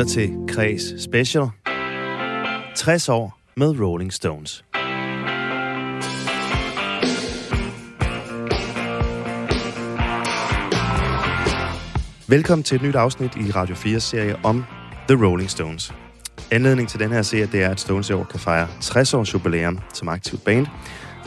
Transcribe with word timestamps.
lytter 0.00 0.12
til 0.12 0.36
Kres 0.48 0.82
Special. 0.98 1.46
60 2.76 3.08
år 3.08 3.40
med 3.56 3.80
Rolling 3.80 4.12
Stones. 4.12 4.64
Velkommen 12.28 12.62
til 12.62 12.76
et 12.76 12.82
nyt 12.82 12.94
afsnit 12.94 13.36
i 13.36 13.50
Radio 13.50 13.74
4 13.74 14.00
serie 14.00 14.36
om 14.44 14.64
The 15.08 15.26
Rolling 15.26 15.50
Stones. 15.50 15.94
Anledning 16.50 16.88
til 16.88 17.00
den 17.00 17.10
her 17.10 17.22
serie, 17.22 17.48
det 17.52 17.62
er, 17.62 17.68
at 17.68 17.80
Stones 17.80 18.10
i 18.10 18.12
år 18.12 18.24
kan 18.24 18.40
fejre 18.40 18.68
60 18.80 19.14
års 19.14 19.34
jubilæum 19.34 19.78
som 19.94 20.08
aktivt 20.08 20.44
band. 20.44 20.66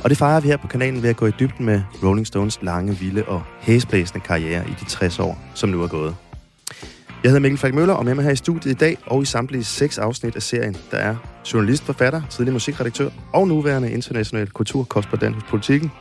Og 0.04 0.10
det 0.10 0.18
fejrer 0.18 0.40
vi 0.40 0.48
her 0.48 0.58
på 0.58 0.68
kanalen 0.68 1.04
ved 1.04 1.10
at 1.10 1.18
gå 1.18 1.26
i 1.26 1.32
dybden 1.40 1.66
med 1.66 1.82
Rolling 2.04 2.28
Stones 2.28 2.60
lange, 2.62 2.96
vilde 2.96 3.26
og 3.26 3.44
hæsblæsende 3.60 4.20
karriere 4.20 4.70
i 4.70 4.74
de 4.80 4.86
60 4.86 5.20
år, 5.20 5.38
som 5.56 5.70
nu 5.70 5.84
er 5.84 5.88
gået. 5.88 6.16
Jeg 7.24 7.30
hedder 7.30 7.42
Mikkel 7.42 7.60
Falk 7.60 7.74
Møller, 7.74 7.94
og 7.94 8.06
med 8.06 8.16
mig 8.16 8.24
her 8.24 8.32
i 8.32 8.36
studiet 8.36 8.72
i 8.72 8.76
dag 8.76 8.98
og 9.06 9.22
i 9.22 9.26
samtlige 9.26 9.64
seks 9.64 9.98
afsnit 9.98 10.36
af 10.36 10.42
serien, 10.42 10.76
der 10.92 10.98
er 10.98 11.16
journalist, 11.54 11.84
forfatter, 11.84 12.22
tidligere 12.30 12.54
musikredaktør 12.54 13.10
og 13.34 13.48
nuværende 13.48 13.92
international 13.92 14.50
kulturkorrespondent 14.50 15.36
hos 15.36 15.44
Politiken, 15.44 15.92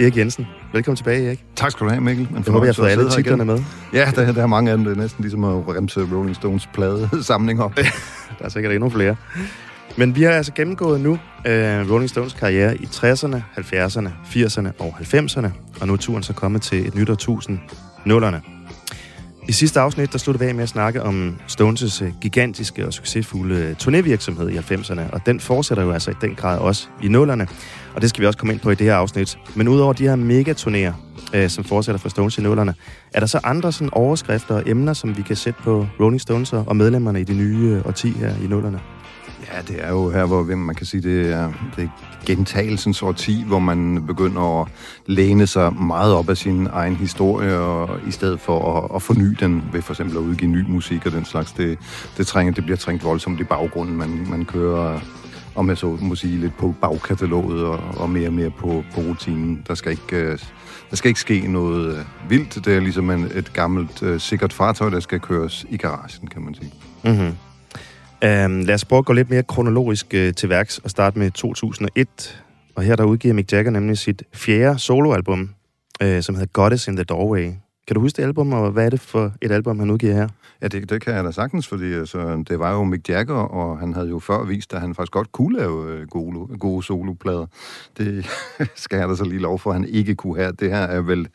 Erik 0.00 0.16
Jensen. 0.16 0.46
Velkommen 0.72 0.96
tilbage, 0.96 1.26
Erik. 1.26 1.44
Tak 1.56 1.70
skal 1.70 1.86
du 1.86 1.90
have, 1.90 2.00
Mikkel. 2.00 2.28
Jeg 2.34 2.52
håber, 2.52 2.64
jeg 2.64 2.68
har 2.68 2.72
fået 2.72 2.88
alle 2.88 3.10
titlerne 3.10 3.44
med. 3.44 3.62
Ja, 3.92 4.12
der, 4.16 4.32
der 4.32 4.42
er 4.42 4.46
mange 4.46 4.70
af 4.70 4.76
dem. 4.76 4.84
Det 4.84 4.96
er 4.96 5.00
næsten 5.00 5.22
ligesom 5.22 5.44
at 5.44 5.76
remse 5.76 6.00
Rolling 6.00 6.36
Stones 6.36 6.68
plade 6.74 7.08
samling 7.22 7.62
op. 7.62 7.76
der 8.38 8.44
er 8.44 8.48
sikkert 8.48 8.72
endnu 8.72 8.90
flere. 8.90 9.16
Men 9.96 10.16
vi 10.16 10.22
har 10.22 10.30
altså 10.30 10.52
gennemgået 10.52 11.00
nu 11.00 11.10
uh, 11.10 11.18
Rolling 11.90 12.10
Stones 12.10 12.32
karriere 12.32 12.76
i 12.76 12.84
60'erne, 12.84 13.36
70'erne, 13.58 14.08
80'erne 14.24 14.68
og 14.78 14.94
90'erne, 15.00 15.48
og 15.80 15.86
nu 15.86 15.92
er 15.92 15.96
turen 15.96 16.22
så 16.22 16.32
kommet 16.32 16.62
til 16.62 16.86
et 16.86 16.94
nyt 16.94 17.10
årtusind, 17.10 17.58
nullerne. 18.04 18.59
I 19.50 19.52
sidste 19.52 19.80
afsnit, 19.80 20.12
der 20.12 20.18
sluttede 20.18 20.44
vi 20.44 20.48
af 20.48 20.54
med 20.54 20.62
at 20.62 20.68
snakke 20.68 21.02
om 21.02 21.36
Stones' 21.48 22.04
gigantiske 22.20 22.86
og 22.86 22.92
succesfulde 22.92 23.54
øh, 23.54 23.76
turnévirksomhed 23.82 24.48
i 24.48 24.56
90'erne, 24.56 25.00
og 25.12 25.26
den 25.26 25.40
fortsætter 25.40 25.84
jo 25.84 25.92
altså 25.92 26.10
i 26.10 26.14
den 26.20 26.34
grad 26.34 26.58
også 26.58 26.86
i 27.02 27.08
nullerne, 27.08 27.46
og 27.94 28.02
det 28.02 28.10
skal 28.10 28.20
vi 28.20 28.26
også 28.26 28.38
komme 28.38 28.52
ind 28.52 28.60
på 28.60 28.70
i 28.70 28.74
det 28.74 28.86
her 28.86 28.94
afsnit. 28.94 29.38
Men 29.54 29.68
udover 29.68 29.92
de 29.92 30.02
her 30.02 30.16
megaturnéer, 30.16 30.92
øh, 31.36 31.50
som 31.50 31.64
fortsætter 31.64 31.98
for 31.98 32.08
Stones 32.08 32.38
i 32.38 32.42
nullerne, 32.42 32.74
er 33.14 33.20
der 33.20 33.26
så 33.26 33.40
andre 33.44 33.72
sådan 33.72 33.90
overskrifter 33.92 34.54
og 34.54 34.62
emner, 34.66 34.92
som 34.92 35.16
vi 35.16 35.22
kan 35.22 35.36
sætte 35.36 35.60
på 35.62 35.86
Rolling 36.00 36.20
Stones 36.20 36.52
og 36.52 36.76
medlemmerne 36.76 37.20
i 37.20 37.24
de 37.24 37.34
nye 37.34 37.58
øh, 37.58 37.86
årti 37.86 38.10
her 38.10 38.34
i 38.44 38.46
nullerne? 38.46 38.80
Ja, 39.54 39.60
det 39.68 39.84
er 39.84 39.90
jo 39.90 40.10
her, 40.10 40.26
hvor 40.26 40.56
man 40.56 40.74
kan 40.74 40.86
sige, 40.86 41.00
det 41.00 41.32
er, 41.32 41.52
det 41.76 41.84
er 41.84 41.88
gentagelsens 42.26 43.02
årti, 43.02 43.44
hvor 43.46 43.58
man 43.58 44.06
begynder 44.06 44.62
at 44.62 44.68
læne 45.06 45.46
sig 45.46 45.72
meget 45.74 46.14
op 46.14 46.28
af 46.28 46.36
sin 46.36 46.68
egen 46.72 46.96
historie, 46.96 47.58
og 47.58 48.00
i 48.08 48.10
stedet 48.10 48.40
for 48.40 48.76
at, 48.76 48.96
at 48.96 49.02
forny 49.02 49.36
den 49.40 49.62
ved 49.72 49.82
for 49.82 49.92
eksempel 49.92 50.16
at 50.16 50.22
udgive 50.22 50.50
ny 50.50 50.64
musik 50.68 51.06
og 51.06 51.12
den 51.12 51.24
slags, 51.24 51.52
det, 51.52 51.78
det, 52.16 52.26
trænger, 52.26 52.52
det 52.52 52.64
bliver 52.64 52.76
trængt 52.76 53.04
voldsomt 53.04 53.40
i 53.40 53.44
baggrunden. 53.44 53.96
Man, 53.96 54.26
man 54.30 54.44
kører 54.44 55.00
om 55.54 55.68
jeg 55.68 55.78
så 55.78 55.86
må 56.00 56.14
sige, 56.14 56.38
lidt 56.38 56.56
på 56.56 56.74
bagkataloget 56.80 57.64
og, 57.64 57.80
og 57.96 58.10
mere 58.10 58.28
og 58.28 58.32
mere 58.32 58.50
på, 58.50 58.84
på 58.94 59.00
rutinen. 59.00 59.64
Der 59.68 59.74
skal 59.74 59.92
ikke, 59.92 60.16
øh, 60.16 60.38
der 60.90 60.96
skal 60.96 61.08
ikke 61.08 61.20
ske 61.20 61.46
noget 61.48 61.96
øh, 61.98 62.30
vildt. 62.30 62.64
Det 62.64 62.76
er 62.76 62.80
ligesom 62.80 63.10
en, 63.10 63.30
et 63.34 63.52
gammelt, 63.52 64.02
øh, 64.02 64.20
sikkert 64.20 64.52
fartøj, 64.52 64.90
der 64.90 65.00
skal 65.00 65.20
køres 65.20 65.66
i 65.70 65.76
garagen, 65.76 66.28
kan 66.28 66.42
man 66.42 66.54
sige. 66.54 66.72
Mm-hmm. 67.04 67.49
Um, 68.24 68.60
lad 68.60 68.74
os 68.74 68.84
prøve 68.84 68.98
at 68.98 69.04
gå 69.04 69.12
lidt 69.12 69.30
mere 69.30 69.42
kronologisk 69.42 70.06
uh, 70.14 70.34
til 70.36 70.48
værks 70.48 70.78
og 70.78 70.90
starte 70.90 71.18
med 71.18 71.30
2001. 71.30 72.42
Og 72.74 72.82
her 72.82 72.96
der 72.96 73.04
udgiver 73.04 73.34
Mick 73.34 73.52
Jagger 73.52 73.70
nemlig 73.70 73.98
sit 73.98 74.22
fjerde 74.34 74.78
soloalbum, 74.78 75.54
uh, 76.04 76.20
som 76.20 76.34
hedder 76.34 76.48
Goddess 76.52 76.88
in 76.88 76.96
the 76.96 77.04
Doorway. 77.04 77.52
Kan 77.90 77.94
du 77.94 78.00
huske 78.00 78.16
det 78.16 78.22
album, 78.22 78.52
og 78.52 78.70
hvad 78.70 78.86
er 78.86 78.90
det 78.90 79.00
for 79.00 79.32
et 79.42 79.50
album, 79.50 79.78
han 79.78 79.90
udgiver 79.90 80.14
her? 80.14 80.28
Ja, 80.62 80.68
det, 80.68 80.90
det 80.90 81.02
kan 81.02 81.14
jeg 81.14 81.24
da 81.24 81.30
sagtens, 81.30 81.68
fordi 81.68 81.92
altså, 81.92 82.44
det 82.48 82.58
var 82.58 82.72
jo 82.72 82.84
Mick 82.84 83.08
Jagger, 83.08 83.34
og 83.34 83.78
han 83.78 83.94
havde 83.94 84.08
jo 84.08 84.18
før 84.18 84.44
vist, 84.44 84.74
at 84.74 84.80
han 84.80 84.94
faktisk 84.94 85.12
godt 85.12 85.32
kunne 85.32 85.58
lave 85.58 85.92
øh, 85.92 86.06
gode, 86.06 86.58
gode 86.58 86.82
soloplader. 86.82 87.46
Det 87.98 88.26
skal 88.84 88.98
jeg 88.98 89.08
da 89.08 89.14
så 89.16 89.24
lige 89.24 89.40
lov 89.40 89.58
for, 89.58 89.70
at 89.70 89.76
han 89.76 89.88
ikke 89.88 90.14
kunne 90.14 90.36
have. 90.36 90.52
Det 90.52 90.70
her 90.70 90.78
er 90.78 91.00
vel 91.00 91.28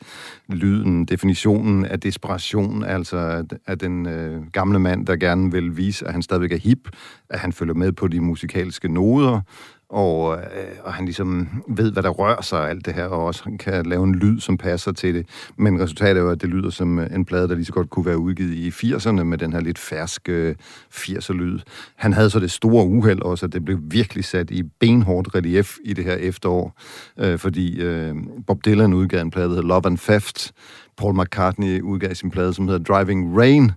lyden, 0.48 1.04
definitionen 1.04 1.84
af 1.84 2.00
desperation, 2.00 2.84
altså 2.84 3.46
af 3.66 3.78
den 3.78 4.06
øh, 4.06 4.46
gamle 4.52 4.78
mand, 4.78 5.06
der 5.06 5.16
gerne 5.16 5.52
vil 5.52 5.76
vise, 5.76 6.06
at 6.06 6.12
han 6.12 6.22
stadigvæk 6.22 6.52
er 6.52 6.58
hip, 6.58 6.88
at 7.30 7.38
han 7.38 7.52
følger 7.52 7.74
med 7.74 7.92
på 7.92 8.08
de 8.08 8.20
musikalske 8.20 8.88
noder, 8.88 9.40
og, 9.88 10.36
øh, 10.36 10.76
og 10.84 10.94
han 10.94 11.04
ligesom 11.04 11.48
ved, 11.68 11.92
hvad 11.92 12.02
der 12.02 12.08
rører 12.08 12.42
sig 12.42 12.60
og 12.60 12.70
alt 12.70 12.86
det 12.86 12.94
her, 12.94 13.04
og 13.04 13.24
også 13.24 13.44
han 13.44 13.58
kan 13.58 13.86
lave 13.86 14.04
en 14.04 14.14
lyd, 14.14 14.40
som 14.40 14.58
passer 14.58 14.92
til 14.92 15.14
det. 15.14 15.26
Men 15.56 15.80
resultatet 15.80 16.16
er 16.16 16.20
jo, 16.20 16.30
at 16.30 16.42
det 16.42 16.48
lyder 16.48 16.70
som 16.70 16.98
øh, 16.98 17.14
en 17.14 17.24
plade, 17.24 17.48
der 17.48 17.54
lige 17.54 17.64
så 17.64 17.72
godt 17.72 17.90
kunne 17.90 18.06
være 18.06 18.18
udgivet 18.18 18.54
i 18.54 18.68
80'erne 18.68 19.22
med 19.22 19.38
den 19.38 19.52
her 19.52 19.60
lidt 19.60 19.78
ferske 19.78 20.32
øh, 20.32 20.54
80'er-lyd. 20.92 21.58
Han 21.96 22.12
havde 22.12 22.30
så 22.30 22.40
det 22.40 22.50
store 22.50 22.86
uheld 22.86 23.22
også, 23.22 23.46
at 23.46 23.52
det 23.52 23.64
blev 23.64 23.78
virkelig 23.82 24.24
sat 24.24 24.50
i 24.50 24.62
benhårdt 24.62 25.34
relief 25.34 25.76
i 25.84 25.92
det 25.92 26.04
her 26.04 26.14
efterår, 26.14 26.80
øh, 27.18 27.38
fordi 27.38 27.80
øh, 27.80 28.14
Bob 28.46 28.64
Dylan 28.64 28.94
udgav 28.94 29.20
en 29.20 29.30
plade, 29.30 29.48
der 29.48 29.54
hedder 29.54 29.68
Love 29.68 29.86
and 29.86 29.98
Theft, 29.98 30.52
Paul 30.96 31.14
McCartney 31.14 31.80
udgav 31.80 32.14
sin 32.14 32.30
plade, 32.30 32.54
som 32.54 32.68
hedder 32.68 32.94
Driving 32.94 33.38
Rain, 33.38 33.72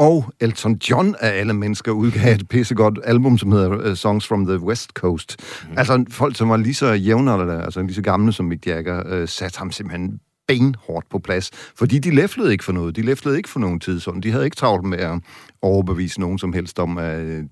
og 0.00 0.32
Elton 0.40 0.74
John 0.90 1.14
af 1.20 1.38
alle 1.38 1.54
mennesker 1.54 1.92
udgav 1.92 2.34
et 2.34 2.48
pissegodt 2.48 2.98
album, 3.04 3.38
som 3.38 3.52
hedder 3.52 3.90
uh, 3.90 3.94
Songs 3.94 4.26
from 4.26 4.46
the 4.46 4.58
West 4.58 4.90
Coast. 4.90 5.36
Mm. 5.68 5.78
Altså 5.78 6.04
folk, 6.10 6.36
som 6.36 6.48
var 6.48 6.56
lige 6.56 6.74
så 6.74 6.92
jævnaldrende, 6.92 7.62
altså 7.62 7.82
lige 7.82 7.94
så 7.94 8.02
gamle 8.02 8.32
som 8.32 8.46
Mick 8.46 8.66
Jagger, 8.66 9.22
uh, 9.22 9.28
satte 9.28 9.58
ham 9.58 9.72
simpelthen 9.72 10.20
benhårdt 10.48 11.08
på 11.10 11.18
plads, 11.18 11.50
fordi 11.76 11.98
de 11.98 12.14
læflede 12.14 12.52
ikke 12.52 12.64
for 12.64 12.72
noget. 12.72 12.96
De 12.96 13.02
læflede 13.02 13.36
ikke 13.36 13.48
for 13.48 13.60
nogen 13.60 13.80
tid 13.80 14.00
sådan. 14.00 14.20
De 14.20 14.30
havde 14.30 14.44
ikke 14.44 14.56
travlt 14.56 14.84
med 14.84 14.98
at 14.98 15.20
overbevise 15.62 16.20
nogen 16.20 16.38
som 16.38 16.52
helst 16.52 16.78
om, 16.78 16.98
at 16.98 17.44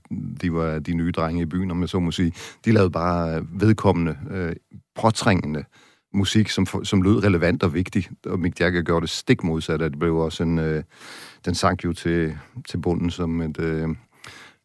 de 0.43 0.53
var 0.53 0.79
de 0.79 0.95
nye 0.95 1.13
drenge 1.13 1.43
i 1.43 1.47
byen, 1.47 1.71
om 1.71 1.81
jeg 1.81 1.89
så 1.89 1.99
må 2.01 2.11
sige. 2.11 2.33
De 2.65 2.73
lavede 2.73 2.91
bare 2.91 3.43
vedkommende, 3.53 4.17
uh, 4.31 4.53
påtrængende 5.03 5.65
musik, 6.15 6.49
som, 6.49 6.67
som 6.85 7.03
lød 7.03 7.25
relevant 7.25 7.63
og 7.63 7.75
vigtig. 7.75 8.09
Og 8.27 8.41
Mick 8.41 8.61
Jagger 8.61 8.83
gjorde 8.83 9.01
det 9.01 9.11
stik 9.11 9.45
modsat, 9.45 9.83
at 9.83 9.91
det 9.91 9.99
blev 9.99 10.17
også 10.17 10.43
en... 10.43 10.59
Uh, 10.59 10.83
den 11.45 11.55
sank 11.55 11.85
jo 11.85 11.93
til, 11.93 12.39
til 12.69 12.79
bunden 12.79 13.11
som 13.11 13.41
et... 13.41 13.61
Øh, 13.61 13.89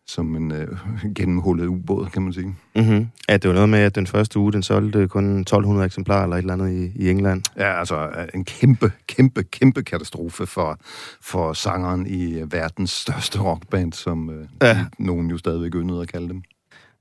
som 0.07 0.35
en 0.35 0.51
øh, 0.51 0.67
gennemhullet 1.16 1.66
ubåd, 1.66 2.09
kan 2.09 2.22
man 2.22 2.34
sige. 2.34 2.56
Mm-hmm. 2.75 3.07
Ja, 3.29 3.38
det 3.38 3.47
var 3.47 3.53
noget 3.53 3.69
med, 3.69 3.79
at 3.79 3.95
den 3.95 4.07
første 4.07 4.39
uge, 4.39 4.53
den 4.53 4.63
solgte 4.63 5.07
kun 5.07 5.39
1200 5.39 5.85
eksemplarer 5.85 6.23
eller 6.23 6.35
et 6.35 6.41
eller 6.41 6.53
andet 6.53 6.72
i, 6.72 7.03
i 7.03 7.09
England. 7.09 7.41
Ja, 7.57 7.79
altså 7.79 8.09
en 8.33 8.45
kæmpe, 8.45 8.91
kæmpe, 9.07 9.44
kæmpe 9.44 9.83
katastrofe 9.83 10.45
for, 10.45 10.78
for 11.22 11.53
sangeren 11.53 12.07
i 12.07 12.41
verdens 12.51 12.91
største 12.91 13.39
rockband, 13.39 13.94
som 13.94 14.29
øh, 14.29 14.47
ja. 14.62 14.85
nogen 15.00 15.29
jo 15.29 15.38
stadigvæk 15.38 15.75
yndede 15.75 16.01
at 16.01 16.07
kalde 16.07 16.29
dem. 16.29 16.41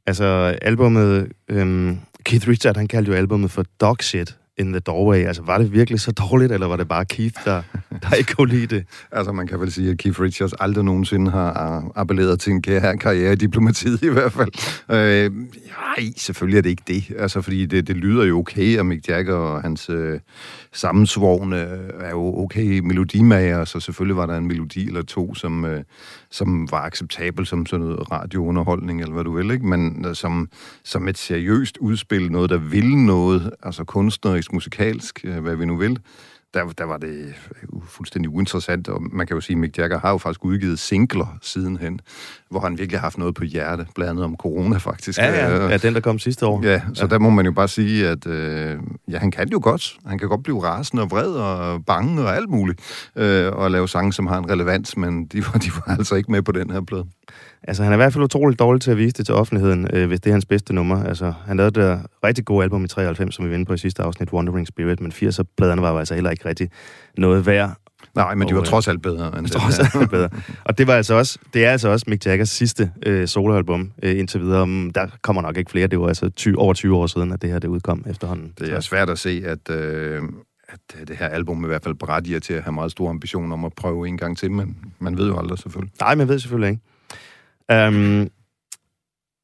Altså, 0.07 0.25
albummet... 0.63 1.33
Øhm, 1.49 1.99
Keith 2.25 2.49
Richard, 2.49 2.77
han 2.77 2.89
kaldte 2.89 3.13
jo 3.13 3.17
albummet 3.17 3.51
for 3.51 3.65
Dog 3.81 3.97
Shit 4.01 4.37
in 4.59 4.73
the 4.73 4.81
Doorway. 4.81 5.25
Altså, 5.25 5.43
var 5.43 5.59
det 5.59 5.73
virkelig 5.73 6.01
så 6.01 6.13
dårligt, 6.13 6.53
eller 6.53 6.67
var 6.67 6.77
det 6.77 6.89
bare 6.89 7.05
Keith, 7.05 7.45
der, 7.45 7.63
der 8.03 8.15
ikke 8.15 8.35
kunne 8.35 8.51
lide 8.51 8.67
det? 8.67 8.85
Altså, 9.13 9.33
man 9.33 9.47
kan 9.47 9.61
vel 9.61 9.73
sige, 9.73 9.91
at 9.91 9.99
Keith 9.99 10.21
Richards 10.21 10.53
aldrig 10.61 10.85
nogensinde 10.85 11.31
har 11.31 11.93
appelleret 11.95 12.41
til 12.41 12.53
en 12.53 12.63
karriere 12.63 13.33
i 13.33 13.37
diplomatiet 13.37 14.03
i 14.03 14.09
hvert 14.09 14.33
fald. 14.33 14.51
Øh, 14.91 15.33
nej, 15.37 16.13
selvfølgelig 16.17 16.59
er 16.59 16.63
det 16.63 16.71
ikke 16.71 16.83
det. 16.87 17.05
Altså, 17.19 17.43
fordi 17.43 17.67
det, 17.67 17.89
det 17.89 17.97
lyder 17.97 18.25
jo 18.25 18.39
okay, 18.39 18.79
og 18.79 18.87
Mick 18.87 19.09
Jagger 19.09 19.35
og 19.35 19.63
hans 19.63 19.91
øh, 19.91 20.21
sammensvorgne 20.73 21.57
er 22.01 22.11
jo 22.11 22.39
okay 22.39 22.79
melodimager, 22.79 23.65
så 23.65 23.81
selvfølgelig 23.81 24.17
var 24.17 24.27
der 24.27 24.37
en 24.37 24.47
melodi 24.47 24.87
eller 24.87 25.03
to, 25.03 25.35
som, 25.35 25.65
øh, 25.65 25.83
som 26.33 26.71
var 26.71 26.83
acceptabel 26.83 27.47
som 27.47 27.67
sådan 27.67 27.87
noget 27.87 28.11
radiounderholdning, 28.13 29.01
eller 29.01 29.15
hvad 29.15 29.25
du 29.25 29.37
vil, 29.37 29.51
ikke? 29.51 29.67
Men 29.67 30.05
øh, 30.07 30.15
som, 30.15 30.49
som 30.85 31.09
et 31.09 31.19
seriøst 31.19 31.77
udspil, 31.77 32.33
noget, 32.33 32.51
der 32.51 32.59
ville 32.59 33.07
noget, 33.07 33.51
altså 33.63 33.85
kunstnerisk, 33.85 34.53
musikalsk, 34.53 35.21
øh, 35.25 35.39
hvad 35.39 35.57
vi 35.57 35.65
nu 35.65 35.77
vil, 35.77 35.99
der, 36.55 36.65
der 36.65 36.85
var 36.85 36.97
det 36.97 37.35
fuldstændig 37.87 38.31
uinteressant, 38.31 38.89
og 38.89 39.03
man 39.03 39.27
kan 39.27 39.35
jo 39.35 39.41
sige, 39.41 39.55
at 39.55 39.59
Mick 39.59 39.79
Jagger 39.79 40.01
har 40.01 40.11
jo 40.11 40.19
faktisk 40.19 40.45
udgivet 40.45 40.79
singler 40.79 41.39
sidenhen, 41.43 42.01
hvor 42.51 42.61
han 42.61 42.79
virkelig 42.79 42.99
har 43.01 43.07
haft 43.07 43.19
noget 43.19 43.35
på 43.35 43.45
hjerte, 43.45 43.87
blandt 43.95 44.11
andet 44.11 44.25
om 44.25 44.37
corona 44.37 44.77
faktisk. 44.77 45.19
Ja, 45.19 45.49
ja, 45.49 45.69
ja 45.69 45.77
den 45.77 45.95
der 45.95 46.01
kom 46.01 46.19
sidste 46.19 46.47
år. 46.47 46.65
Ja, 46.65 46.81
så 46.95 47.05
ja. 47.05 47.09
der 47.09 47.19
må 47.19 47.31
man 47.31 47.45
jo 47.47 47.53
bare 47.53 47.69
sige, 47.69 48.09
at 48.09 48.27
øh, 48.27 48.79
ja, 49.09 49.19
han 49.19 49.31
kan 49.31 49.49
jo 49.49 49.61
godt. 49.63 49.97
Han 50.07 50.19
kan 50.19 50.29
godt 50.29 50.43
blive 50.43 50.65
rasende 50.65 51.03
og 51.03 51.11
vred 51.11 51.31
og 51.31 51.85
bange 51.85 52.23
og 52.23 52.37
alt 52.37 52.49
muligt, 52.49 53.11
øh, 53.17 53.53
og 53.53 53.71
lave 53.71 53.89
sange, 53.89 54.13
som 54.13 54.27
har 54.27 54.39
en 54.39 54.51
relevans, 54.51 54.97
men 54.97 55.27
de 55.27 55.39
var, 55.47 55.59
de 55.59 55.71
var 55.87 55.97
altså 55.99 56.15
ikke 56.15 56.33
med 56.33 56.43
på 56.43 56.53
den 56.53 56.71
her 56.71 56.81
plade. 56.81 57.07
Altså, 57.65 57.83
han 57.83 57.93
er 57.93 57.97
i 57.97 57.99
hvert 57.99 58.13
fald 58.13 58.25
utroligt 58.25 58.59
dårlig 58.59 58.83
til 58.83 58.91
at 58.91 58.97
vise 58.97 59.13
det 59.13 59.27
til 59.27 59.35
offentligheden, 59.35 59.89
øh, 59.93 60.09
hvis 60.09 60.21
det 60.21 60.31
er 60.31 60.35
hans 60.35 60.47
bedste 60.47 60.75
nummer. 60.75 61.05
Altså, 61.05 61.33
han 61.47 61.57
lavede 61.57 61.81
det 61.81 62.01
rigtig 62.25 62.45
gode 62.45 62.63
album 62.63 62.85
i 62.85 62.89
93, 62.89 63.35
som 63.35 63.45
vi 63.45 63.51
vendte 63.51 63.69
på 63.69 63.75
i 63.75 63.79
sidste 63.79 64.03
afsnit, 64.03 64.33
Wandering 64.33 64.67
Spirit, 64.67 65.01
men 65.01 65.13
80'er-pladerne 65.13 65.83
var 65.83 65.93
jo 65.93 65.99
altså 65.99 66.15
heller 66.15 66.31
ikke 66.31 66.49
rigtig 66.49 66.71
noget 67.19 67.47
værd. 67.47 67.77
Nej, 68.15 68.35
men 68.35 68.49
de 68.49 68.55
var 68.55 68.61
og, 68.61 68.67
trods 68.67 68.89
alt 68.89 69.03
bedre 69.03 69.39
end 69.39 69.47
det. 69.47 69.53
Trods 69.53 69.79
alt 69.79 70.11
bedre. 70.11 70.29
Og 70.65 70.79
det 70.79 70.87
var 70.87 70.95
altså 70.95 71.15
også, 71.15 71.39
det 71.55 71.65
er 71.65 71.71
altså 71.71 71.89
også 71.89 72.05
Mick 72.09 72.27
Jaggers 72.27 72.49
sidste 72.49 72.91
øh, 73.07 73.29
soloalbum 73.29 73.93
øh, 74.03 74.19
indtil 74.19 74.41
videre. 74.41 74.91
Der 74.95 75.07
kommer 75.23 75.43
nok 75.43 75.57
ikke 75.57 75.71
flere. 75.71 75.87
Det 75.87 76.01
var 76.01 76.09
altså 76.09 76.31
20, 76.31 76.59
over 76.59 76.75
20 76.75 76.97
år 76.97 77.07
siden, 77.07 77.33
at 77.33 77.43
det 77.43 77.51
her 77.51 77.59
det 77.59 77.69
udkom 77.69 78.05
efterhånden. 78.11 78.53
Det 78.59 78.73
er 78.73 78.81
svært 78.81 79.11
at 79.11 79.19
se, 79.19 79.43
at, 79.47 79.71
øh, 79.71 80.23
at 80.69 81.09
det 81.09 81.17
her 81.17 81.29
album 81.29 81.65
i 81.65 81.67
hvert 81.67 81.85
fald 81.85 81.95
berettiger 81.95 82.41
til 82.41 82.55
at 82.55 82.63
have 82.63 82.73
meget 82.73 82.91
store 82.91 83.11
ambitioner 83.11 83.53
om 83.53 83.65
at 83.65 83.73
prøve 83.73 84.09
en 84.09 84.19
gang 84.19 84.39
til, 84.39 84.51
men 84.51 84.77
man 84.99 85.19
ved 85.19 85.27
jo 85.27 85.39
aldrig 85.39 85.59
selvfølgelig. 85.59 85.93
Nej, 86.01 86.15
man 86.15 86.29
ved 86.29 86.39
selvfølgelig 86.39 86.71
ikke. 86.71 86.83
Um, 87.73 88.29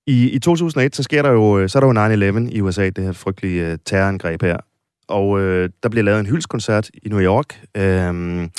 i, 0.09 0.31
I 0.31 0.38
2001, 0.38 0.97
så 0.97 1.03
sker 1.03 1.23
der 1.23 1.31
jo, 1.31 1.59
øh, 1.59 1.69
så 1.69 1.79
er 1.79 1.93
der 1.93 2.29
jo 2.29 2.41
9-11 2.49 2.50
i 2.50 2.61
USA, 2.61 2.88
det 2.88 3.05
her 3.05 3.12
frygtelige 3.12 3.73
uh, 3.73 3.79
terrorangreb 3.85 4.43
her. 4.43 4.56
Og 5.09 5.29
uh, 5.29 5.41
der 5.82 5.88
bliver 5.91 6.05
lavet 6.05 6.20
en 6.20 6.26
hyldskoncert 6.26 6.91
i 7.03 7.09
New 7.09 7.20
York. 7.20 7.61
Um, 7.79 8.50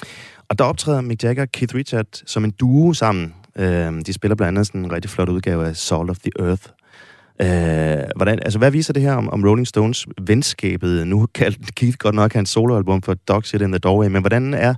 og 0.49 0.59
der 0.59 0.63
optræder 0.63 1.01
Mick 1.01 1.23
Jagger 1.23 1.43
og 1.43 1.51
Keith 1.51 1.75
Richard 1.75 2.05
som 2.25 2.43
en 2.43 2.51
duo 2.51 2.93
sammen. 2.93 3.33
Uh, 3.59 3.65
de 3.65 4.13
spiller 4.13 4.35
blandt 4.35 4.57
andet 4.57 4.67
sådan 4.67 4.85
en 4.85 4.91
rigtig 4.91 5.11
flot 5.11 5.29
udgave 5.29 5.67
af 5.67 5.75
Soul 5.75 6.09
of 6.09 6.17
the 6.17 6.31
Earth. 6.39 6.63
Uh, 7.43 8.09
hvordan, 8.15 8.39
altså, 8.41 8.59
hvad 8.59 8.71
viser 8.71 8.93
det 8.93 9.01
her 9.01 9.13
om, 9.13 9.29
om 9.29 9.43
Rolling 9.43 9.67
Stones 9.67 10.07
venskabet? 10.21 11.07
Nu 11.07 11.27
kaldte 11.35 11.73
Keith 11.75 11.97
godt 11.97 12.15
nok 12.15 12.33
hans 12.33 12.49
soloalbum 12.49 13.01
for 13.01 13.13
Dog 13.13 13.45
Shit 13.45 13.61
in 13.61 13.71
the 13.71 13.79
Doorway, 13.79 14.07
men 14.07 14.21
hvordan 14.21 14.53
er 14.53 14.73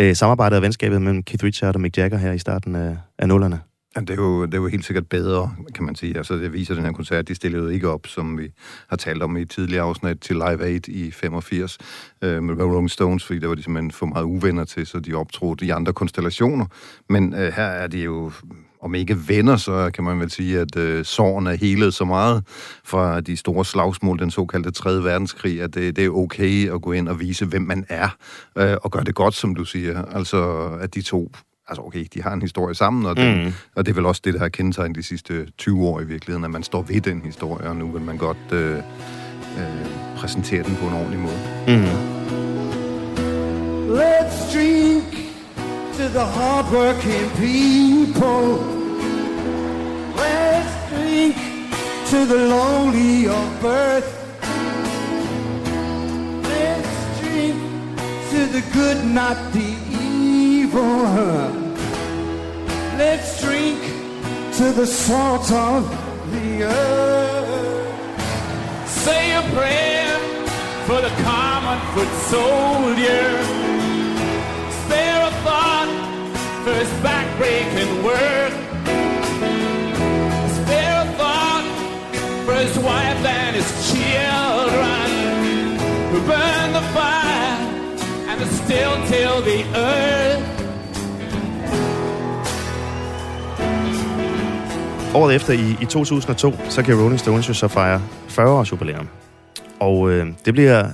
uh, 0.00 0.12
samarbejdet 0.12 0.56
og 0.56 0.62
venskabet 0.62 1.02
mellem 1.02 1.22
Keith 1.22 1.44
Richard 1.44 1.74
og 1.74 1.80
Mick 1.80 1.98
Jagger 1.98 2.18
her 2.18 2.32
i 2.32 2.38
starten 2.38 2.76
af, 2.76 2.96
af 3.18 3.28
nullerne? 3.28 3.60
Ja, 3.96 4.00
det, 4.00 4.10
er 4.10 4.14
jo, 4.14 4.46
det 4.46 4.54
er 4.54 4.58
jo 4.58 4.66
helt 4.66 4.84
sikkert 4.84 5.08
bedre, 5.08 5.54
kan 5.74 5.84
man 5.84 5.94
sige. 5.94 6.16
Altså, 6.16 6.34
det 6.34 6.52
viser 6.52 6.74
den 6.74 6.84
her 6.84 6.92
koncert. 6.92 7.28
De 7.28 7.34
stillede 7.34 7.62
jo 7.62 7.68
ikke 7.68 7.88
op, 7.88 8.06
som 8.06 8.38
vi 8.38 8.52
har 8.88 8.96
talt 8.96 9.22
om 9.22 9.36
i 9.36 9.44
tidligere 9.44 9.84
afsnit, 9.84 10.20
til 10.20 10.36
Live 10.36 10.74
8 10.74 10.92
i 10.92 11.10
85 11.10 11.78
øh, 12.22 12.42
med 12.42 12.64
Rolling 12.64 12.90
Stones, 12.90 13.24
fordi 13.24 13.38
der 13.38 13.48
var 13.48 13.54
de 13.54 13.62
simpelthen 13.62 13.90
for 13.90 14.06
meget 14.06 14.24
uvenner 14.24 14.64
til, 14.64 14.86
så 14.86 15.00
de 15.00 15.14
optrådte 15.14 15.66
i 15.66 15.70
andre 15.70 15.92
konstellationer. 15.92 16.66
Men 17.08 17.34
øh, 17.34 17.52
her 17.52 17.64
er 17.64 17.86
de 17.86 17.98
jo 17.98 18.32
om 18.82 18.94
ikke 18.94 19.28
venner, 19.28 19.56
så 19.56 19.90
kan 19.94 20.04
man 20.04 20.20
vel 20.20 20.30
sige, 20.30 20.60
at 20.60 20.76
øh, 20.76 21.04
sorgen 21.04 21.46
er 21.46 21.52
helet 21.54 21.94
så 21.94 22.04
meget 22.04 22.44
fra 22.84 23.20
de 23.20 23.36
store 23.36 23.64
slagsmål, 23.64 24.18
den 24.18 24.30
såkaldte 24.30 24.70
3. 24.70 25.04
verdenskrig, 25.04 25.62
at 25.62 25.74
det, 25.74 25.96
det 25.96 26.04
er 26.04 26.10
okay 26.10 26.74
at 26.74 26.82
gå 26.82 26.92
ind 26.92 27.08
og 27.08 27.20
vise, 27.20 27.46
hvem 27.46 27.62
man 27.62 27.86
er, 27.88 28.08
øh, 28.58 28.76
og 28.82 28.90
gøre 28.90 29.04
det 29.04 29.14
godt, 29.14 29.34
som 29.34 29.54
du 29.54 29.64
siger. 29.64 30.04
Altså, 30.04 30.68
at 30.80 30.94
de 30.94 31.02
to 31.02 31.32
altså 31.70 31.82
okay, 31.82 32.06
de 32.14 32.22
har 32.22 32.32
en 32.32 32.42
historie 32.42 32.74
sammen, 32.74 33.06
og, 33.06 33.16
den, 33.16 33.44
mm. 33.44 33.52
og 33.74 33.86
det 33.86 33.92
er 33.92 33.94
vel 33.94 34.06
også 34.06 34.20
det, 34.24 34.34
der 34.34 34.40
har 34.40 34.48
kendetegnet 34.48 34.96
de 34.96 35.02
sidste 35.02 35.46
20 35.58 35.86
år 35.86 36.00
i 36.00 36.04
virkeligheden, 36.04 36.44
at 36.44 36.50
man 36.50 36.62
står 36.62 36.82
ved 36.82 37.00
den 37.00 37.20
historie, 37.24 37.68
og 37.68 37.76
nu 37.76 37.90
vil 37.90 38.02
man 38.02 38.16
godt 38.16 38.52
øh, 38.52 38.76
øh, 38.76 38.82
præsentere 40.16 40.62
den 40.62 40.76
på 40.76 40.86
en 40.86 40.94
ordentlig 40.94 41.20
måde. 41.20 41.40
Mm. 41.68 42.20
Let's 44.00 44.52
drink 44.52 45.04
to 45.96 46.08
the 46.08 46.26
hardworking 46.38 47.30
people. 47.44 48.46
Let's 50.16 50.72
drink 50.90 51.36
to 52.10 52.24
the 52.24 52.40
lonely 52.54 53.28
of 53.28 53.60
birth. 53.60 54.08
Let's 56.50 57.20
drink 57.20 57.56
to 58.30 58.40
the 58.56 58.62
good, 58.72 59.04
not 59.14 59.36
the 59.52 59.79
evil. 60.70 61.50
Let's 62.96 63.42
drink 63.42 63.80
to 64.54 64.72
the 64.72 64.86
salt 64.86 65.50
of 65.52 65.88
the 66.32 66.62
earth. 66.64 68.18
Say 68.88 69.32
a 69.32 69.42
prayer 69.54 70.18
for 70.86 71.00
the 71.00 71.10
common 71.22 71.78
foot 71.92 72.12
soldier. 72.34 73.26
Spare 74.84 75.22
a 75.26 75.32
thought 75.44 75.90
for 76.64 76.74
his 76.74 76.90
backbreaking 77.04 78.04
work. 78.04 78.52
Spare 80.58 81.02
a 81.02 81.08
thought 81.18 81.66
for 82.44 82.54
his 82.54 82.78
wife 82.78 83.24
and 83.24 83.56
his 83.56 83.70
children 83.92 85.08
who 86.10 86.18
burn 86.26 86.72
the 86.72 86.82
fire 86.94 87.56
and 88.28 88.50
still 88.50 89.06
till 89.06 89.42
the 89.42 89.64
earth. 89.76 90.19
Året 95.14 95.34
efter, 95.34 95.52
i, 95.52 95.76
i 95.82 95.84
2002, 95.84 96.54
så 96.68 96.82
kan 96.82 96.94
Rolling 97.00 97.20
Stones 97.20 97.48
jo 97.48 97.54
så 97.54 97.68
fejre 97.68 98.02
40 98.28 98.50
års 98.50 98.72
jubilæum. 98.72 99.08
Og 99.80 100.10
øh, 100.10 100.26
det 100.44 100.54
bliver 100.54 100.88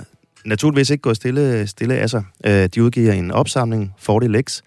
naturligvis 0.45 0.89
ikke 0.89 1.01
gået 1.01 1.15
stille, 1.15 1.67
stille 1.67 1.95
af 1.95 2.09
sig. 2.09 2.23
Øh, 2.45 2.69
de 2.75 2.83
udgiver 2.83 3.13
en 3.13 3.31
opsamling, 3.31 3.93
40 3.97 4.27
Legs, 4.27 4.63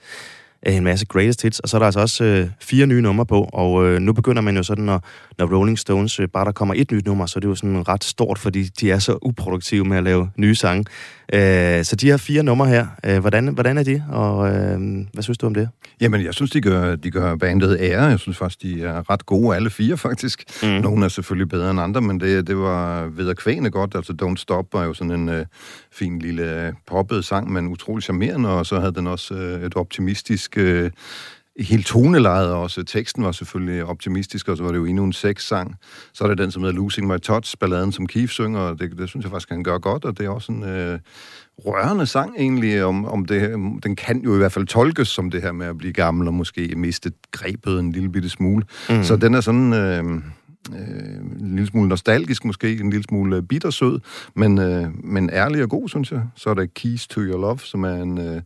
af 0.63 0.73
en 0.73 0.85
masse 0.85 1.07
greatest 1.07 1.43
hits, 1.43 1.61
og 1.61 1.69
så 1.69 1.77
er 1.77 1.79
der 1.79 1.87
altså 1.87 2.01
også 2.01 2.25
øh, 2.25 2.49
fire 2.61 2.87
nye 2.87 3.03
numre 3.03 3.27
på, 3.27 3.49
og 3.53 3.85
øh, 3.85 4.01
nu 4.01 4.13
begynder 4.13 4.43
man 4.43 4.57
jo 4.57 4.63
sådan, 4.63 4.85
når, 4.85 5.05
når 5.39 5.57
Rolling 5.57 5.79
Stones, 5.79 6.21
øh, 6.21 6.29
bare 6.29 6.45
der 6.45 6.53
kommer 6.53 6.75
et 6.77 6.93
nyt 6.93 7.07
nummer, 7.07 7.27
så 7.27 7.39
er 7.39 7.41
det 7.41 7.49
jo 7.49 7.55
sådan 7.55 7.89
ret 7.89 8.05
stort, 8.05 8.39
fordi 8.39 8.65
de 8.65 8.91
er 8.91 8.99
så 8.99 9.19
uproduktive 9.23 9.85
med 9.85 9.97
at 9.97 10.05
lave 10.05 10.31
nye 10.37 10.55
sange. 10.55 10.85
Øh, 11.33 11.85
så 11.85 11.97
de 11.97 12.09
har 12.09 12.17
fire 12.17 12.43
numre 12.43 12.69
her. 12.69 12.87
Øh, 13.07 13.19
hvordan, 13.19 13.49
hvordan 13.49 13.79
er 13.79 13.83
de, 13.83 14.05
og 14.09 14.49
øh, 14.49 14.81
hvad 15.13 15.23
synes 15.23 15.39
du 15.39 15.47
om 15.47 15.55
det? 15.55 15.69
Jamen, 16.01 16.25
jeg 16.25 16.35
synes, 16.35 16.51
de 16.51 16.61
gør, 16.61 16.97
de 16.97 17.11
gør 17.11 17.37
bandet 17.37 17.77
ære. 17.81 18.05
Jeg 18.05 18.19
synes 18.19 18.39
faktisk, 18.39 18.63
de 18.63 18.83
er 18.83 19.11
ret 19.11 19.27
gode, 19.27 19.57
alle 19.57 19.71
fire 19.71 19.97
faktisk. 20.07 20.45
Mm. 20.63 20.69
Nogle 20.69 21.05
er 21.05 21.09
selvfølgelig 21.09 21.49
bedre 21.49 21.71
end 21.71 21.81
andre, 21.81 22.01
men 22.01 22.21
det, 22.21 22.47
det 22.47 22.57
var 22.57 23.07
vederkvægende 23.07 23.71
godt. 23.71 23.95
Altså, 23.95 24.15
Don't 24.23 24.37
Stop 24.37 24.67
var 24.73 24.85
jo 24.85 24.95
sådan 24.95 25.13
en 25.13 25.29
øh, 25.29 25.47
fin 25.93 26.19
lille 26.19 26.75
poppet 26.87 27.25
sang, 27.25 27.53
men 27.53 27.69
utrolig 27.69 28.03
charmerende, 28.03 28.49
og 28.49 28.67
så 28.67 28.81
havde 28.81 28.95
den 28.95 29.07
også 29.07 29.35
øh, 29.35 29.63
et 29.67 29.77
optimistisk... 29.77 30.59
Øh, 30.59 30.91
helt 31.61 31.87
tonelejet 31.87 32.53
også. 32.53 32.83
Teksten 32.83 33.25
var 33.25 33.33
selvfølgelig 33.33 33.85
optimistisk, 33.85 34.49
og 34.49 34.57
så 34.57 34.63
var 34.63 34.71
det 34.71 34.79
jo 34.79 34.85
endnu 34.85 35.05
en 35.05 35.13
sexsang. 35.13 35.77
Så 36.13 36.25
er 36.25 36.29
det 36.29 36.39
den, 36.39 36.51
som 36.51 36.63
hedder 36.63 36.77
Losing 36.77 37.07
My 37.07 37.19
Touch, 37.19 37.57
balladen, 37.59 37.93
som 37.93 38.07
Keith 38.07 38.31
synger, 38.31 38.61
og 38.61 38.81
det, 38.81 38.99
det 38.99 39.09
synes 39.09 39.25
jeg 39.25 39.31
faktisk, 39.31 39.51
han 39.51 39.63
gør 39.63 39.79
godt, 39.79 40.05
og 40.05 40.19
det 40.19 40.27
er 40.27 40.31
også 40.31 40.53
en 40.53 40.65
øh, 40.65 40.99
rørende 41.59 42.07
sang 42.07 42.35
egentlig, 42.39 42.85
om, 42.85 43.05
om 43.05 43.25
det, 43.25 43.51
den 43.83 43.97
kan 43.97 44.21
jo 44.25 44.35
i 44.35 44.39
hvert 44.39 44.53
fald 44.53 44.67
tolkes 44.67 45.09
som 45.09 45.31
det 45.31 45.43
her 45.43 45.53
med 45.53 45.67
at 45.67 45.79
blive 45.79 45.93
gammel, 45.93 46.29
og 46.29 46.35
måske 46.35 46.75
miste 46.77 47.13
grebet 47.33 47.81
en 47.81 47.93
lille 47.93 48.13
bitte 48.13 48.29
smule. 48.29 48.65
Mm. 48.91 49.05
Så 49.05 49.17
den 49.17 49.35
er 49.35 49.41
sådan... 49.41 49.73
Øh, 49.73 50.05
øh, 50.73 51.41
en 51.41 51.55
lille 51.55 51.67
smule 51.67 51.89
nostalgisk 51.89 52.45
måske, 52.45 52.73
en 52.81 52.91
lille 52.91 53.05
smule 53.05 53.43
bittersød, 53.43 54.01
men, 54.35 54.59
øh, 54.59 54.87
men 55.05 55.31
ærlig 55.31 55.63
og 55.63 55.71
god, 55.71 55.89
synes 55.89 56.13
jeg. 56.13 56.23
Så 56.37 56.51
er 56.51 56.55
der 56.55 56.67
Keys 56.75 57.07
to 57.07 57.21
Your 57.21 57.41
Love, 57.41 57.59
som 57.59 57.85
er 57.85 57.95
en, 57.95 58.19
øh, 58.19 58.43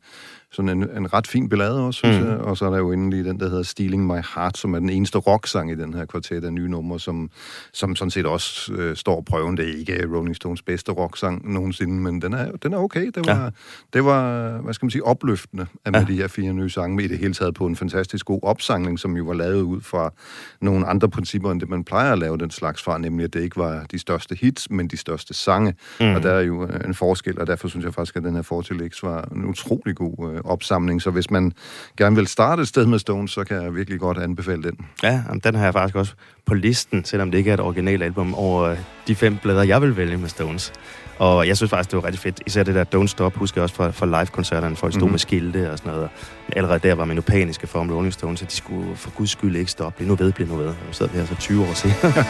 sådan 0.54 0.68
en, 0.68 0.90
en 0.96 1.12
ret 1.12 1.26
fin 1.26 1.48
ballade 1.48 1.86
også, 1.86 1.98
synes 1.98 2.20
mm. 2.20 2.26
jeg. 2.26 2.36
Og 2.36 2.56
så 2.56 2.66
er 2.66 2.70
der 2.70 2.78
jo 2.78 2.92
endelig 2.92 3.24
den, 3.24 3.40
der 3.40 3.48
hedder 3.48 3.62
Stealing 3.62 4.06
My 4.06 4.20
Heart, 4.34 4.58
som 4.58 4.74
er 4.74 4.78
den 4.78 4.90
eneste 4.90 5.18
rocksang 5.18 5.70
i 5.70 5.74
den 5.74 5.94
her 5.94 6.04
kvartet 6.04 6.44
af 6.44 6.52
nye 6.52 6.68
numre, 6.68 7.00
som, 7.00 7.30
som 7.72 7.96
sådan 7.96 8.10
set 8.10 8.26
også 8.26 8.72
øh, 8.72 8.96
står 8.96 9.20
prøven. 9.20 9.56
Det 9.56 9.68
er 9.68 9.78
ikke 9.78 10.06
Rolling 10.16 10.36
Stones 10.36 10.62
bedste 10.62 10.92
rocksang 10.92 11.52
nogensinde, 11.52 12.02
men 12.02 12.22
den 12.22 12.32
er, 12.32 12.50
den 12.62 12.72
er 12.72 12.78
okay. 12.78 13.06
Det 13.14 13.26
var, 13.26 13.42
ja. 13.42 13.50
det 13.92 14.04
var, 14.04 14.50
hvad 14.58 14.74
skal 14.74 14.86
man 14.86 14.90
sige, 14.90 15.04
opløftende 15.04 15.66
at 15.84 15.92
med 15.92 16.00
ja. 16.00 16.06
de 16.06 16.16
her 16.16 16.28
fire 16.28 16.52
nye 16.52 16.70
sange, 16.70 16.96
med 16.96 17.04
i 17.04 17.08
det 17.08 17.18
hele 17.18 17.34
taget 17.34 17.54
på 17.54 17.66
en 17.66 17.76
fantastisk 17.76 18.26
god 18.26 18.40
opsangning, 18.42 18.98
som 18.98 19.16
jo 19.16 19.24
var 19.24 19.34
lavet 19.34 19.62
ud 19.62 19.80
fra 19.80 20.12
nogle 20.60 20.86
andre 20.86 21.08
principper, 21.08 21.50
end 21.50 21.60
det 21.60 21.68
man 21.68 21.84
plejer 21.84 22.12
at 22.12 22.18
lave 22.18 22.38
den 22.38 22.50
slags 22.50 22.82
fra, 22.82 22.98
nemlig 22.98 23.24
at 23.24 23.34
det 23.34 23.42
ikke 23.42 23.56
var 23.56 23.84
de 23.90 23.98
største 23.98 24.34
hits, 24.34 24.70
men 24.70 24.88
de 24.88 24.96
største 24.96 25.34
sange. 25.34 25.74
Mm. 26.00 26.14
Og 26.14 26.22
der 26.22 26.32
er 26.32 26.40
jo 26.40 26.68
en 26.84 26.94
forskel, 26.94 27.40
og 27.40 27.46
derfor 27.46 27.68
synes 27.68 27.84
jeg 27.84 27.94
faktisk, 27.94 28.16
at 28.16 28.22
den 28.22 28.34
her 28.34 28.42
Fortilex 28.42 29.02
var 29.02 29.28
en 29.34 29.44
utrolig 29.44 29.96
god 29.96 30.32
øh, 30.34 30.40
opsamling, 30.44 31.02
så 31.02 31.10
hvis 31.10 31.30
man 31.30 31.52
gerne 31.96 32.16
vil 32.16 32.26
starte 32.26 32.62
et 32.62 32.68
sted 32.68 32.86
med 32.86 32.98
Stones, 32.98 33.30
så 33.30 33.44
kan 33.44 33.62
jeg 33.62 33.74
virkelig 33.74 34.00
godt 34.00 34.18
anbefale 34.18 34.62
den. 34.62 34.78
Ja, 35.02 35.22
den 35.44 35.54
har 35.54 35.64
jeg 35.64 35.72
faktisk 35.72 35.96
også 35.96 36.14
på 36.46 36.54
listen, 36.54 37.04
selvom 37.04 37.30
det 37.30 37.38
ikke 37.38 37.50
er 37.50 37.54
et 37.54 37.60
originalt 37.60 38.02
album, 38.02 38.34
over 38.34 38.76
de 39.08 39.14
fem 39.14 39.36
blæder, 39.36 39.62
jeg 39.62 39.82
vil 39.82 39.96
vælge 39.96 40.16
med 40.16 40.28
Stones. 40.28 40.72
Og 41.18 41.48
jeg 41.48 41.56
synes 41.56 41.70
faktisk, 41.70 41.90
det 41.90 41.96
var 41.96 42.04
rigtig 42.04 42.20
fedt. 42.20 42.40
Især 42.46 42.62
det 42.62 42.74
der 42.74 42.84
Don't 42.94 43.06
Stop, 43.06 43.34
husker 43.34 43.60
jeg 43.60 43.62
også 43.62 43.74
fra, 43.74 43.90
fra 43.90 44.06
live-koncerterne. 44.06 44.76
Folk 44.76 44.92
stod 44.92 45.00
mm-hmm. 45.00 45.12
med 45.12 45.18
skilte 45.18 45.72
og 45.72 45.78
sådan 45.78 45.92
noget. 45.92 46.08
Allerede 46.56 46.78
der 46.78 46.94
var 46.94 47.04
man 47.04 47.16
jo 47.16 47.22
paniske 47.22 47.66
for 47.66 47.78
om 47.78 47.90
Rolling 47.90 48.12
Stones, 48.12 48.42
at 48.42 48.50
de 48.50 48.56
skulle 48.56 48.96
for 48.96 49.10
guds 49.10 49.30
skyld 49.30 49.56
ikke 49.56 49.70
stoppe. 49.70 49.96
Bliv 49.96 50.08
nu 50.08 50.14
ved, 50.14 50.32
bliv 50.32 50.46
nu 50.46 50.56
ved. 50.56 50.66
Nu 50.66 50.92
sidder 50.92 51.12
vi 51.12 51.18
her 51.18 51.26
så 51.26 51.34
20 51.34 51.62
år 51.62 51.74
senere. 51.74 52.24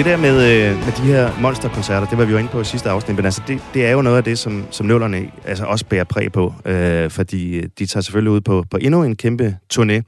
det 0.00 0.08
der 0.08 0.16
med, 0.16 0.30
øh, 0.30 0.76
med 0.76 0.92
de 0.96 1.02
her 1.02 1.40
monsterkoncerter, 1.40 2.06
det 2.06 2.18
var 2.18 2.24
vi 2.24 2.32
jo 2.32 2.38
inde 2.38 2.50
på 2.50 2.60
i 2.60 2.64
sidste 2.64 2.90
afsnit, 2.90 3.16
men 3.16 3.24
altså 3.24 3.42
det, 3.46 3.62
det 3.74 3.86
er 3.86 3.90
jo 3.90 4.02
noget 4.02 4.16
af 4.16 4.24
det, 4.24 4.38
som, 4.38 4.66
som 4.70 4.86
nøvlerne 4.86 5.30
altså 5.44 5.64
også 5.64 5.84
bærer 5.84 6.04
præg 6.04 6.32
på, 6.32 6.54
øh, 6.64 7.10
fordi 7.10 7.56
øh, 7.56 7.68
de 7.78 7.86
tager 7.86 8.02
selvfølgelig 8.02 8.32
ud 8.32 8.40
på, 8.40 8.64
på 8.70 8.76
endnu 8.76 9.04
en 9.04 9.16
kæmpe 9.16 9.56
turné. 9.74 10.02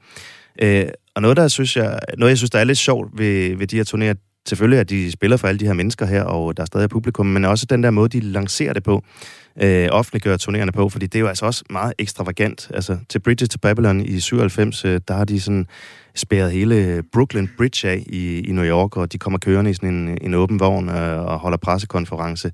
Øh, 0.61 0.85
og 1.15 1.21
noget, 1.21 1.37
der 1.37 1.47
synes 1.47 1.77
jeg, 1.77 1.99
noget, 2.17 2.29
jeg 2.29 2.37
synes, 2.37 2.49
der 2.49 2.59
er 2.59 2.63
lidt 2.63 2.77
sjovt 2.77 3.09
ved, 3.17 3.55
ved 3.57 3.67
de 3.67 3.75
her 3.75 3.83
turnéer, 3.83 4.32
selvfølgelig, 4.47 4.79
at 4.79 4.89
de 4.89 5.11
spiller 5.11 5.37
for 5.37 5.47
alle 5.47 5.59
de 5.59 5.65
her 5.65 5.73
mennesker 5.73 6.05
her, 6.05 6.23
og 6.23 6.57
der 6.57 6.63
er 6.63 6.67
stadig 6.67 6.89
publikum, 6.89 7.25
men 7.25 7.45
også 7.45 7.65
den 7.65 7.83
der 7.83 7.91
måde, 7.91 8.09
de 8.09 8.19
lancerer 8.19 8.73
det 8.73 8.83
på, 8.83 9.03
øh, 9.61 9.89
offentliggør 9.91 10.37
turnerende 10.37 10.73
på, 10.73 10.89
fordi 10.89 11.05
det 11.07 11.15
er 11.15 11.19
jo 11.19 11.27
altså 11.27 11.45
også 11.45 11.63
meget 11.69 11.93
ekstravagant. 11.99 12.71
Altså, 12.73 12.97
til 13.09 13.19
Bridges 13.19 13.49
to 13.49 13.57
Babylon 13.61 14.01
i 14.01 14.19
97, 14.19 14.85
øh, 14.85 15.01
der 15.07 15.13
har 15.13 15.25
de 15.25 15.41
sådan 15.41 15.67
spærret 16.15 16.51
hele 16.51 17.03
Brooklyn 17.13 17.47
Bridge 17.57 17.89
af 17.89 18.03
i, 18.07 18.39
i 18.39 18.51
New 18.51 18.65
York, 18.65 18.97
og 18.97 19.13
de 19.13 19.17
kommer 19.17 19.39
kørende 19.39 19.71
i 19.71 19.73
sådan 19.73 19.89
en, 19.89 20.17
en 20.21 20.33
åben 20.33 20.59
vogn 20.59 20.89
øh, 20.89 21.19
og 21.19 21.39
holder 21.39 21.57
pressekonference 21.57 22.51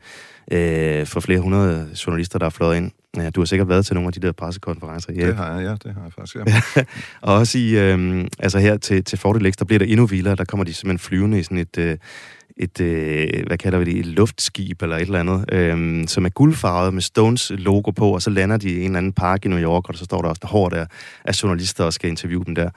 øh, 0.52 1.06
for 1.06 1.20
flere 1.20 1.40
hundrede 1.40 1.90
journalister, 2.08 2.40
der 2.40 2.46
er 2.46 2.50
fløjet 2.50 2.78
ind. 2.78 2.92
Ja, 3.18 3.30
du 3.30 3.42
har 3.42 3.46
sikkert 3.46 3.70
været 3.70 3.86
til 3.86 3.96
nogle 3.96 4.08
af 4.08 4.14
de 4.14 4.20
der 4.20 4.32
pressekonferencer. 4.32 5.14
Ja. 5.14 5.28
Det 5.28 5.36
har 5.36 5.56
jeg, 5.56 5.66
ja. 5.66 5.72
Det 5.72 5.94
har 5.94 6.04
jeg 6.04 6.14
faktisk, 6.14 6.36
ja. 6.76 6.84
og 7.28 7.36
også 7.36 7.58
i, 7.58 7.80
øh, 7.80 8.28
altså 8.40 8.60
her 8.60 8.78
til, 8.78 9.04
til 9.04 9.18
Fortelex, 9.18 9.54
der 9.54 9.66
bliver 9.66 9.80
der 9.80 9.86
endnu 9.86 10.06
vildere. 10.06 10.36
Der 10.36 10.44
kommer 10.44 10.64
de 10.64 10.74
simpelthen 10.74 11.00
flyvende 11.00 11.40
i 11.40 11.44
sådan 11.44 11.58
et... 11.58 11.78
Øh, 11.78 11.98
et, 12.60 12.82
øh, 12.82 13.48
hvad 13.48 13.58
kalder 13.58 13.80
vi 13.80 13.86
det, 13.86 14.00
et 14.00 14.06
luftskib 14.06 14.82
eller 14.82 14.96
et 14.96 15.02
eller 15.02 15.20
andet, 15.20 15.46
øh, 15.52 16.08
som 16.08 16.26
er 16.26 16.30
guldfarvet 16.30 16.94
med 16.94 17.02
Stones 17.02 17.52
logo 17.56 17.92
på, 17.92 18.14
og 18.14 18.22
så 18.22 18.30
lander 18.30 18.58
de 18.58 18.70
i 18.70 18.80
en 18.80 18.86
eller 18.86 18.98
anden 18.98 19.14
park 19.14 19.46
i 19.46 19.48
New 19.48 19.60
York, 19.60 19.90
og 19.90 19.96
så 19.96 20.06
står 20.06 20.22
der 20.22 20.30
også 20.30 20.40
der 20.42 20.48
hårdt 20.48 20.74
af, 20.74 20.88
af 21.26 21.44
journalister 21.44 21.84
og 21.84 21.94
skal 21.94 22.10
interviewe 22.10 22.46
dem 22.46 22.56
der. 22.56 22.70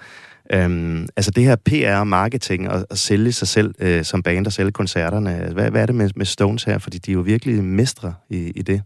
Øhm, 0.52 1.08
altså 1.16 1.30
det 1.30 1.44
her 1.44 1.56
PR, 1.56 2.04
marketing 2.04 2.70
og 2.70 2.86
at 2.90 2.98
sælge 2.98 3.32
sig 3.32 3.48
selv 3.48 3.74
øh, 3.78 4.04
som 4.04 4.22
band 4.22 4.46
og 4.46 4.52
sælge 4.52 4.70
koncerterne, 4.70 5.50
hvad, 5.52 5.70
hvad 5.70 5.82
er 5.82 5.86
det 5.86 5.94
med, 5.94 6.10
med 6.16 6.26
Stones 6.26 6.64
her? 6.64 6.78
Fordi 6.78 6.98
de 6.98 7.10
er 7.10 7.14
jo 7.14 7.20
virkelig 7.20 7.64
mestre 7.64 8.14
i, 8.30 8.36
i 8.36 8.62
det. 8.62 8.82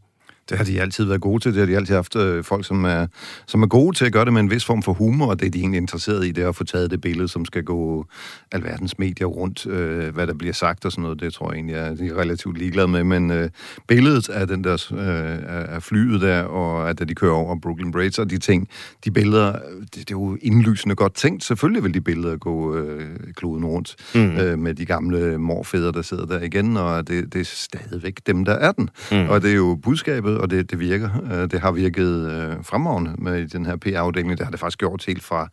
Det 0.48 0.58
har 0.58 0.64
de 0.64 0.80
altid 0.80 1.04
været 1.04 1.20
gode 1.20 1.42
til. 1.42 1.52
Det 1.52 1.60
har 1.60 1.66
de 1.66 1.76
altid 1.76 1.94
haft 1.94 2.16
øh, 2.16 2.44
folk, 2.44 2.66
som 2.66 2.84
er, 2.84 3.06
som 3.46 3.62
er 3.62 3.66
gode 3.66 3.96
til 3.96 4.04
at 4.04 4.12
gøre 4.12 4.24
det 4.24 4.32
med 4.32 4.40
en 4.40 4.50
vis 4.50 4.64
form 4.64 4.82
for 4.82 4.92
humor, 4.92 5.26
og 5.26 5.40
det 5.40 5.46
er 5.46 5.50
de 5.50 5.58
egentlig 5.58 5.78
interesseret 5.78 6.26
i, 6.26 6.30
det 6.30 6.44
er 6.44 6.48
at 6.48 6.56
få 6.56 6.64
taget 6.64 6.90
det 6.90 7.00
billede, 7.00 7.28
som 7.28 7.44
skal 7.44 7.64
gå 7.64 8.06
alverdens 8.52 8.98
medier 8.98 9.26
rundt, 9.26 9.66
øh, 9.66 10.14
hvad 10.14 10.26
der 10.26 10.34
bliver 10.34 10.52
sagt 10.52 10.84
og 10.84 10.92
sådan 10.92 11.02
noget. 11.02 11.20
Det 11.20 11.32
tror 11.32 11.50
jeg 11.50 11.56
egentlig, 11.56 11.76
er, 11.76 11.94
de 11.94 12.06
er 12.06 12.18
relativt 12.18 12.58
ligeglade 12.58 12.88
med. 12.88 13.04
Men 13.04 13.30
øh, 13.30 13.50
billedet 13.88 14.28
af 14.28 14.46
den 14.46 14.64
der 14.64 14.86
øh, 14.92 15.74
af 15.74 15.82
flyet 15.82 16.20
der, 16.20 16.42
og 16.42 16.90
at 16.90 17.08
de 17.08 17.14
kører 17.14 17.32
over 17.32 17.56
Brooklyn 17.62 17.92
Bridge 17.92 18.22
og 18.22 18.30
de 18.30 18.38
ting, 18.38 18.68
de 19.04 19.10
billeder, 19.10 19.52
det, 19.52 19.94
det 19.94 20.00
er 20.00 20.04
jo 20.10 20.36
indlysende 20.42 20.94
godt 20.94 21.14
tænkt. 21.14 21.44
Selvfølgelig 21.44 21.84
vil 21.84 21.94
de 21.94 22.00
billeder 22.00 22.36
gå 22.36 22.76
øh, 22.76 23.16
kloden 23.34 23.64
rundt 23.64 23.96
mm. 24.14 24.36
øh, 24.36 24.58
med 24.58 24.74
de 24.74 24.84
gamle 24.84 25.38
morfædre, 25.38 25.92
der 25.92 26.02
sidder 26.02 26.26
der 26.26 26.40
igen, 26.40 26.76
og 26.76 27.08
det, 27.08 27.32
det 27.32 27.40
er 27.40 27.44
stadigvæk 27.44 28.20
dem, 28.26 28.44
der 28.44 28.52
er 28.52 28.72
den. 28.72 28.90
Mm. 29.12 29.28
Og 29.28 29.42
det 29.42 29.50
er 29.50 29.54
jo 29.54 29.78
budskabet 29.82 30.35
og 30.40 30.50
det, 30.50 30.70
det 30.70 30.80
virker. 30.80 31.10
Øh, 31.32 31.50
det 31.50 31.60
har 31.60 31.72
virket 31.72 32.30
øh, 32.30 32.64
fremragende 32.64 33.14
med 33.18 33.48
den 33.48 33.66
her 33.66 33.76
PR-afdeling. 33.76 34.38
Det 34.38 34.46
har 34.46 34.50
det 34.50 34.60
faktisk 34.60 34.78
gjort 34.78 35.04
helt 35.06 35.22
fra 35.22 35.48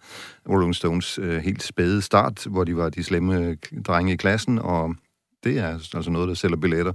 Rolling 0.49 0.75
Stones 0.75 1.19
øh, 1.19 1.41
helt 1.41 1.63
spæde 1.63 2.01
start, 2.01 2.45
hvor 2.49 2.63
de 2.63 2.77
var 2.77 2.89
de 2.89 3.03
slemme 3.03 3.37
øh, 3.37 3.57
drenge 3.85 4.13
i 4.13 4.15
klassen, 4.15 4.59
og 4.59 4.95
det 5.43 5.59
er 5.59 5.67
altså 5.67 6.09
noget, 6.11 6.27
der 6.27 6.33
sælger 6.33 6.57
billetter. 6.57 6.93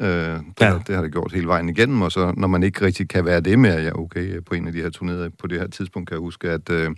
Øh, 0.00 0.08
det, 0.08 0.42
ja. 0.60 0.70
har, 0.70 0.78
det 0.78 0.94
har 0.94 1.02
det 1.02 1.12
gjort 1.12 1.32
hele 1.32 1.46
vejen 1.46 1.68
igennem, 1.68 2.02
og 2.02 2.12
så 2.12 2.34
når 2.36 2.48
man 2.48 2.62
ikke 2.62 2.84
rigtig 2.84 3.08
kan 3.08 3.24
være 3.24 3.40
det 3.40 3.58
mere, 3.58 3.74
ja 3.74 3.98
okay, 3.98 4.40
på 4.46 4.54
en 4.54 4.66
af 4.66 4.72
de 4.72 4.80
her 4.82 4.90
turnéer 4.96 5.36
på 5.38 5.46
det 5.46 5.60
her 5.60 5.66
tidspunkt 5.66 6.08
kan 6.08 6.14
jeg 6.14 6.20
huske, 6.20 6.50
at 6.50 6.70
øh, 6.70 6.90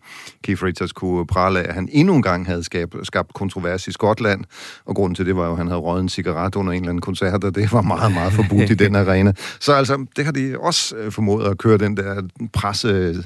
Keith 0.42 0.62
Richards 0.62 0.92
kunne 0.92 1.26
prale 1.26 1.60
af, 1.60 1.68
at 1.68 1.74
han 1.74 1.88
endnu 1.92 2.14
en 2.14 2.22
gang 2.22 2.46
havde 2.46 2.64
skabt, 2.64 2.94
skabt 3.02 3.34
kontrovers 3.34 3.88
i 3.88 3.92
Skotland, 3.92 4.44
og 4.84 4.94
grunden 4.94 5.14
til 5.14 5.26
det 5.26 5.36
var 5.36 5.46
jo, 5.46 5.52
at 5.52 5.58
han 5.58 5.66
havde 5.66 5.80
røget 5.80 6.02
en 6.02 6.08
cigaret 6.08 6.56
under 6.56 6.72
en 6.72 6.78
eller 6.78 6.88
anden 6.88 7.00
koncert, 7.00 7.44
og 7.44 7.54
det 7.54 7.72
var 7.72 7.82
meget, 7.82 8.12
meget 8.12 8.32
forbudt 8.32 8.70
i 8.70 8.74
den 8.74 8.96
arena. 8.96 9.32
Så 9.60 9.72
altså, 9.72 10.06
det 10.16 10.24
har 10.24 10.32
de 10.32 10.56
også 10.60 10.96
øh, 10.96 11.12
formået 11.12 11.46
at 11.46 11.58
køre 11.58 11.78
den 11.78 11.96
der 11.96 12.22
presse 12.52 13.24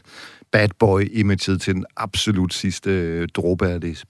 bad 0.52 0.68
boy-imaget 0.78 1.60
til 1.60 1.74
den 1.74 1.84
absolut 1.96 2.54
sidste 2.54 2.90
øh, 2.90 3.28
dråbe 3.34 3.68
af 3.68 3.80
det 3.80 4.04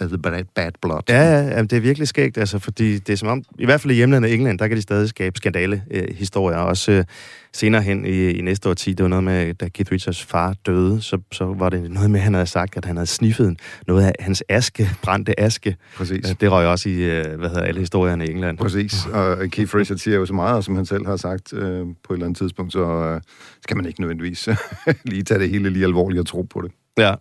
af 0.00 0.08
the 0.08 0.18
bad, 0.18 0.44
bad 0.54 0.70
blood. 0.82 1.00
Ja, 1.08 1.40
ja, 1.40 1.62
det 1.62 1.72
er 1.72 1.80
virkelig 1.80 2.08
skægt, 2.08 2.38
altså, 2.38 2.58
fordi 2.58 2.98
det 2.98 3.12
er 3.12 3.16
som 3.16 3.28
om, 3.28 3.42
i 3.58 3.64
hvert 3.64 3.80
fald 3.80 3.92
i 3.92 3.94
hjemlandet 3.94 4.34
England, 4.34 4.58
der 4.58 4.68
kan 4.68 4.76
de 4.76 4.82
stadig 4.82 5.08
skabe 5.08 5.36
skandale-historier. 5.36 6.60
Øh, 6.60 6.66
også 6.66 6.92
øh, 6.92 7.04
senere 7.52 7.82
hen 7.82 8.06
i, 8.06 8.30
i 8.30 8.40
næste 8.40 8.68
årti, 8.68 8.92
det 8.92 9.02
var 9.02 9.08
noget 9.08 9.24
med, 9.24 9.54
da 9.54 9.68
Keith 9.68 9.92
Richards 9.92 10.24
far 10.24 10.54
døde, 10.66 11.02
så, 11.02 11.18
så 11.32 11.44
var 11.44 11.68
det 11.68 11.90
noget 11.90 12.10
med, 12.10 12.20
at 12.20 12.24
han 12.24 12.34
havde 12.34 12.46
sagt, 12.46 12.76
at 12.76 12.84
han 12.84 12.96
havde 12.96 13.06
sniffet 13.06 13.60
noget 13.86 14.04
af 14.04 14.12
hans 14.20 14.42
aske, 14.48 14.88
brændte 15.02 15.40
aske. 15.40 15.76
Præcis. 15.96 16.30
Øh, 16.30 16.36
det 16.40 16.52
røg 16.52 16.66
også 16.66 16.88
i, 16.88 16.92
øh, 16.92 17.38
hvad 17.38 17.48
hedder 17.48 17.62
alle 17.62 17.80
historierne 17.80 18.26
i 18.26 18.30
England. 18.30 18.58
Præcis, 18.58 19.06
og 19.06 19.38
Keith 19.50 19.74
Richards 19.74 20.02
siger 20.02 20.16
jo 20.16 20.26
så 20.26 20.34
meget, 20.34 20.64
som 20.64 20.76
han 20.76 20.86
selv 20.86 21.06
har 21.06 21.16
sagt 21.16 21.52
øh, 21.52 21.86
på 22.04 22.12
et 22.12 22.16
eller 22.16 22.26
andet 22.26 22.38
tidspunkt, 22.38 22.72
så 22.72 22.84
øh, 22.84 23.20
skal 23.62 23.76
man 23.76 23.86
ikke 23.86 24.00
nødvendigvis 24.00 24.48
lige 25.04 25.22
tage 25.22 25.40
det 25.40 25.50
hele 25.50 25.70
lige 25.70 25.84
alvorligt 25.84 26.20
og 26.20 26.26
tro 26.26 26.42
på 26.42 26.60
det. 26.60 26.72
Ja, 26.98 27.14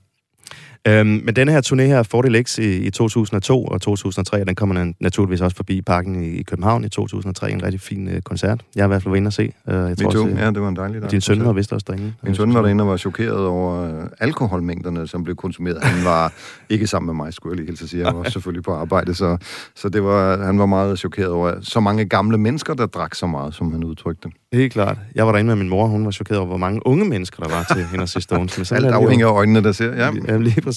Øhm, 0.88 1.08
men 1.08 1.36
denne 1.36 1.52
her 1.52 1.62
turné 1.62 1.82
her, 1.82 2.04
Fordel 2.04 2.44
X 2.44 2.58
i, 2.58 2.78
i 2.78 2.90
2002 2.90 3.66
og 3.66 3.82
2003, 3.82 4.44
den 4.44 4.56
kommer 4.56 4.94
naturligvis 5.00 5.42
også 5.42 5.56
forbi 5.56 5.82
parken 5.82 6.24
i, 6.24 6.28
i 6.28 6.44
København 6.44 6.84
i 6.84 6.90
2003. 6.90 7.52
En 7.52 7.64
rigtig 7.64 7.82
fin 7.82 8.08
uh, 8.08 8.20
koncert. 8.20 8.62
Jeg 8.76 8.84
har 8.84 8.88
i 8.88 8.92
hvert 8.92 9.04
fald 9.04 9.12
været 9.12 9.18
inde 9.18 9.28
og 9.30 9.34
se. 9.34 9.44
Uh, 9.44 9.74
jeg 9.74 9.98
tror 9.98 10.08
også, 10.08 10.36
ja, 10.38 10.46
det 10.46 10.62
var 10.62 10.70
en 10.70 10.76
dejlig 10.76 11.02
dag. 11.02 11.12
Din 11.12 11.22
søn 11.22 11.46
var 11.46 11.54
vist 11.54 11.74
også 11.74 11.86
derinde. 11.88 12.14
Min 12.24 12.36
søn 12.36 12.54
var 12.54 12.62
derinde 12.62 12.84
og 12.84 12.88
var 12.88 12.98
chokeret 12.98 13.46
over 13.46 14.02
uh, 14.02 14.08
alkoholmængderne, 14.20 15.08
som 15.08 15.24
blev 15.24 15.36
konsumeret. 15.36 15.84
Han 15.84 16.06
var 16.06 16.34
ikke 16.70 16.88
sammen 16.88 17.06
med 17.06 17.26
mig, 17.26 17.34
skulle 17.34 17.54
jeg 17.54 17.66
lige 17.66 17.68
helt 17.68 17.90
sige. 17.90 18.06
Han 18.06 18.16
var 18.16 18.30
selvfølgelig 18.30 18.64
på 18.64 18.74
arbejde, 18.74 19.16
så, 19.16 19.38
så 19.76 19.90
det 19.90 20.04
var, 20.04 20.46
han 20.46 20.60
var 20.60 20.66
meget 20.66 21.00
chokeret 21.00 21.30
over 21.30 21.54
så 21.62 21.80
mange 21.80 22.06
gamle 22.06 22.38
mennesker, 22.38 22.74
der 22.74 22.86
drak 22.86 23.16
så 23.16 23.28
meget, 23.28 23.54
som 23.54 23.72
han 23.72 23.84
udtrykte. 23.84 24.30
Helt 24.54 24.74
klart. 24.74 24.98
Jeg 25.16 25.26
var 25.26 25.32
derinde 25.32 25.48
med 25.48 25.56
min 25.56 25.70
mor, 25.70 25.88
hun 25.88 26.06
var 26.06 26.12
chokeret 26.12 26.38
over, 26.40 26.48
hvor 26.48 26.58
mange 26.58 26.88
unge 26.88 27.06
mennesker, 27.06 27.44
der 27.44 27.50
var 27.50 27.74
til 27.76 27.86
hende 27.86 28.04
at 28.04 28.10
se 28.10 28.22
Stones. 28.22 28.72
Alt 28.72 28.86
afhænger 28.86 29.28
af 29.28 29.32
øjnene, 29.32 29.64
der 29.64 29.72
ser. 29.72 29.96
Ja. 29.96 30.12
ja, 30.28 30.38
lige 30.38 30.62
præcis. 30.62 30.77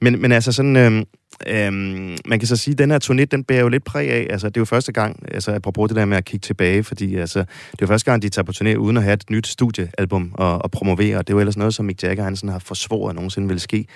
Men, 0.00 0.22
men 0.22 0.32
altså 0.32 0.52
sådan, 0.52 0.76
øhm, 0.76 1.04
øhm, 1.46 2.16
man 2.26 2.38
kan 2.38 2.48
så 2.48 2.56
sige, 2.56 2.72
at 2.72 2.78
den 2.78 2.90
her 2.90 2.98
turné, 3.04 3.24
den 3.24 3.44
bærer 3.44 3.60
jo 3.60 3.68
lidt 3.68 3.84
præg 3.84 4.10
af, 4.10 4.26
altså 4.30 4.48
det 4.48 4.56
er 4.56 4.60
jo 4.60 4.64
første 4.64 4.92
gang, 4.92 5.34
altså 5.34 5.54
apropos 5.54 5.88
det 5.88 5.96
der 5.96 6.04
med 6.04 6.16
at 6.16 6.24
kigge 6.24 6.44
tilbage, 6.44 6.84
fordi 6.84 7.16
altså, 7.16 7.38
det 7.38 7.46
er 7.72 7.82
jo 7.82 7.86
første 7.86 8.10
gang, 8.10 8.22
de 8.22 8.28
tager 8.28 8.44
på 8.44 8.52
turné 8.56 8.76
uden 8.76 8.96
at 8.96 9.02
have 9.02 9.14
et 9.14 9.30
nyt 9.30 9.46
studiealbum 9.46 10.30
og, 10.34 10.62
og 10.62 10.70
promovere, 10.70 11.16
og 11.16 11.26
det 11.26 11.32
er 11.32 11.36
jo 11.36 11.40
ellers 11.40 11.56
noget, 11.56 11.74
som 11.74 11.84
Mick 11.84 12.02
Jagger 12.02 12.24
han 12.24 12.36
sådan 12.36 12.50
har 12.50 12.58
forsvoret, 12.58 13.10
at 13.10 13.14
nogensinde 13.14 13.48
ville 13.48 13.60
ske. 13.60 13.86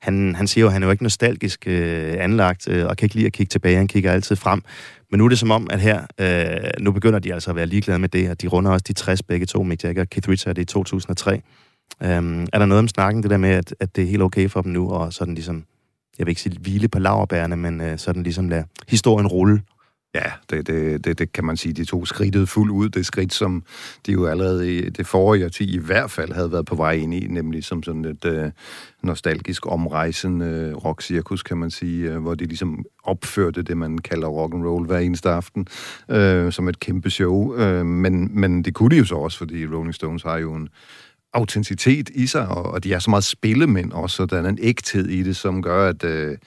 Han, 0.00 0.34
han 0.34 0.46
siger 0.46 0.62
jo, 0.62 0.66
at 0.66 0.72
han 0.72 0.82
er 0.82 0.86
jo 0.86 0.90
ikke 0.90 1.02
nostalgisk 1.02 1.64
øh, 1.66 2.14
anlagt, 2.18 2.68
øh, 2.68 2.86
og 2.86 2.96
kan 2.96 3.06
ikke 3.06 3.14
lide 3.14 3.26
at 3.26 3.32
kigge 3.32 3.50
tilbage, 3.50 3.76
han 3.76 3.88
kigger 3.88 4.12
altid 4.12 4.36
frem. 4.36 4.62
Men 5.10 5.18
nu 5.18 5.24
er 5.24 5.28
det 5.28 5.38
som 5.38 5.50
om, 5.50 5.66
at 5.70 5.80
her, 5.80 6.06
øh, 6.20 6.70
nu 6.80 6.92
begynder 6.92 7.18
de 7.18 7.34
altså 7.34 7.50
at 7.50 7.56
være 7.56 7.66
ligeglade 7.66 7.98
med 7.98 8.08
det, 8.08 8.30
og 8.30 8.42
de 8.42 8.46
runder 8.48 8.70
også 8.70 8.84
de 8.88 8.92
60 8.92 9.22
begge 9.22 9.46
to, 9.46 9.62
Mick 9.62 9.84
Jagger 9.84 10.02
og 10.02 10.10
Keith 10.10 10.28
Richards 10.28 10.58
i 10.58 10.64
2003. 10.64 11.42
Øhm, 12.02 12.46
er 12.52 12.58
der 12.58 12.66
noget 12.66 12.78
om 12.78 12.88
snakken, 12.88 13.22
det 13.22 13.30
der 13.30 13.36
med, 13.36 13.50
at, 13.50 13.74
at 13.80 13.96
det 13.96 14.04
er 14.04 14.08
helt 14.08 14.22
okay 14.22 14.48
for 14.48 14.62
dem 14.62 14.72
nu, 14.72 14.90
og 14.90 15.12
sådan 15.12 15.34
ligesom, 15.34 15.64
jeg 16.18 16.26
vil 16.26 16.30
ikke 16.30 16.42
sige 16.42 16.58
hvile 16.60 16.88
på 16.88 16.98
laverbærene, 16.98 17.56
men 17.56 17.80
øh, 17.80 17.98
sådan 17.98 18.22
ligesom 18.22 18.48
lade 18.48 18.64
historien 18.88 19.26
rulle? 19.26 19.60
Ja, 20.14 20.32
det, 20.50 20.66
det, 20.66 21.04
det, 21.04 21.18
det 21.18 21.32
kan 21.32 21.44
man 21.44 21.56
sige, 21.56 21.72
de 21.72 21.84
to 21.84 22.04
skridtet 22.04 22.48
fuldt 22.48 22.70
ud. 22.70 22.88
Det 22.88 23.06
skridt, 23.06 23.34
som 23.34 23.62
de 24.06 24.12
jo 24.12 24.26
allerede 24.26 24.76
i 24.78 24.90
det 24.90 25.06
forrige 25.06 25.44
årti 25.44 25.74
i 25.74 25.78
hvert 25.78 26.10
fald 26.10 26.32
havde 26.32 26.52
været 26.52 26.66
på 26.66 26.74
vej 26.74 26.92
ind 26.92 27.14
i, 27.14 27.26
nemlig 27.26 27.64
som 27.64 27.82
sådan 27.82 28.04
et 28.04 28.24
øh, 28.24 28.50
nostalgisk 29.02 29.66
omrejsende 29.66 30.46
øh, 30.46 30.76
rock-cirkus, 30.76 31.42
kan 31.42 31.56
man 31.56 31.70
sige, 31.70 32.10
øh, 32.10 32.18
hvor 32.18 32.34
de 32.34 32.44
ligesom 32.44 32.84
opførte 33.04 33.62
det, 33.62 33.76
man 33.76 33.98
kalder 33.98 34.28
rock 34.28 34.54
and 34.54 34.66
roll 34.66 34.86
hver 34.86 34.98
eneste 34.98 35.30
aften, 35.30 35.66
øh, 36.08 36.52
som 36.52 36.68
et 36.68 36.80
kæmpe 36.80 37.10
show. 37.10 37.54
Øh, 37.54 37.86
men, 37.86 38.40
men 38.40 38.62
det 38.62 38.74
kunne 38.74 38.90
de 38.90 38.96
jo 38.96 39.04
så 39.04 39.14
også, 39.14 39.38
fordi 39.38 39.66
Rolling 39.66 39.94
Stones 39.94 40.22
har 40.22 40.38
jo 40.38 40.54
en 40.54 40.68
autenticitet 41.32 42.10
i 42.14 42.26
sig, 42.26 42.48
og, 42.48 42.62
og 42.62 42.84
de 42.84 42.92
er 42.92 42.98
så 42.98 43.10
meget 43.10 43.24
spillemænd 43.24 43.92
også, 43.92 44.22
og 44.22 44.30
der 44.30 44.42
er 44.42 44.48
en 44.48 44.58
ægthed 44.62 45.08
i 45.08 45.22
det, 45.22 45.36
som 45.36 45.62
gør, 45.62 45.88
at... 45.88 46.04
Øh, 46.04 46.38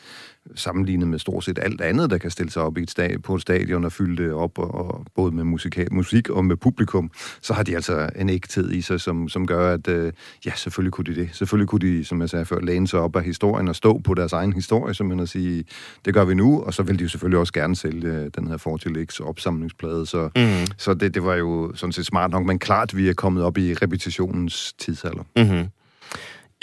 sammenlignet 0.55 1.07
med 1.07 1.19
stort 1.19 1.43
set 1.43 1.59
alt 1.61 1.81
andet, 1.81 2.09
der 2.09 2.17
kan 2.17 2.31
stille 2.31 2.51
sig 2.51 2.61
op 2.61 2.77
i 2.77 2.81
et 2.81 2.91
stad, 2.91 3.19
på 3.19 3.35
et 3.35 3.41
stadion 3.41 3.85
og 3.85 3.91
fylde 3.91 4.23
det 4.23 4.33
op, 4.33 4.59
og, 4.59 4.73
og 4.73 5.05
både 5.15 5.31
med 5.31 5.43
musika, 5.43 5.85
musik 5.91 6.29
og 6.29 6.45
med 6.45 6.55
publikum, 6.55 7.11
så 7.41 7.53
har 7.53 7.63
de 7.63 7.75
altså 7.75 8.09
en 8.15 8.29
ægthed 8.29 8.71
i 8.71 8.81
sig, 8.81 9.01
som, 9.01 9.29
som 9.29 9.47
gør, 9.47 9.73
at 9.73 9.87
øh, 9.87 10.13
ja, 10.45 10.51
selvfølgelig 10.55 10.91
kunne 10.91 11.15
de 11.15 11.21
det. 11.21 11.29
Selvfølgelig 11.31 11.67
kunne 11.67 11.79
de, 11.79 12.05
som 12.05 12.21
jeg 12.21 12.29
sagde 12.29 12.45
før, 12.45 12.59
læne 12.59 12.87
sig 12.87 12.99
op 12.99 13.15
af 13.15 13.23
historien 13.23 13.67
og 13.67 13.75
stå 13.75 13.99
på 13.99 14.13
deres 14.13 14.33
egen 14.33 14.53
historie, 14.53 14.93
som 14.93 15.07
man 15.07 15.19
at 15.19 15.29
sige, 15.29 15.63
det 16.05 16.13
gør 16.13 16.25
vi 16.25 16.33
nu, 16.33 16.61
og 16.61 16.73
så 16.73 16.83
vil 16.83 16.99
de 16.99 17.03
jo 17.03 17.09
selvfølgelig 17.09 17.39
også 17.39 17.53
gerne 17.53 17.75
sælge 17.75 18.07
øh, 18.07 18.29
den 18.35 18.47
her 18.47 18.57
Fortilix 18.57 19.19
opsamlingsplade, 19.19 20.05
så, 20.05 20.29
mm. 20.35 20.75
så 20.77 20.93
det, 20.93 21.13
det 21.13 21.23
var 21.23 21.35
jo 21.35 21.71
sådan 21.75 21.93
set 21.93 22.05
smart 22.05 22.31
nok, 22.31 22.45
men 22.45 22.59
klart, 22.59 22.97
vi 22.97 23.09
er 23.09 23.13
kommet 23.13 23.43
op 23.43 23.57
i 23.57 23.73
repetitionens 23.73 24.73
tidsalder. 24.73 25.23
Mm-hmm. 25.35 25.67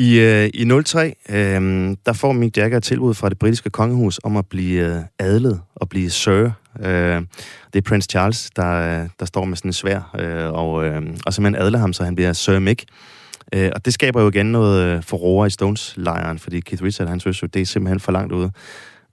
I, 0.01 0.21
øh, 0.21 0.51
i 0.55 0.83
03, 0.85 1.15
øh, 1.29 1.97
der 2.07 2.13
får 2.13 2.33
Mick 2.33 2.57
Jagger 2.57 2.77
et 2.77 2.83
tilbud 2.83 3.15
fra 3.15 3.29
det 3.29 3.39
britiske 3.39 3.71
kongehus 3.71 4.21
om 4.25 4.37
at 4.37 4.47
blive 4.47 4.97
øh, 4.97 5.03
adlet 5.19 5.61
og 5.75 5.89
blive 5.89 6.11
sir. 6.11 6.51
Øh, 6.81 7.23
det 7.73 7.79
er 7.79 7.81
Prince 7.89 8.09
Charles, 8.11 8.51
der, 8.57 9.03
øh, 9.03 9.09
der 9.21 9.27
står 9.27 9.45
med 9.45 9.57
sådan 9.57 9.69
en 9.69 9.73
svær, 9.73 10.17
øh, 10.19 10.53
og, 10.53 10.85
øh, 10.85 11.03
og 11.27 11.35
simpelthen 11.35 11.67
adler 11.67 11.79
ham, 11.79 11.93
så 11.93 12.05
han 12.05 12.15
bliver 12.15 12.33
Sir 12.33 12.59
Mick. 12.59 12.85
Øh, 13.55 13.71
og 13.75 13.85
det 13.85 13.95
skaber 13.95 14.23
jo 14.23 14.29
igen 14.29 14.47
noget 14.47 14.85
øh, 14.85 15.03
forroer 15.03 15.47
i 15.47 15.51
Stones-lejren, 15.51 16.39
fordi 16.39 16.61
Keith 16.61 16.83
Richards, 16.83 17.11
han 17.11 17.21
synes 17.21 17.43
jo, 17.43 17.47
det 17.47 17.63
er 17.63 17.67
simpelthen 17.67 18.01
for 18.01 18.13
langt 18.13 18.33
ude. 18.33 18.51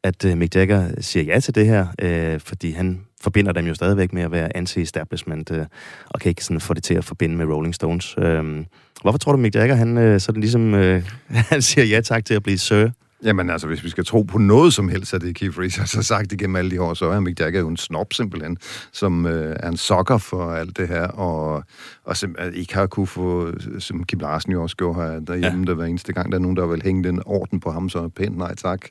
at 0.04 0.26
øh, 0.26 0.38
Mick 0.38 0.56
Jagger 0.56 0.90
siger 1.02 1.24
ja 1.24 1.40
til 1.40 1.56
det 1.56 1.66
her, 1.66 1.88
øh, 2.02 2.40
fordi 2.40 2.72
han 2.72 3.02
forbinder 3.22 3.52
dem 3.52 3.66
jo 3.66 3.74
stadigvæk 3.74 4.14
med 4.14 4.24
at 4.24 4.32
være 4.32 4.58
anti-establishment, 4.58 5.52
øh, 5.52 5.66
og 6.10 6.20
kan 6.20 6.30
ikke 6.30 6.44
sådan 6.44 6.62
få 6.62 6.74
det 6.74 6.84
til 6.84 6.94
at 6.94 7.06
forbinde 7.06 7.36
med 7.36 7.46
Rolling 7.46 7.76
Stones. 7.76 8.16
Øh, 8.18 8.64
hvorfor 9.02 9.18
tror 9.18 9.32
du, 9.32 9.38
Mick 9.38 9.56
Jagger, 9.56 9.76
han 9.76 9.98
øh, 9.98 10.20
sådan 10.20 10.42
ligesom, 10.42 10.74
øh, 10.74 11.04
han 11.52 11.62
siger 11.62 11.86
ja 11.86 12.02
tak 12.02 12.26
til 12.26 12.34
at 12.34 12.44
blive 12.44 12.58
sir? 12.58 12.90
Jamen 13.24 13.50
altså, 13.50 13.68
hvis 13.68 13.84
vi 13.84 13.90
skal 13.90 14.06
tro 14.06 14.22
på 14.22 14.38
noget 14.38 14.74
som 14.74 14.90
helst 14.90 15.14
af 15.14 15.20
det, 15.20 15.36
Keith 15.36 15.60
Richards 15.60 15.94
har 15.94 16.02
sagt 16.02 16.32
igennem 16.32 16.56
alle 16.56 16.72
de 16.72 16.82
år, 16.82 16.94
så 16.94 17.06
er 17.06 17.20
Mick 17.20 17.40
Jagger 17.40 17.60
jo 17.60 17.68
en 17.68 17.78
snob 17.78 18.14
simpelthen, 18.14 18.58
som 18.94 19.26
øh, 19.26 19.56
er 19.60 19.70
en 19.70 19.78
sokker 19.78 20.18
for 20.18 20.52
alt 20.52 20.78
det 20.78 20.88
her, 20.88 21.08
og, 21.08 21.64
og 22.06 22.18
simpelthen 22.18 22.54
ikke 22.54 22.76
har 22.76 22.88
kunne 22.88 23.08
få, 23.08 23.52
som 23.80 24.04
Kim 24.04 24.20
Larsen 24.20 24.52
jo 24.52 24.64
også 24.64 24.76
gjorde 24.76 25.02
her 25.02 25.20
derhjemme, 25.20 25.60
ja. 25.60 25.66
der 25.66 25.74
hver 25.74 25.86
eneste 25.86 26.14
gang, 26.14 26.32
der 26.32 26.38
er 26.38 26.42
nogen, 26.42 26.58
der 26.58 26.68
vil 26.68 26.82
hænge 26.84 27.04
den 27.04 27.22
orden 27.26 27.60
på 27.60 27.72
ham, 27.72 27.90
så 27.90 28.10
pænt 28.10 28.38
nej 28.38 28.56
tak. 28.56 28.82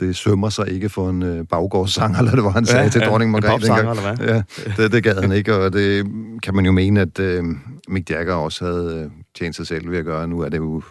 Det 0.00 0.16
sømmer 0.16 0.48
sig 0.48 0.68
ikke 0.68 0.88
for 0.88 1.10
en 1.10 1.22
øh, 1.22 1.44
baggårdssanger, 1.46 2.18
eller 2.18 2.34
det 2.34 2.44
var 2.44 2.50
han 2.50 2.66
sagde 2.66 2.82
ja, 2.82 2.88
til 2.88 3.00
ja, 3.00 3.08
dronning 3.08 3.30
Margrethe. 3.30 3.78
eller 3.78 4.14
hvad? 4.14 4.28
Ja, 4.28 4.42
det, 4.82 4.92
det 4.92 5.02
gad 5.02 5.20
han 5.20 5.32
ikke, 5.32 5.54
og 5.54 5.72
det 5.72 6.06
kan 6.42 6.54
man 6.54 6.66
jo 6.66 6.72
mene, 6.72 7.00
at 7.00 7.18
øh, 7.18 7.44
Mick 7.88 8.10
Jagger 8.10 8.34
også 8.34 8.64
havde 8.64 9.02
øh, 9.04 9.10
tjent 9.36 9.56
sig 9.56 9.66
selv 9.66 9.90
ved 9.90 9.98
at 9.98 10.04
gøre. 10.04 10.28
Nu 10.28 10.40
er 10.40 10.48
det 10.48 10.58
jo 10.58 10.82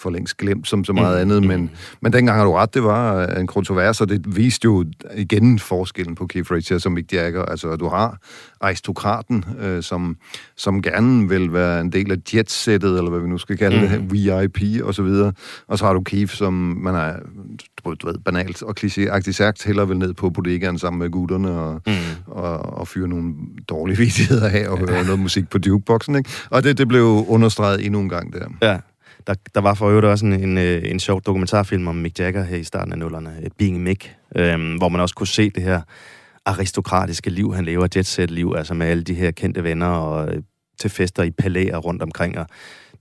for 0.00 0.10
længst 0.10 0.36
glemt 0.36 0.68
som 0.68 0.84
så 0.84 0.92
meget 0.92 1.26
mm. 1.26 1.32
andet, 1.32 1.48
men, 1.48 1.70
men 2.00 2.12
dengang 2.12 2.38
har 2.38 2.44
du 2.44 2.52
ret, 2.52 2.74
det 2.74 2.82
var 2.82 3.26
en 3.26 3.46
kontrovers, 3.46 4.00
og 4.00 4.08
det 4.08 4.36
viste 4.36 4.64
jo 4.64 4.84
igen 5.16 5.58
forskellen 5.58 6.14
på 6.14 6.26
Keith 6.26 6.52
Richards 6.52 6.86
og 6.86 6.92
Mick 6.92 7.12
Jagger. 7.12 7.44
Altså, 7.44 7.76
du 7.76 7.88
har 7.88 8.18
aristokraten, 8.60 9.44
øh, 9.60 9.82
som, 9.82 10.16
som 10.56 10.82
gerne 10.82 11.28
vil 11.28 11.52
være 11.52 11.80
en 11.80 11.92
del 11.92 12.12
af 12.12 12.16
jetsættet, 12.34 12.98
eller 12.98 13.10
hvad 13.10 13.20
vi 13.20 13.28
nu 13.28 13.38
skal 13.38 13.58
kalde 13.58 13.80
mm. 13.80 14.08
det, 14.08 14.12
VIP 14.12 14.82
og 14.84 14.94
så 14.94 15.02
videre. 15.02 15.32
Og 15.66 15.78
så 15.78 15.84
har 15.86 15.92
du 15.92 16.00
Keith, 16.00 16.34
som 16.34 16.52
man 16.52 16.94
er, 16.94 17.16
du 17.84 18.06
ved, 18.06 18.18
banalt 18.24 18.62
og 18.62 18.74
klichéagtigt 18.80 19.32
sagt, 19.32 19.64
hellere 19.64 19.88
vil 19.88 19.98
ned 19.98 20.14
på 20.14 20.30
bodegaen 20.30 20.78
sammen 20.78 20.98
med 20.98 21.10
gutterne 21.10 21.50
og, 21.50 21.80
mm. 21.86 21.92
og, 22.26 22.60
og 22.60 22.88
fyre 22.88 23.08
nogle 23.08 23.34
dårlige 23.68 23.98
vidigheder 24.04 24.48
af 24.48 24.68
og 24.68 24.78
høre 24.78 25.04
noget 25.04 25.18
musik 25.18 25.50
på 25.50 25.58
jukeboxen, 25.66 26.16
ikke? 26.16 26.30
Og 26.50 26.62
det, 26.62 26.78
det 26.78 26.88
blev 26.88 27.24
understreget 27.28 27.86
endnu 27.86 28.00
en 28.00 28.08
gang 28.08 28.32
der. 28.32 28.48
Ja. 28.62 28.78
Der, 29.26 29.34
der 29.54 29.60
var 29.60 29.74
for 29.74 29.88
øvrigt 29.88 30.06
også 30.06 30.26
en, 30.26 30.32
en, 30.32 30.58
øh, 30.58 30.82
en 30.84 31.00
sjov 31.00 31.22
dokumentarfilm 31.22 31.88
om 31.88 31.94
Mick 31.94 32.18
Jagger 32.18 32.44
her 32.44 32.56
i 32.56 32.64
starten 32.64 32.92
af 32.92 32.98
nullerne, 32.98 33.36
Being 33.58 33.82
Mick, 33.82 34.14
øhm, 34.36 34.76
hvor 34.76 34.88
man 34.88 35.00
også 35.00 35.14
kunne 35.14 35.26
se 35.26 35.50
det 35.50 35.62
her 35.62 35.80
aristokratiske 36.44 37.30
liv, 37.30 37.54
han 37.54 37.64
lever, 37.64 37.88
jetset-liv, 37.96 38.54
altså 38.56 38.74
med 38.74 38.86
alle 38.86 39.02
de 39.02 39.14
her 39.14 39.30
kendte 39.30 39.64
venner 39.64 39.86
og 39.86 40.34
øh, 40.34 40.42
til 40.80 40.90
fester 40.90 41.22
i 41.22 41.30
palæer 41.30 41.76
rundt 41.76 42.02
omkring, 42.02 42.38
og 42.38 42.46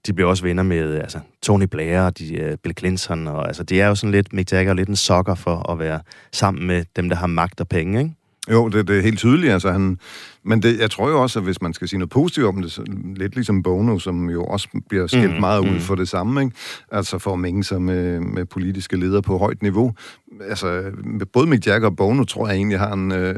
de 0.05 0.13
blev 0.13 0.27
også 0.27 0.43
venner 0.43 0.63
med 0.63 0.95
altså, 0.95 1.19
Tony 1.43 1.63
Blair 1.63 2.01
og 2.01 2.19
de, 2.19 2.51
uh, 2.51 2.57
Bill 2.63 2.77
Clinton, 2.77 3.27
og 3.27 3.47
altså, 3.47 3.63
det 3.63 3.81
er 3.81 3.87
jo 3.87 3.95
sådan 3.95 4.11
lidt, 4.11 4.33
Mick 4.33 4.51
Jagger 4.51 4.71
er 4.71 4.75
lidt 4.75 4.89
en 4.89 4.95
sokker 4.95 5.35
for 5.35 5.71
at 5.71 5.79
være 5.79 5.99
sammen 6.31 6.67
med 6.67 6.85
dem, 6.95 7.09
der 7.09 7.15
har 7.15 7.27
magt 7.27 7.59
og 7.61 7.67
penge, 7.67 7.99
ikke? 7.99 8.13
Jo, 8.51 8.69
det, 8.69 8.87
det 8.87 8.97
er 8.97 9.01
helt 9.01 9.17
tydeligt. 9.17 9.53
Altså, 9.53 9.71
han, 9.71 9.99
men 10.43 10.61
det, 10.61 10.79
jeg 10.79 10.91
tror 10.91 11.09
jo 11.09 11.21
også, 11.21 11.39
at 11.39 11.45
hvis 11.45 11.61
man 11.61 11.73
skal 11.73 11.87
sige 11.87 11.99
noget 11.99 12.09
positivt 12.09 12.47
om 12.47 12.61
det, 12.61 12.71
så 12.71 12.83
lidt 13.15 13.35
ligesom 13.35 13.63
Bono, 13.63 13.99
som 13.99 14.29
jo 14.29 14.43
også 14.43 14.67
bliver 14.89 15.07
skilt 15.07 15.33
mm, 15.33 15.39
meget 15.39 15.59
ud 15.59 15.73
mm. 15.73 15.79
for 15.79 15.95
det 15.95 16.09
samme, 16.09 16.41
ikke? 16.41 16.55
altså 16.91 17.17
for 17.17 17.33
at 17.33 17.39
mænge 17.39 17.63
sig 17.63 17.81
med, 17.81 18.19
med 18.19 18.45
politiske 18.45 18.97
ledere 18.97 19.21
på 19.21 19.37
højt 19.37 19.61
niveau. 19.61 19.93
Altså, 20.41 20.83
både 21.33 21.47
Mick 21.47 21.67
Jagger 21.67 21.89
og 21.89 21.95
Bono 21.95 22.23
tror 22.23 22.47
jeg 22.47 22.55
egentlig 22.55 22.79
har 22.79 22.93
en, 22.93 23.11
øh, 23.11 23.35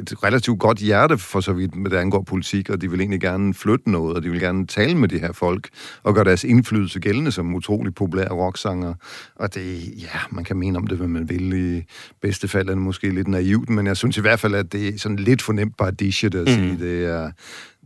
et 0.00 0.24
relativt 0.24 0.58
godt 0.58 0.78
hjerte 0.78 1.18
for 1.18 1.40
så 1.40 1.52
vidt, 1.52 1.76
med 1.76 1.90
det 1.90 1.96
angår 1.96 2.22
politik, 2.22 2.70
og 2.70 2.80
de 2.80 2.90
vil 2.90 3.00
egentlig 3.00 3.20
gerne 3.20 3.54
flytte 3.54 3.90
noget, 3.90 4.16
og 4.16 4.22
de 4.22 4.30
vil 4.30 4.40
gerne 4.40 4.66
tale 4.66 4.94
med 4.94 5.08
de 5.08 5.18
her 5.18 5.32
folk, 5.32 5.68
og 6.02 6.14
gøre 6.14 6.24
deres 6.24 6.44
indflydelse 6.44 7.00
gældende 7.00 7.32
som 7.32 7.54
utrolig 7.54 7.94
populære 7.94 8.32
rocksanger. 8.32 8.94
Og 9.36 9.54
det, 9.54 9.80
ja, 10.02 10.18
man 10.30 10.44
kan 10.44 10.56
mene 10.56 10.78
om 10.78 10.86
det, 10.86 10.98
hvad 10.98 11.08
man 11.08 11.28
vil. 11.28 11.76
I 11.76 11.84
bedste 12.22 12.48
fald 12.48 12.68
er 12.68 12.72
det 12.72 12.82
måske 12.82 13.10
lidt 13.10 13.28
naivt, 13.28 13.68
men 13.68 13.86
jeg 13.86 13.96
synes 13.96 14.16
i 14.16 14.20
hvert 14.20 14.40
fald, 14.40 14.43
at 14.52 14.72
det 14.72 14.88
er 14.88 14.98
sådan 14.98 15.16
lidt 15.16 15.42
fornemt 15.42 15.76
bare 15.76 15.90
dishe 15.90 16.28
det 16.28 16.48
at 16.48 16.54
sige. 16.54 16.72
Mm. 16.72 16.78
Det 16.78 17.04
er, 17.04 17.30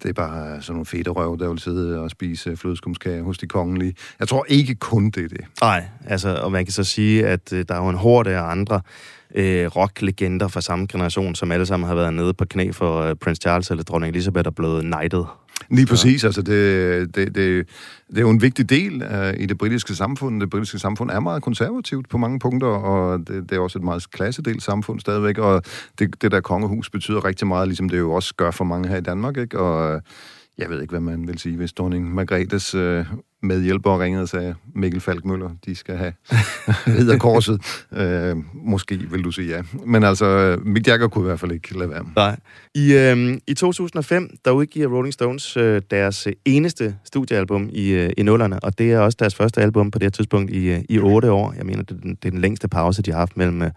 det 0.03 0.09
er 0.09 0.13
bare 0.13 0.63
sådan 0.63 0.75
nogle 0.75 0.87
fede 0.87 1.11
røv, 1.11 1.39
der 1.39 1.49
vil 1.49 1.59
sidde 1.59 2.01
og 2.01 2.11
spise 2.11 2.57
flødeskumskage 2.57 3.23
hos 3.23 3.39
de 3.39 3.47
kongelige. 3.47 3.95
Jeg 4.21 4.29
tror 4.29 4.47
ikke 4.49 4.75
kun 4.75 5.11
det 5.11 5.25
er 5.25 5.29
det. 5.29 5.45
Nej, 5.61 5.85
altså, 6.07 6.35
og 6.35 6.53
man 6.53 6.65
kan 6.65 6.73
så 6.73 6.85
sige, 6.85 7.27
at 7.27 7.53
øh, 7.53 7.65
der 7.69 7.75
er 7.75 7.83
jo 7.83 7.89
en 7.89 7.97
horde 7.97 8.31
af 8.31 8.43
andre 8.43 8.81
øh, 9.35 9.67
rocklegender 9.67 10.49
fra 10.49 10.61
samme 10.61 10.87
generation, 10.87 11.35
som 11.35 11.53
alle 11.53 11.67
sammen 11.67 11.89
har 11.89 11.95
været 11.95 12.15
nede 12.15 12.35
på 12.35 12.45
knæ 12.45 12.71
for 12.73 13.01
øh, 13.01 13.17
Prince 13.17 13.41
Charles 13.41 13.71
eller 13.71 13.85
dronning 13.85 14.11
Elizabeth 14.11 14.47
og 14.47 14.55
blevet 14.55 14.83
knighted. 14.83 15.25
Lige 15.71 15.87
præcis. 15.87 16.25
Altså 16.25 16.43
det, 16.43 17.15
det, 17.15 17.35
det, 17.35 17.69
det 18.09 18.17
er 18.17 18.21
jo 18.21 18.31
en 18.31 18.43
vigtig 18.43 18.71
del 18.71 19.03
af, 19.03 19.35
i 19.39 19.47
det 19.47 19.59
britiske 19.59 19.95
samfund. 19.95 20.41
Det 20.41 20.51
britiske 20.51 20.79
samfund 20.79 21.11
er 21.11 21.21
meget 21.21 21.43
konservativt 21.43 22.09
på 22.09 22.19
mange 22.19 22.39
punkter, 22.39 22.69
og 22.69 23.19
det, 23.19 23.51
det 23.51 23.53
er 23.53 23.61
også 23.61 23.79
et 23.79 23.85
meget 23.85 24.11
klassedelt 24.11 24.63
samfund 24.63 25.01
stadigvæk, 25.01 25.39
og 25.39 25.63
det, 25.99 26.23
det 26.23 26.33
der 26.33 26.41
kongehus 26.41 26.91
betyder 26.91 27.25
rigtig 27.25 27.47
meget, 27.47 27.69
ligesom 27.69 27.89
det 27.89 27.99
jo 27.99 28.13
også 28.13 28.35
gør 28.35 28.51
for 28.51 28.65
mange 28.65 28.89
her 28.89 28.97
i 28.97 29.01
Danmark, 29.01 29.37
ikke? 29.37 29.59
Og 29.59 30.03
jeg 30.59 30.71
ved 30.71 30.83
ikke, 30.83 30.93
hvad 30.93 31.01
man 31.01 31.27
vil 31.27 31.39
sige, 31.39 31.57
hvis 31.57 31.73
dronning 31.73 32.15
Margrethes 32.15 32.75
øh, 32.75 33.07
med 33.43 33.57
medhjælpere 33.57 34.01
ringede 34.01 34.23
og 34.23 34.29
sagde, 34.29 34.55
Mikkel 34.75 35.01
Falkmøller, 35.01 35.51
de 35.67 35.75
skal 35.75 35.97
have 35.97 36.13
ridderkorset. 36.99 37.61
øh, 37.93 38.37
måske 38.55 38.99
vil 39.11 39.25
du 39.25 39.31
sige 39.31 39.49
ja. 39.49 39.63
Men 39.87 40.05
altså, 40.05 40.27
øh, 40.27 40.67
Mick 40.67 40.89
Jagger 40.89 41.09
kunne 41.09 41.25
i 41.25 41.27
hvert 41.27 41.41
fald 41.41 41.53
ikke 41.53 41.79
lade 41.79 41.91
være. 41.91 42.07
Nej. 42.17 42.37
I, 42.75 42.95
øh, 42.95 43.39
I 43.47 43.55
2005, 43.55 44.37
der 44.45 44.51
udgiver 44.51 44.89
Rolling 44.89 45.13
Stones 45.15 45.57
øh, 45.57 45.83
deres 45.91 46.29
eneste 46.45 46.97
studiealbum 47.05 47.69
i, 47.73 47.89
øh, 47.91 48.11
i 48.19 48.23
nullerne, 48.23 48.61
og 48.61 48.79
det 48.79 48.93
er 48.93 48.99
også 48.99 49.17
deres 49.21 49.35
første 49.35 49.61
album 49.61 49.91
på 49.91 49.99
det 49.99 50.05
her 50.05 50.11
tidspunkt 50.11 50.51
i, 50.51 50.71
øh, 50.71 50.81
i 50.89 50.99
otte 50.99 51.33
år. 51.33 51.55
Jeg 51.57 51.67
mener, 51.67 51.83
det 51.83 51.97
er, 51.97 52.01
den, 52.01 52.15
det 52.15 52.25
er 52.25 52.31
den 52.31 52.41
længste 52.41 52.69
pause, 52.69 53.03
de 53.03 53.11
har 53.11 53.19
haft 53.19 53.37
mellem, 53.37 53.63
øh, 53.63 53.71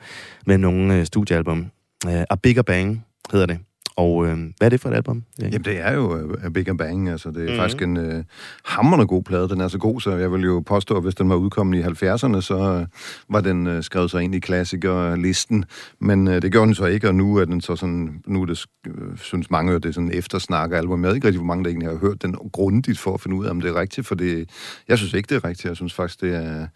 mellem 0.45 0.61
nogle 0.61 0.99
øh, 0.99 1.05
studiealbum. 1.05 1.65
Øh, 2.07 2.23
A 2.29 2.35
Bigger 2.35 2.61
Bang 2.61 3.05
hedder 3.31 3.45
det. 3.45 3.59
Og 4.01 4.27
øh, 4.27 4.37
hvad 4.57 4.67
er 4.67 4.69
det 4.69 4.81
for 4.81 4.89
et 4.89 4.95
album? 4.95 5.23
Ja. 5.39 5.45
Jamen, 5.45 5.65
det 5.65 5.79
er 5.79 5.93
jo 5.93 6.15
uh, 6.15 6.53
Big 6.53 6.77
Bang. 6.77 7.09
Altså, 7.09 7.29
det 7.29 7.37
er 7.37 7.41
mm-hmm. 7.41 7.57
faktisk 7.57 7.81
en 7.81 7.97
uh, 7.97 8.23
hammerende 8.65 9.07
god 9.07 9.23
plade. 9.23 9.49
Den 9.49 9.61
er 9.61 9.67
så 9.67 9.77
god, 9.77 10.01
så 10.01 10.15
jeg 10.15 10.31
vil 10.31 10.41
jo 10.41 10.63
påstå, 10.65 10.97
at 10.97 11.03
hvis 11.03 11.15
den 11.15 11.29
var 11.29 11.35
udkommet 11.35 11.77
i 11.77 11.81
70'erne, 11.81 12.41
så 12.41 12.79
uh, 12.79 13.33
var 13.33 13.41
den 13.41 13.67
uh, 13.67 13.81
skrevet 13.81 14.11
sig 14.11 14.23
ind 14.23 14.35
i 14.35 14.39
klassikerlisten. 14.39 15.65
Men 15.99 16.27
uh, 16.27 16.33
det 16.33 16.51
gjorde 16.51 16.65
den 16.65 16.75
så 16.75 16.85
ikke, 16.85 17.07
og 17.07 17.15
nu 17.15 17.35
er 17.35 17.45
den 17.45 17.61
så 17.61 17.75
sådan... 17.75 18.21
Nu 18.27 18.41
er 18.41 18.45
det, 18.45 18.65
uh, 18.89 19.17
synes 19.17 19.51
mange, 19.51 19.73
at 19.73 19.83
det 19.83 19.89
er 19.89 19.93
sådan 19.93 20.11
eftersnakker 20.13 20.77
album. 20.77 21.03
Jeg 21.03 21.07
ved 21.07 21.15
ikke 21.15 21.27
rigtig, 21.27 21.39
hvor 21.39 21.47
mange 21.47 21.63
der 21.63 21.69
egentlig 21.69 21.89
har 21.89 21.97
hørt 21.97 22.21
den 22.21 22.35
grundigt 22.53 22.99
for 22.99 23.13
at 23.13 23.21
finde 23.21 23.37
ud 23.37 23.45
af, 23.45 23.49
om 23.49 23.61
det 23.61 23.69
er 23.69 23.79
rigtigt, 23.79 24.07
for 24.07 24.15
det, 24.15 24.49
jeg 24.87 24.97
synes 24.97 25.13
ikke, 25.13 25.27
det 25.27 25.35
er 25.35 25.49
rigtigt. 25.49 25.65
Jeg 25.65 25.75
synes 25.75 25.93
faktisk, 25.93 26.21
det 26.21 26.35
er 26.35 26.67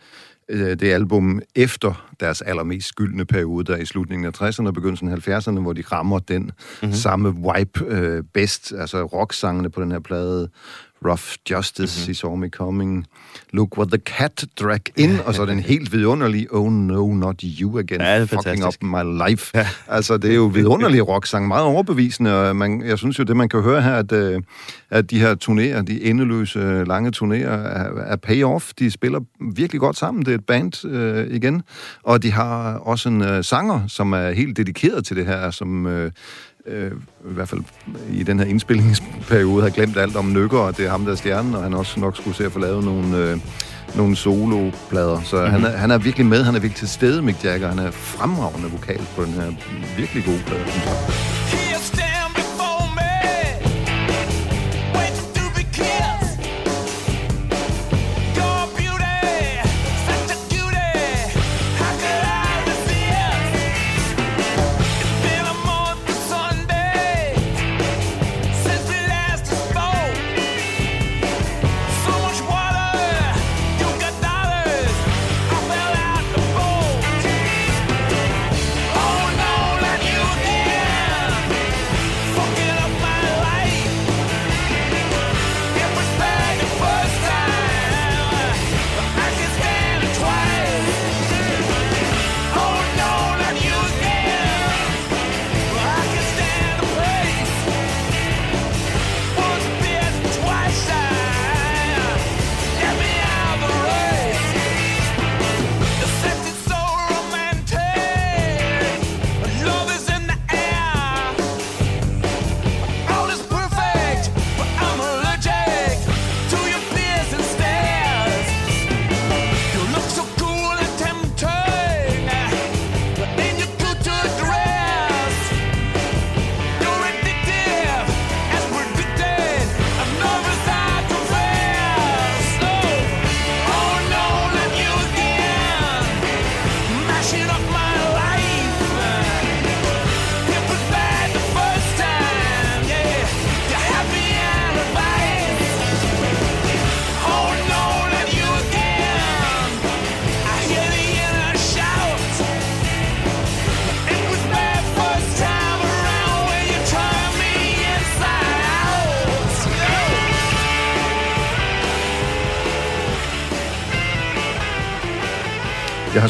Øh, 0.50 0.80
det 0.80 0.84
album 0.84 1.42
efter 1.56 2.10
deres 2.20 2.42
allermest 2.42 2.88
skyldne 2.88 3.26
periode, 3.26 3.64
der 3.64 3.78
i 3.78 3.86
slutningen 3.86 4.26
af 4.26 4.42
60'erne 4.42 4.68
og 4.68 4.74
begyndelsen 4.74 5.10
af 5.10 5.28
70'erne, 5.28 5.60
hvor 5.60 5.74
de 5.74 5.84
rammer 5.92 6.20
den 6.20 6.44
mm-hmm. 6.44 6.94
samme 6.94 7.36
vibe 7.36 7.86
øh, 7.88 8.24
bedst, 8.34 8.74
altså 8.74 9.04
rocksangene 9.04 9.70
på 9.70 9.82
den 9.82 9.92
her 9.92 10.00
plade, 10.00 10.50
Rough 11.06 11.38
Justice, 11.50 12.00
mm-hmm. 12.00 12.12
He 12.12 12.14
Saw 12.14 12.36
Me 12.36 12.50
Coming, 12.50 13.06
Look 13.54 13.78
What 13.78 13.88
the 13.88 13.98
Cat 13.98 14.46
Drag 14.60 14.82
In, 14.96 15.20
og 15.26 15.36
så 15.36 15.46
den 15.46 15.60
helt 15.60 15.92
vidunderlige 15.92 16.48
Oh 16.52 16.72
No, 16.72 17.14
Not 17.14 17.42
You 17.42 17.80
Again, 17.80 18.02
ja, 18.02 18.22
Fucking 18.22 18.44
fantastisk. 18.44 18.84
Up 18.84 18.90
My 18.90 19.30
Life. 19.30 19.52
Ja. 19.56 19.68
Altså, 19.88 20.18
det 20.18 20.32
er 20.32 20.36
jo 20.36 20.46
vidunderlige 20.46 21.02
rocksang, 21.02 21.48
meget 21.48 21.64
overbevisende, 21.64 22.50
og 22.50 22.56
man, 22.56 22.86
jeg 22.86 22.98
synes 22.98 23.20
jo, 23.20 23.24
det 23.24 23.38
man 23.38 23.50
kan 23.50 23.62
høre 23.62 23.82
her, 23.82 23.96
at, 23.96 24.12
øh, 24.12 24.42
at 24.90 25.12
de 25.12 25.20
her 25.20 25.36
turnéer, 25.36 25.82
de 25.82 26.04
endeløse, 26.04 26.84
lange 26.84 27.12
turnéer, 27.18 27.50
er, 27.50 28.02
er 28.02 28.16
pay-off. 28.28 28.72
De 28.80 28.92
spiller 28.92 29.20
virkelig 29.54 29.80
godt 29.80 29.98
sammen. 29.98 30.26
Det 30.26 30.32
er 30.32 30.36
et 30.36 30.46
band 30.46 30.86
øh, 30.86 31.28
igen, 31.36 31.62
og 32.04 32.24
de 32.24 32.32
har 32.32 32.74
også 32.74 33.10
en 33.10 33.22
øh, 33.22 33.44
sanger, 33.44 33.88
som 33.88 34.14
er 34.14 34.32
helt 34.32 34.58
dedikeret 34.58 35.06
til 35.06 35.16
det 35.16 35.26
her, 35.26 35.52
som... 35.52 35.86
Øh, 35.88 36.12
øh, 36.68 36.92
i 37.30 37.34
hvert 37.34 37.50
fald 37.50 37.62
i 38.12 38.24
den 38.24 38.40
her 38.40 38.46
indspillingsperiode 38.46 39.64
har 39.64 39.70
glemt 39.70 39.98
alt 39.98 40.16
om 40.16 40.34
Nykker, 40.34 40.58
og 40.58 40.78
det 40.78 40.86
er 40.86 40.90
ham, 40.90 41.06
der 41.06 41.12
er 41.12 41.16
stjernen, 41.16 41.56
og 41.56 41.64
han 41.64 41.74
også 41.74 42.00
nok 42.00 42.18
skulle 42.18 42.38
se 42.38 42.46
at 42.46 42.52
få 42.52 42.60
lavet 42.60 42.84
nogle, 42.84 43.18
øh, 43.18 43.38
nogle 43.96 44.16
soloplader. 44.16 45.22
Så 45.22 45.36
mm-hmm. 45.36 45.52
han, 45.52 45.66
er, 45.66 45.78
han 45.78 45.92
er 45.92 45.98
virkelig 45.98 46.26
med, 46.26 46.44
han 46.44 46.56
er 46.56 46.60
virkelig 46.60 46.80
til 46.80 46.90
stede, 46.90 47.22
Mick 47.22 47.44
Jagger. 47.44 47.68
Han 47.68 47.80
er 47.80 47.92
fremragende 47.92 48.70
vokal 48.70 49.02
på 49.16 49.24
den 49.24 49.34
her 49.34 49.52
virkelig 49.98 50.26
gode 50.26 50.40
plade, 50.46 50.66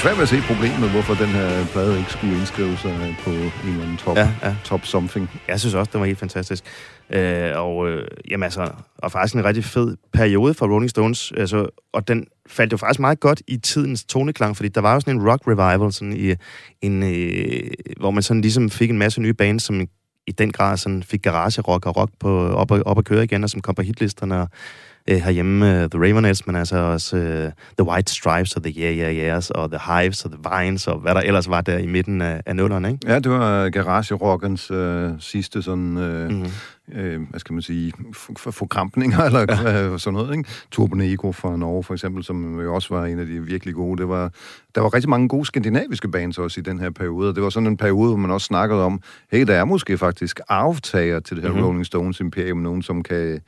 svært 0.05 0.17
ved 0.17 0.23
at 0.23 0.29
se 0.29 0.41
problemet, 0.41 0.91
hvorfor 0.91 1.13
den 1.13 1.27
her 1.27 1.65
plade 1.65 1.97
ikke 1.99 2.11
skulle 2.11 2.37
indskrive 2.37 2.77
sig 2.77 3.15
på 3.23 3.29
en 3.29 3.51
eller 3.63 3.83
anden 3.83 3.97
top, 3.97 4.17
ja, 4.17 4.31
ja. 4.43 4.55
top 4.63 4.85
something. 4.85 5.29
Jeg 5.47 5.59
synes 5.59 5.75
også, 5.75 5.89
det 5.93 5.99
var 5.99 6.05
helt 6.05 6.19
fantastisk. 6.19 6.63
Øh, 7.09 7.51
og, 7.55 7.89
øh, 7.89 8.07
jamen 8.29 8.43
altså, 8.43 8.71
og 8.97 9.11
faktisk 9.11 9.35
en 9.35 9.45
rigtig 9.45 9.63
fed 9.63 9.97
periode 10.13 10.53
for 10.53 10.67
Rolling 10.67 10.89
Stones. 10.89 11.33
Altså, 11.37 11.67
og 11.93 12.07
den 12.07 12.27
faldt 12.47 12.71
jo 12.71 12.77
faktisk 12.77 12.99
meget 12.99 13.19
godt 13.19 13.41
i 13.47 13.57
tidens 13.57 14.03
toneklang, 14.03 14.55
fordi 14.55 14.69
der 14.69 14.81
var 14.81 14.93
jo 14.93 14.99
sådan 14.99 15.15
en 15.15 15.29
rock 15.29 15.41
revival, 15.47 15.93
sådan 15.93 16.17
i, 16.17 16.33
en, 16.81 17.03
øh, 17.03 17.71
hvor 17.99 18.11
man 18.11 18.23
sådan 18.23 18.41
ligesom 18.41 18.69
fik 18.69 18.89
en 18.89 18.97
masse 18.97 19.21
nye 19.21 19.33
bands, 19.33 19.63
som 19.63 19.81
i 20.27 20.31
den 20.31 20.51
grad 20.51 20.77
sådan 20.77 21.03
fik 21.03 21.21
garage 21.21 21.61
rock 21.61 21.85
og 21.85 21.97
rock 21.97 22.11
på, 22.19 22.47
op, 22.47 22.71
og, 22.71 22.81
op 22.85 22.97
at 22.97 23.05
køre 23.05 23.23
igen, 23.23 23.43
og 23.43 23.49
som 23.49 23.61
kom 23.61 23.75
på 23.75 23.81
hitlisterne. 23.81 24.41
Og, 24.41 24.49
øh, 25.09 25.17
herhjemme, 25.17 25.65
uh, 25.65 25.89
The 25.89 26.09
Ramonettes, 26.09 26.47
men 26.47 26.55
altså 26.55 26.77
også 26.77 27.17
uh, 27.17 27.51
The 27.77 27.91
White 27.91 28.13
Stripes 28.13 28.55
og 28.55 28.63
The 28.63 28.81
Yeah 28.81 28.97
Yeah 28.97 29.15
Yeahs 29.15 29.49
og 29.49 29.71
The 29.71 29.79
Hives 29.93 30.25
og 30.25 30.31
The 30.31 30.39
Vines 30.49 30.87
og 30.87 30.99
hvad 30.99 31.15
der 31.15 31.21
ellers 31.21 31.49
var 31.49 31.61
der 31.61 31.77
i 31.77 31.87
midten 31.87 32.21
af, 32.21 32.41
af 32.45 32.55
nullerne, 32.55 32.91
ikke? 32.91 33.11
Ja, 33.11 33.19
det 33.19 33.31
var 33.31 33.69
garage-rockens 33.69 34.71
uh, 34.71 35.11
sidste 35.19 35.61
sådan... 35.61 35.97
Uh, 35.97 36.31
mm-hmm 36.31 36.51
øh, 36.93 37.21
hvad 37.29 37.39
skal 37.39 37.53
man 37.53 37.61
sige, 37.61 37.93
forkrampninger 38.37 39.19
eller 39.27 39.39
ja. 39.39 39.97
sådan 39.97 40.13
noget. 40.13 40.37
Ikke? 40.37 40.49
Turbo 40.71 40.95
Negro 40.95 41.31
fra 41.31 41.57
Norge 41.57 41.83
for 41.83 41.93
eksempel, 41.93 42.23
som 42.23 42.61
jo 42.61 42.75
også 42.75 42.95
var 42.95 43.05
en 43.05 43.19
af 43.19 43.25
de 43.25 43.43
virkelig 43.45 43.73
gode. 43.73 43.97
Det 43.97 44.09
var, 44.09 44.31
der 44.75 44.81
var 44.81 44.93
rigtig 44.93 45.09
mange 45.09 45.27
gode 45.27 45.45
skandinaviske 45.45 46.07
bands 46.07 46.37
også 46.37 46.59
i 46.59 46.63
den 46.63 46.79
her 46.79 46.89
periode. 46.89 47.35
Det 47.35 47.43
var 47.43 47.49
sådan 47.49 47.67
en 47.67 47.77
periode, 47.77 48.09
hvor 48.09 48.17
man 48.17 48.31
også 48.31 48.45
snakkede 48.45 48.83
om, 48.83 49.01
hey, 49.31 49.47
der 49.47 49.55
er 49.55 49.65
måske 49.65 49.97
faktisk 49.97 50.39
arvtager 50.49 51.19
til 51.19 51.35
det 51.35 51.43
her 51.43 51.51
mm-hmm. 51.51 51.65
Rolling 51.65 51.85
Stones 51.85 52.19
Imperium, 52.19 52.57
nogen 52.57 52.81
som 52.81 53.03
kan 53.03 53.41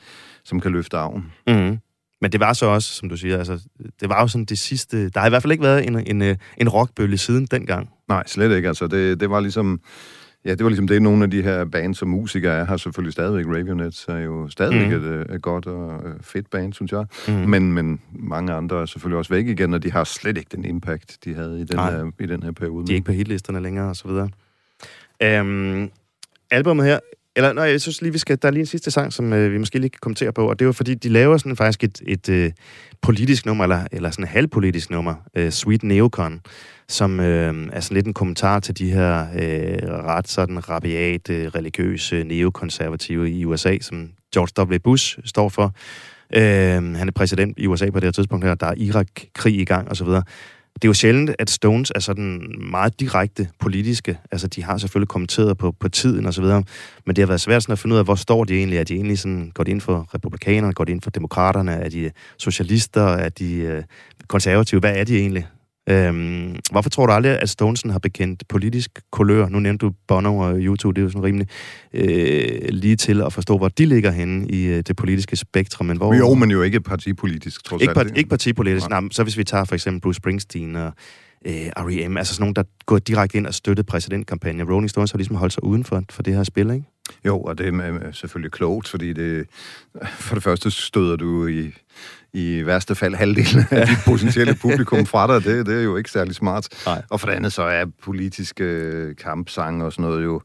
som 0.48 0.60
kan 0.60 0.72
løfte 0.72 0.98
arven. 0.98 1.32
Mm. 1.48 1.78
Men 2.22 2.32
det 2.32 2.40
var 2.40 2.54
så 2.54 2.66
også, 2.66 2.94
som 2.94 3.10
du 3.10 3.18
siger, 3.18 3.38
altså, 3.38 3.60
det 4.02 4.10
var 4.10 4.22
jo 4.22 4.28
sådan 4.28 4.46
det 4.46 4.60
sidste... 4.60 5.10
Der 5.10 5.20
har 5.20 5.28
i 5.28 5.30
hvert 5.30 5.42
fald 5.42 5.52
ikke 5.52 5.64
været 5.64 5.88
en, 5.88 6.08
en, 6.08 6.22
øh, 6.22 6.36
en 6.58 6.70
rockbølge 6.70 7.18
siden 7.18 7.46
dengang. 7.46 7.90
Nej, 8.08 8.24
slet 8.28 8.56
ikke. 8.56 8.68
Altså, 8.68 8.88
det, 8.88 9.20
det 9.20 9.30
var 9.30 9.40
ligesom... 9.40 9.82
Ja, 10.46 10.52
det 10.52 10.64
var 10.64 10.70
ligesom 10.70 10.88
det, 10.88 11.02
nogle 11.02 11.24
af 11.24 11.32
de 11.32 11.42
her 11.42 11.66
bands 11.66 11.98
som 11.98 12.08
musikere 12.08 12.54
er, 12.54 12.66
har 12.66 12.78
selvfølgelig 12.78 13.14
stadigvæk. 13.14 13.46
Ravionets 13.46 14.06
er 14.08 14.18
jo 14.18 14.50
stadigvæk 14.50 15.02
mm. 15.02 15.12
et, 15.12 15.36
et 15.36 15.42
godt 15.42 15.66
og 15.66 16.10
øh, 16.10 16.16
fedt 16.22 16.50
band, 16.50 16.74
synes 16.74 16.92
jeg. 16.92 17.06
Mm. 17.28 17.34
Men, 17.34 17.74
men 17.74 18.00
mange 18.12 18.54
andre 18.54 18.82
er 18.82 18.86
selvfølgelig 18.86 19.18
også 19.18 19.34
væk 19.34 19.48
igen, 19.48 19.74
og 19.74 19.84
de 19.84 19.92
har 19.92 20.04
slet 20.04 20.38
ikke 20.38 20.50
den 20.56 20.66
impact, 20.66 21.18
de 21.26 21.34
havde 21.34 21.62
i 21.62 21.64
den, 21.64 21.80
her, 21.80 22.12
i 22.20 22.26
den 22.26 22.44
her 22.44 22.52
periode. 22.52 22.88
De 22.88 22.92
er 22.92 22.96
ikke 22.96 23.06
på 23.06 23.12
hitlisterne 23.12 23.60
længere, 23.60 23.90
og 23.90 23.96
så 23.96 24.08
videre. 24.08 24.30
Um, 25.42 25.90
albumet 26.52 26.86
her 26.86 27.00
eller 27.38 27.54
nej, 27.54 27.64
jeg 27.64 27.82
synes 27.82 28.02
lige, 28.02 28.12
vi 28.12 28.18
skal, 28.18 28.38
der 28.42 28.48
er 28.48 28.52
lige 28.52 28.60
en 28.60 28.66
sidste 28.66 28.92
sang, 28.92 29.14
som 29.14 29.34
øh, 29.34 29.54
vi 29.54 29.58
måske 29.58 29.80
lige 29.80 29.90
kan 29.90 30.00
kommentere 30.02 30.34
på, 30.34 30.50
og 30.50 30.60
det 30.60 30.68
var 30.68 30.74
fordi, 30.74 30.96
de 30.96 31.10
laver 31.10 31.38
sådan 31.38 31.56
faktisk 31.56 31.84
et, 31.84 32.02
et 32.08 32.30
øh, 32.30 32.52
politisk 33.02 33.46
nummer, 33.46 33.64
eller, 33.64 33.88
eller 33.92 34.12
sådan 34.12 34.24
et 34.24 34.30
halvpolitisk 34.30 34.90
nummer, 34.90 35.16
øh, 35.36 35.52
Sweet 35.52 35.84
Neocon, 35.84 36.42
som 36.88 37.20
øh, 37.20 37.68
er 37.74 37.80
sådan 37.80 37.96
lidt 37.96 38.08
en 38.08 38.14
kommentar 38.14 38.60
til 38.60 38.78
de 38.78 38.92
her 38.92 39.28
øh, 39.36 39.90
ret 39.90 40.28
sådan 40.28 40.70
rabiate, 40.70 41.34
øh, 41.34 41.48
religiøse, 41.48 42.24
neokonservative 42.24 43.32
i 43.32 43.46
USA, 43.46 43.78
som 43.82 44.10
George 44.34 44.76
W. 44.76 44.78
Bush 44.84 45.20
står 45.26 45.50
for. 45.50 45.74
Øh, 46.34 46.96
han 46.96 47.08
er 47.08 47.12
præsident 47.16 47.60
i 47.60 47.68
USA 47.68 47.90
på 47.90 48.00
det 48.00 48.04
her 48.04 48.12
tidspunkt 48.12 48.46
her, 48.46 48.56
der 48.56 48.68
er 48.68 48.74
Irak-krig 48.78 49.60
i 49.60 49.66
gang 49.66 49.92
osv., 49.92 50.08
det 50.82 50.88
er 50.88 50.90
jo 50.90 50.94
sjældent, 50.94 51.32
at 51.40 51.50
Stones 51.50 51.92
er 51.96 52.00
sådan 52.00 52.56
meget 52.72 53.00
direkte 53.00 53.50
politiske. 53.60 54.18
Altså, 54.32 54.48
de 54.48 54.64
har 54.64 54.78
selvfølgelig 54.78 55.08
kommenteret 55.08 55.58
på, 55.58 55.72
på 55.72 55.90
tiden 55.90 56.26
og 56.26 56.34
så 56.34 56.42
videre, 56.42 56.64
men 57.06 57.16
det 57.16 57.22
har 57.22 57.28
været 57.28 57.42
svært 57.42 57.64
sådan 57.64 57.74
at 57.74 57.80
finde 57.80 57.94
ud 57.94 58.00
af, 58.00 58.06
hvor 58.06 58.16
står 58.16 58.44
de 58.44 58.58
egentlig? 58.58 58.80
Er 58.80 58.84
de 58.84 58.94
egentlig 58.94 59.20
sådan, 59.20 59.52
går 59.54 59.64
de 59.64 59.72
ind 59.72 59.82
for 59.82 60.10
republikanerne? 60.14 60.74
Går 60.74 60.84
de 60.84 60.92
ind 60.92 61.02
for 61.02 61.10
demokraterne? 61.10 61.72
Er 61.72 61.90
de 61.90 62.12
socialister? 62.38 63.06
Er 63.06 63.30
de 63.30 63.54
øh, 63.56 63.84
konservative? 64.28 64.80
Hvad 64.80 64.96
er 64.96 65.04
de 65.04 65.20
egentlig? 65.20 65.48
Øhm, 65.90 66.56
hvorfor 66.72 66.90
tror 66.90 67.06
du 67.06 67.12
aldrig, 67.12 67.42
at 67.42 67.50
Stonesen 67.50 67.90
har 67.90 68.00
bekendt 68.00 68.44
politisk 68.50 69.00
kulør? 69.12 69.50
Nu 69.50 69.60
nævnte 69.60 69.86
du 69.86 69.94
Bono 70.08 70.38
og 70.38 70.56
YouTube, 70.58 70.96
det 70.96 71.02
er 71.02 71.04
jo 71.04 71.10
sådan 71.10 71.24
rimelig 71.24 71.48
øh, 71.94 72.70
lige 72.70 72.96
til 72.96 73.22
at 73.22 73.34
forstå, 73.34 73.58
hvor 73.58 73.68
de 73.68 73.86
ligger 73.86 74.12
henne 74.12 74.48
i 74.48 74.66
øh, 74.66 74.84
det 74.88 74.96
politiske 74.96 75.36
spektrum. 75.36 75.86
Men 75.86 75.98
hvor, 75.98 76.14
jo, 76.14 76.34
men 76.34 76.52
jo 76.52 76.62
ikke 76.62 76.82
partipolitisk, 76.82 77.64
trods 77.64 77.82
ikke, 77.82 78.00
alt. 78.00 78.18
ikke 78.18 78.30
partipolitisk. 78.30 78.90
Nej. 78.90 79.00
Nej, 79.02 79.10
så 79.12 79.24
hvis 79.24 79.38
vi 79.38 79.44
tager 79.44 79.66
for 79.66 79.76
eksempel 79.76 80.02
Bruce 80.02 80.18
Springsteen 80.18 80.76
og 80.76 80.92
øh, 81.46 81.54
R.E.M., 81.54 82.18
altså 82.18 82.34
sådan 82.34 82.44
nogen, 82.44 82.56
der 82.56 82.64
går 82.86 83.00
direkte 83.00 83.38
ind 83.38 83.48
og 83.48 83.54
støtter 83.54 83.84
præsidentkampagnen. 83.84 84.72
Rolling 84.72 84.90
Stones 84.90 85.12
har 85.12 85.18
ligesom 85.18 85.36
holdt 85.36 85.54
sig 85.54 85.64
uden 85.64 85.84
for, 85.84 86.04
for 86.12 86.24
det 86.24 86.36
her 86.36 86.44
spil, 86.44 86.72
ikke? 86.72 86.86
Jo, 87.26 87.42
og 87.42 87.58
det 87.58 87.68
er 87.68 88.12
selvfølgelig 88.12 88.52
klogt, 88.52 88.88
fordi 88.88 89.14
det, 89.14 89.48
for 90.04 90.36
det 90.36 90.44
første 90.44 90.72
støder 90.72 91.16
du 91.16 91.48
i 91.48 91.74
i 92.34 92.66
værste 92.66 92.96
fald 92.96 93.16
halvdelen 93.16 93.66
af 93.72 93.88
dit 93.88 93.98
potentielle 94.06 94.56
publikum 94.62 95.06
fra 95.06 95.28
dig. 95.28 95.44
Det, 95.44 95.66
det 95.66 95.78
er 95.80 95.84
jo 95.84 95.98
ikke 95.98 96.12
særlig 96.12 96.36
smart. 96.36 96.68
Nej. 96.86 97.02
Og 97.10 97.20
for 97.20 97.28
det 97.28 97.34
andet 97.36 97.54
så 97.54 97.64
er 97.64 97.86
politiske 98.04 99.16
kampsange 99.16 99.86
og 99.86 99.94
sådan 99.94 100.06
noget 100.10 100.24
jo 100.24 100.42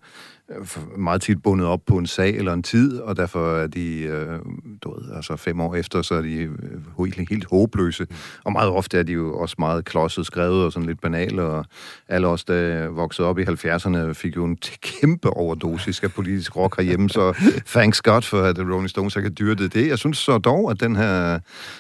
Øh, 0.51 0.99
meget 0.99 1.23
tit 1.23 1.43
bundet 1.43 1.67
op 1.67 1.81
på 1.87 1.99
en 1.99 2.07
sag 2.07 2.37
eller 2.37 2.53
en 2.53 2.63
tid, 2.63 2.99
og 2.99 3.17
derfor 3.17 3.57
er 3.57 3.67
de, 3.67 3.99
øh, 3.99 4.39
du 4.83 4.95
ved, 4.95 5.17
altså 5.17 5.37
fem 5.37 5.61
år 5.61 5.75
efter, 5.75 6.03
så 6.03 6.15
er 6.15 6.23
de 6.23 6.35
øh, 6.35 6.51
helt, 6.99 7.29
helt 7.29 7.47
håbløse. 7.51 8.07
Og 8.45 8.53
meget 8.53 8.71
ofte 8.71 8.99
er 8.99 9.03
de 9.03 9.13
jo 9.13 9.39
også 9.39 9.57
meget 9.59 9.85
klodset 9.85 10.27
skrevet 10.27 10.65
og 10.65 10.73
sådan 10.73 10.87
lidt 10.87 11.01
banale, 11.01 11.43
og 11.43 11.65
alle 12.09 12.29
os, 12.29 12.45
der 12.45 12.89
voksede 12.89 13.29
op 13.29 13.39
i 13.39 13.43
70'erne, 13.43 14.13
fik 14.13 14.37
jo 14.37 14.45
en 14.45 14.59
kæmpe 14.81 15.31
overdosis 15.31 16.03
af 16.03 16.13
politisk 16.13 16.57
rock 16.57 16.77
herhjemme, 16.77 17.11
så 17.11 17.33
thanks 17.67 18.03
God 18.03 18.23
for, 18.23 18.43
at 18.43 18.59
Rolling 18.59 18.91
Stones 18.91 19.15
har 19.15 19.29
dyrte 19.29 19.69
det. 19.69 19.89
Jeg 19.89 19.99
synes 19.99 20.19
så 20.19 20.39
dog, 20.39 20.71
at 20.71 20.81
den 20.81 20.97
her 20.97 21.39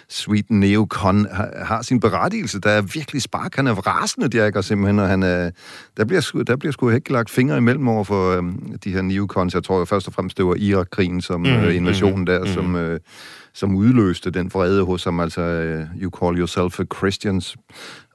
Sweet 0.08 0.50
Neocon 0.50 1.26
har, 1.32 1.50
har 1.64 1.82
sin 1.82 2.00
berettigelse. 2.00 2.60
Der 2.60 2.70
er 2.70 2.82
virkelig 2.82 3.22
spark. 3.22 3.56
Han 3.56 3.66
er 3.66 3.74
rasende, 3.74 4.38
Jack, 4.38 4.56
og 4.56 4.64
simpelthen, 4.64 4.98
og 4.98 5.08
han 5.08 5.22
er, 5.22 5.50
der 5.96 6.04
bliver, 6.04 6.42
der 6.46 6.56
bliver 6.56 6.72
sgu 6.72 6.90
ikke 6.90 7.12
lagt 7.12 7.30
fingre 7.30 7.56
imellem 7.56 7.88
over 7.88 8.04
for, 8.04 8.36
øhm, 8.36 8.51
de 8.84 8.92
her 8.92 9.02
neocons. 9.02 9.54
Jeg 9.54 9.64
tror 9.64 9.78
jo 9.78 9.84
først 9.84 10.06
og 10.06 10.14
fremmest, 10.14 10.36
det 10.36 10.46
var 10.46 10.54
Irak-krigen, 10.54 11.20
som 11.20 11.40
mm, 11.40 11.46
uh, 11.46 11.76
invasionen 11.76 12.18
mm, 12.18 12.26
der, 12.26 12.40
mm. 12.40 12.46
som, 12.46 12.74
uh, 12.74 12.96
som 13.52 13.74
udløste 13.74 14.30
den 14.30 14.50
vrede 14.54 14.84
hos 14.84 15.04
ham. 15.04 15.20
Altså, 15.20 15.40
uh, 15.40 16.02
you 16.02 16.10
call 16.20 16.38
yourself 16.38 16.80
a 16.80 16.84
Christians. 16.96 17.56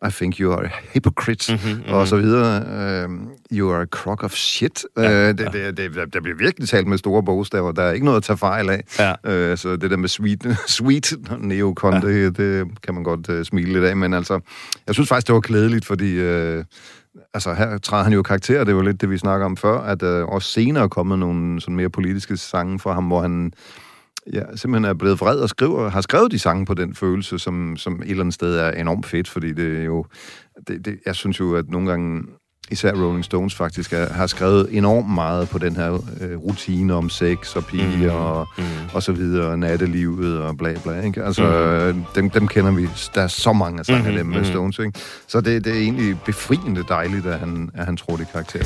I 0.08 0.10
think 0.12 0.40
you 0.40 0.52
are 0.54 0.66
a 0.66 0.70
hypocrite, 0.94 1.54
mm-hmm, 1.54 1.72
mm-hmm. 1.72 1.94
og 1.94 2.08
så 2.08 2.18
videre. 2.18 2.62
Uh, 3.08 3.14
you 3.52 3.74
are 3.74 3.82
a 3.82 3.86
crock 3.86 4.24
of 4.24 4.34
shit. 4.34 4.86
Ja, 4.98 5.30
uh, 5.30 5.38
det, 5.38 5.40
ja. 5.40 5.68
det, 5.68 5.78
det, 5.78 6.14
der 6.14 6.22
bliver 6.22 6.38
virkelig 6.38 6.70
talt 6.70 6.88
med 6.88 6.98
store 6.98 7.24
bogstaver. 7.24 7.72
Der 7.72 7.84
er 7.84 7.92
ikke 7.92 8.06
noget 8.06 8.18
at 8.18 8.24
tage 8.24 8.38
fejl 8.38 8.70
af. 8.70 8.84
Ja. 9.00 9.52
Uh, 9.52 9.58
så 9.58 9.76
det 9.76 9.92
der 9.92 9.98
med 9.98 10.10
sweet, 10.10 10.58
sweet 10.78 11.14
neocon, 11.40 11.94
ja. 11.94 12.00
det, 12.00 12.38
det 12.38 12.82
kan 12.84 12.94
man 12.94 13.04
godt 13.04 13.30
uh, 13.30 13.44
smile 13.44 13.74
lidt 13.74 13.84
af. 13.84 13.98
Men 13.98 14.14
altså, 14.14 14.40
jeg 14.88 14.96
synes 14.96 15.10
faktisk, 15.10 15.28
det 15.28 15.36
var 15.36 15.42
klædeligt, 15.42 15.86
fordi... 15.86 16.22
Uh, 16.58 16.64
altså 17.34 17.54
her 17.54 17.78
træder 17.78 18.04
han 18.04 18.14
jo 18.14 18.22
karakter, 18.22 18.64
det 18.64 18.76
var 18.76 18.82
lidt 18.82 19.02
det, 19.02 19.10
vi 19.10 19.18
snakker 19.18 19.46
om 19.46 19.58
før, 19.58 19.80
at 19.80 20.04
øh, 20.04 20.26
også 20.26 20.52
senere 20.52 20.84
er 20.84 20.88
kommet 20.88 21.20
nogle 21.20 21.62
sådan 21.62 21.76
mere 21.76 21.90
politiske 21.90 22.38
sange 22.38 22.80
fra 22.80 22.94
ham, 22.94 23.08
hvor 23.08 23.22
han 23.22 23.54
ja, 24.34 24.56
simpelthen 24.56 24.90
er 24.90 24.94
blevet 24.94 25.22
vred 25.22 25.40
og 25.40 25.50
skriver, 25.50 25.90
har 25.90 26.02
skrevet 26.02 26.32
de 26.32 26.40
sange 26.40 26.66
på 26.66 26.74
den 26.74 26.96
følelse, 26.96 27.40
som, 27.40 27.78
som 27.78 28.02
et 28.02 28.10
eller 28.10 28.24
andet 28.24 28.36
sted 28.36 28.58
er 28.58 28.72
enormt 28.72 29.06
fedt, 29.06 29.30
fordi 29.30 29.54
det 29.54 29.80
er 29.80 29.84
jo, 29.84 30.06
det, 30.68 30.86
det, 30.86 31.00
jeg 31.06 31.16
synes 31.16 31.40
jo, 31.40 31.56
at 31.56 31.70
nogle 31.70 31.90
gange 31.90 32.24
især 32.72 32.94
Rolling 32.94 33.26
Stones 33.26 33.56
faktisk 33.56 33.94
er, 33.94 34.14
har 34.14 34.28
skrevet 34.28 34.68
enormt 34.72 35.10
meget 35.10 35.50
på 35.50 35.58
den 35.58 35.76
her 35.76 35.94
øh, 36.22 36.38
rutine 36.38 36.94
om 36.94 37.10
sex 37.10 37.56
og 37.56 37.66
piger 37.66 38.14
mm. 38.14 38.26
og, 38.26 38.48
mm. 38.58 38.64
og 38.94 39.04
så 39.04 39.12
videre, 39.12 39.58
nattelivet 39.58 40.42
og 40.42 40.58
bla 40.58 40.74
bla, 40.84 41.02
ikke? 41.02 41.24
Altså, 41.24 41.44
mm. 41.94 42.04
dem, 42.16 42.30
dem 42.30 42.48
kender 42.48 42.72
vi. 42.72 42.90
Der 43.16 43.22
er 43.22 43.28
så 43.28 43.54
mange 43.54 43.84
sange 43.84 44.02
mm. 44.02 44.08
af 44.08 44.14
dem 44.14 44.26
med 44.26 44.40
mm. 44.40 44.46
Stones, 44.46 44.80
ikke? 44.80 45.00
Så 45.28 45.42
det, 45.42 45.66
det 45.66 45.74
er 45.74 45.80
egentlig 45.80 46.20
befriende 46.26 46.84
dejligt, 46.90 47.26
at 47.26 47.40
han, 47.40 47.70
at 47.74 47.86
han 47.86 47.98
tror 47.98 48.16
det 48.16 48.28
karakter. 48.32 48.66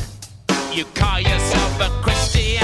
You 0.78 0.86
call 0.96 1.24
yourself 1.26 1.82
a 1.82 1.90
Christian 2.04 2.61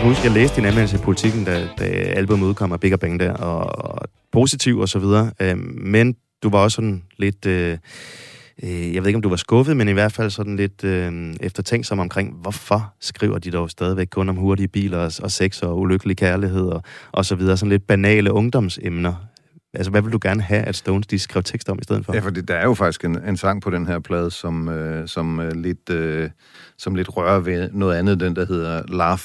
Jeg 0.00 0.04
kan 0.04 0.14
huske, 0.14 0.26
jeg 0.26 0.34
læste 0.34 0.56
din 0.56 0.64
anmeldelse 0.64 0.96
i 0.96 0.98
politikken, 0.98 1.44
da, 1.44 1.68
da 1.78 1.84
albumet 1.84 2.46
udkom 2.46 2.72
af 2.72 2.80
Big 2.80 3.00
Bang 3.00 3.20
der, 3.20 3.32
og, 3.32 3.84
og 3.84 4.08
positiv 4.32 4.78
og 4.78 4.88
så 4.88 4.98
videre. 4.98 5.30
Øh, 5.40 5.58
men 5.58 6.16
du 6.42 6.50
var 6.50 6.58
også 6.58 6.74
sådan 6.74 7.02
lidt... 7.16 7.46
Øh, 7.46 7.78
øh, 8.62 8.94
jeg 8.94 9.02
ved 9.02 9.06
ikke, 9.06 9.16
om 9.16 9.22
du 9.22 9.28
var 9.28 9.36
skuffet, 9.36 9.76
men 9.76 9.88
i 9.88 9.92
hvert 9.92 10.12
fald 10.12 10.30
sådan 10.30 10.56
lidt 10.56 10.84
øh, 10.84 11.34
eftertænksom 11.40 11.98
omkring, 11.98 12.34
hvorfor 12.34 12.94
skriver 13.00 13.38
de 13.38 13.50
dog 13.50 13.70
stadigvæk 13.70 14.06
kun 14.10 14.28
om 14.28 14.36
hurtige 14.36 14.68
biler 14.68 14.98
og, 14.98 15.12
og 15.22 15.30
sex 15.30 15.62
og 15.62 15.78
ulykkelig 15.78 16.16
kærlighed 16.16 16.66
og, 16.66 16.82
og 17.12 17.24
så 17.24 17.34
videre. 17.34 17.56
Sådan 17.56 17.70
lidt 17.70 17.86
banale 17.86 18.32
ungdomsemner. 18.32 19.14
Altså, 19.74 19.90
hvad 19.90 20.02
vil 20.02 20.12
du 20.12 20.18
gerne 20.22 20.42
have, 20.42 20.62
at 20.62 20.76
Stones 20.76 21.06
de 21.06 21.18
skrev 21.18 21.42
tekst 21.42 21.68
om 21.68 21.78
i 21.80 21.84
stedet 21.84 22.06
for? 22.06 22.14
Ja, 22.14 22.20
for 22.20 22.30
der 22.30 22.54
er 22.54 22.64
jo 22.64 22.74
faktisk 22.74 23.04
en, 23.04 23.18
en 23.28 23.36
sang 23.36 23.62
på 23.62 23.70
den 23.70 23.86
her 23.86 23.98
plade, 23.98 24.30
som, 24.30 24.68
øh, 24.68 25.08
som, 25.08 25.40
øh, 25.40 25.52
lidt, 25.52 25.90
øh, 25.90 26.30
som 26.78 26.94
lidt 26.94 27.16
rører 27.16 27.40
ved 27.40 27.70
noget 27.72 27.96
andet, 27.96 28.20
den 28.20 28.36
der 28.36 28.46
hedder 28.46 28.82
Laugh 28.88 29.22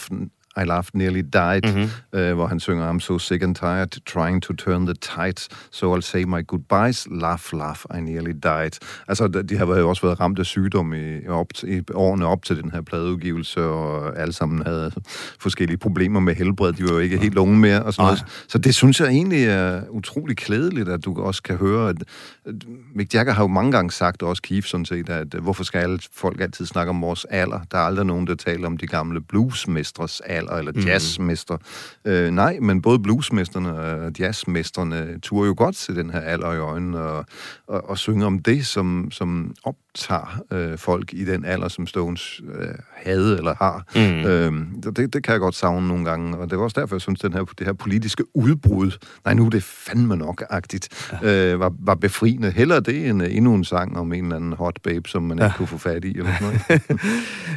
i 0.57 0.65
Laughed 0.65 0.91
Nearly 0.93 1.23
Died, 1.33 1.61
mm-hmm. 1.73 2.19
øh, 2.19 2.33
hvor 2.33 2.47
han 2.47 2.59
synger, 2.59 2.93
I'm 2.93 2.99
so 2.99 3.17
sick 3.17 3.43
and 3.43 3.55
tired, 3.55 4.05
trying 4.05 4.41
to 4.41 4.53
turn 4.53 4.85
the 4.85 4.95
tide, 4.95 5.47
so 5.71 5.95
I'll 5.95 6.01
say 6.01 6.23
my 6.23 6.47
goodbyes, 6.47 7.07
laugh, 7.11 7.53
laugh, 7.53 7.79
I 7.97 8.01
nearly 8.01 8.33
died. 8.43 8.71
Altså, 9.07 9.27
de 9.27 9.57
har 9.57 9.65
jo 9.65 9.89
også 9.89 10.01
været 10.01 10.19
ramt 10.19 10.39
af 10.39 10.45
sygdom 10.45 10.93
i, 10.93 11.27
op, 11.27 11.47
i 11.63 11.81
årene 11.93 12.27
op 12.27 12.43
til 12.43 12.63
den 12.63 12.71
her 12.71 12.81
pladeudgivelse, 12.81 13.63
og 13.63 14.19
alle 14.19 14.33
sammen 14.33 14.63
havde 14.65 14.91
forskellige 15.39 15.77
problemer 15.77 16.19
med 16.19 16.35
helbred. 16.35 16.73
De 16.73 16.83
var 16.83 16.91
jo 16.91 16.99
ikke 16.99 17.17
helt 17.17 17.37
unge 17.37 17.59
mere, 17.59 17.83
og 17.83 17.93
sådan 17.93 18.05
noget. 18.05 18.25
Så 18.47 18.57
det 18.57 18.75
synes 18.75 18.99
jeg 18.99 19.07
egentlig 19.07 19.45
er 19.45 19.81
utrolig 19.89 20.37
klædeligt, 20.37 20.89
at 20.89 21.05
du 21.05 21.21
også 21.21 21.43
kan 21.43 21.57
høre, 21.57 21.89
at, 21.89 22.03
at 22.45 22.55
Mick 22.95 23.13
Jagger 23.13 23.33
har 23.33 23.43
jo 23.43 23.47
mange 23.47 23.71
gange 23.71 23.91
sagt, 23.91 24.23
og 24.23 24.29
også 24.29 24.41
Keith 24.41 24.67
sådan 24.67 24.85
set, 24.85 25.09
at 25.09 25.33
hvorfor 25.33 25.63
skal 25.63 25.79
alle 25.79 25.99
folk 26.13 26.41
altid 26.41 26.65
snakke 26.65 26.89
om 26.89 27.01
vores 27.01 27.25
alder? 27.25 27.59
Der 27.71 27.77
er 27.77 27.81
aldrig 27.81 28.05
nogen, 28.05 28.27
der 28.27 28.35
taler 28.35 28.67
om 28.67 28.77
de 28.77 28.87
gamle 28.87 29.21
bluesmestres 29.21 30.21
alder 30.25 30.44
alder, 30.49 30.57
eller 30.57 30.71
mhm. 30.71 30.87
jazzmester. 30.87 31.57
Mm. 32.05 32.11
Øh, 32.11 32.31
nej, 32.31 32.59
men 32.61 32.81
både 32.81 32.99
bluesmesterne 32.99 33.73
og 33.73 34.11
jazzmesterne 34.19 35.19
turer 35.19 35.47
jo 35.47 35.53
godt 35.57 35.75
til 35.75 35.95
den 35.95 36.09
her 36.09 36.19
alder 36.19 36.53
i 36.53 36.57
øjnene, 36.57 36.99
og, 36.99 37.25
og, 37.67 37.89
og 37.89 37.97
synge 37.97 38.25
om 38.25 38.39
det, 38.39 38.65
som, 38.65 39.11
som 39.11 39.55
op, 39.63 39.75
optager 39.95 40.43
øh, 40.51 40.77
folk 40.77 41.13
i 41.13 41.25
den 41.25 41.45
alder, 41.45 41.67
som 41.67 41.87
Stones 41.87 42.41
øh, 42.59 42.67
havde 42.95 43.37
eller 43.37 43.55
har. 43.55 43.83
Mm. 43.95 44.25
Øhm, 44.25 44.81
det, 44.81 45.13
det 45.13 45.23
kan 45.23 45.31
jeg 45.31 45.39
godt 45.39 45.55
savne 45.55 45.87
nogle 45.87 46.05
gange, 46.05 46.37
og 46.37 46.49
det 46.49 46.57
var 46.57 46.63
også 46.63 46.81
derfor, 46.81 46.95
jeg 46.95 47.01
synes, 47.01 47.19
den 47.19 47.33
her, 47.33 47.43
det 47.43 47.67
her 47.67 47.73
politiske 47.73 48.23
udbrud, 48.33 48.91
nej, 49.25 49.33
nu 49.33 49.45
er 49.45 49.49
det 49.49 49.63
fandme 49.63 50.15
nok-agtigt, 50.15 51.09
ja. 51.21 51.53
øh, 51.53 51.59
var, 51.59 51.73
var 51.79 51.95
befriende. 51.95 52.51
Heller 52.51 52.79
det 52.79 53.09
end 53.09 53.21
uh, 53.21 53.35
endnu 53.35 53.53
en 53.53 53.63
sang 53.63 53.97
om 53.97 54.13
en 54.13 54.23
eller 54.23 54.35
anden 54.35 54.53
hot 54.53 54.79
babe, 54.83 55.09
som 55.09 55.23
man 55.23 55.39
ja. 55.39 55.45
ikke 55.45 55.57
kunne 55.57 55.67
få 55.67 55.77
fat 55.77 56.05
i, 56.05 56.17
eller 56.17 56.31
sådan 56.39 56.59
noget. 56.69 56.81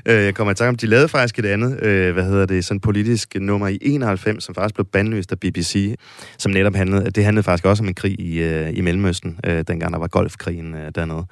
Øh, 0.07 0.25
jeg 0.25 0.35
kommer 0.35 0.53
i 0.53 0.55
tanke 0.55 0.69
om, 0.69 0.77
de 0.77 0.87
lavede 0.87 1.09
faktisk 1.09 1.39
et 1.39 1.47
andet, 1.47 1.83
øh, 1.83 2.13
hvad 2.13 2.25
hedder 2.25 2.47
det, 2.47 2.65
sådan 2.65 2.81
politisk 2.81 3.35
nummer 3.41 3.69
i 3.69 3.79
91, 3.83 4.45
som 4.45 4.55
faktisk 4.55 4.75
blev 4.75 4.85
bandløst 4.85 5.33
af 5.33 5.41
BBC, 5.41 5.95
som 6.39 6.53
netop 6.53 6.75
handlede, 6.75 7.11
det 7.11 7.25
handlede 7.25 7.43
faktisk 7.43 7.67
også 7.67 7.83
om 7.83 7.89
en 7.89 7.95
krig 7.95 8.21
i, 8.21 8.43
øh, 8.43 8.71
i 8.77 8.81
Mellemøsten, 8.81 9.39
øh, 9.45 9.65
dengang 9.69 9.93
der 9.93 9.99
var 9.99 10.07
golfkrigen 10.07 10.75
øh, 10.75 10.93
dernede. 10.95 11.25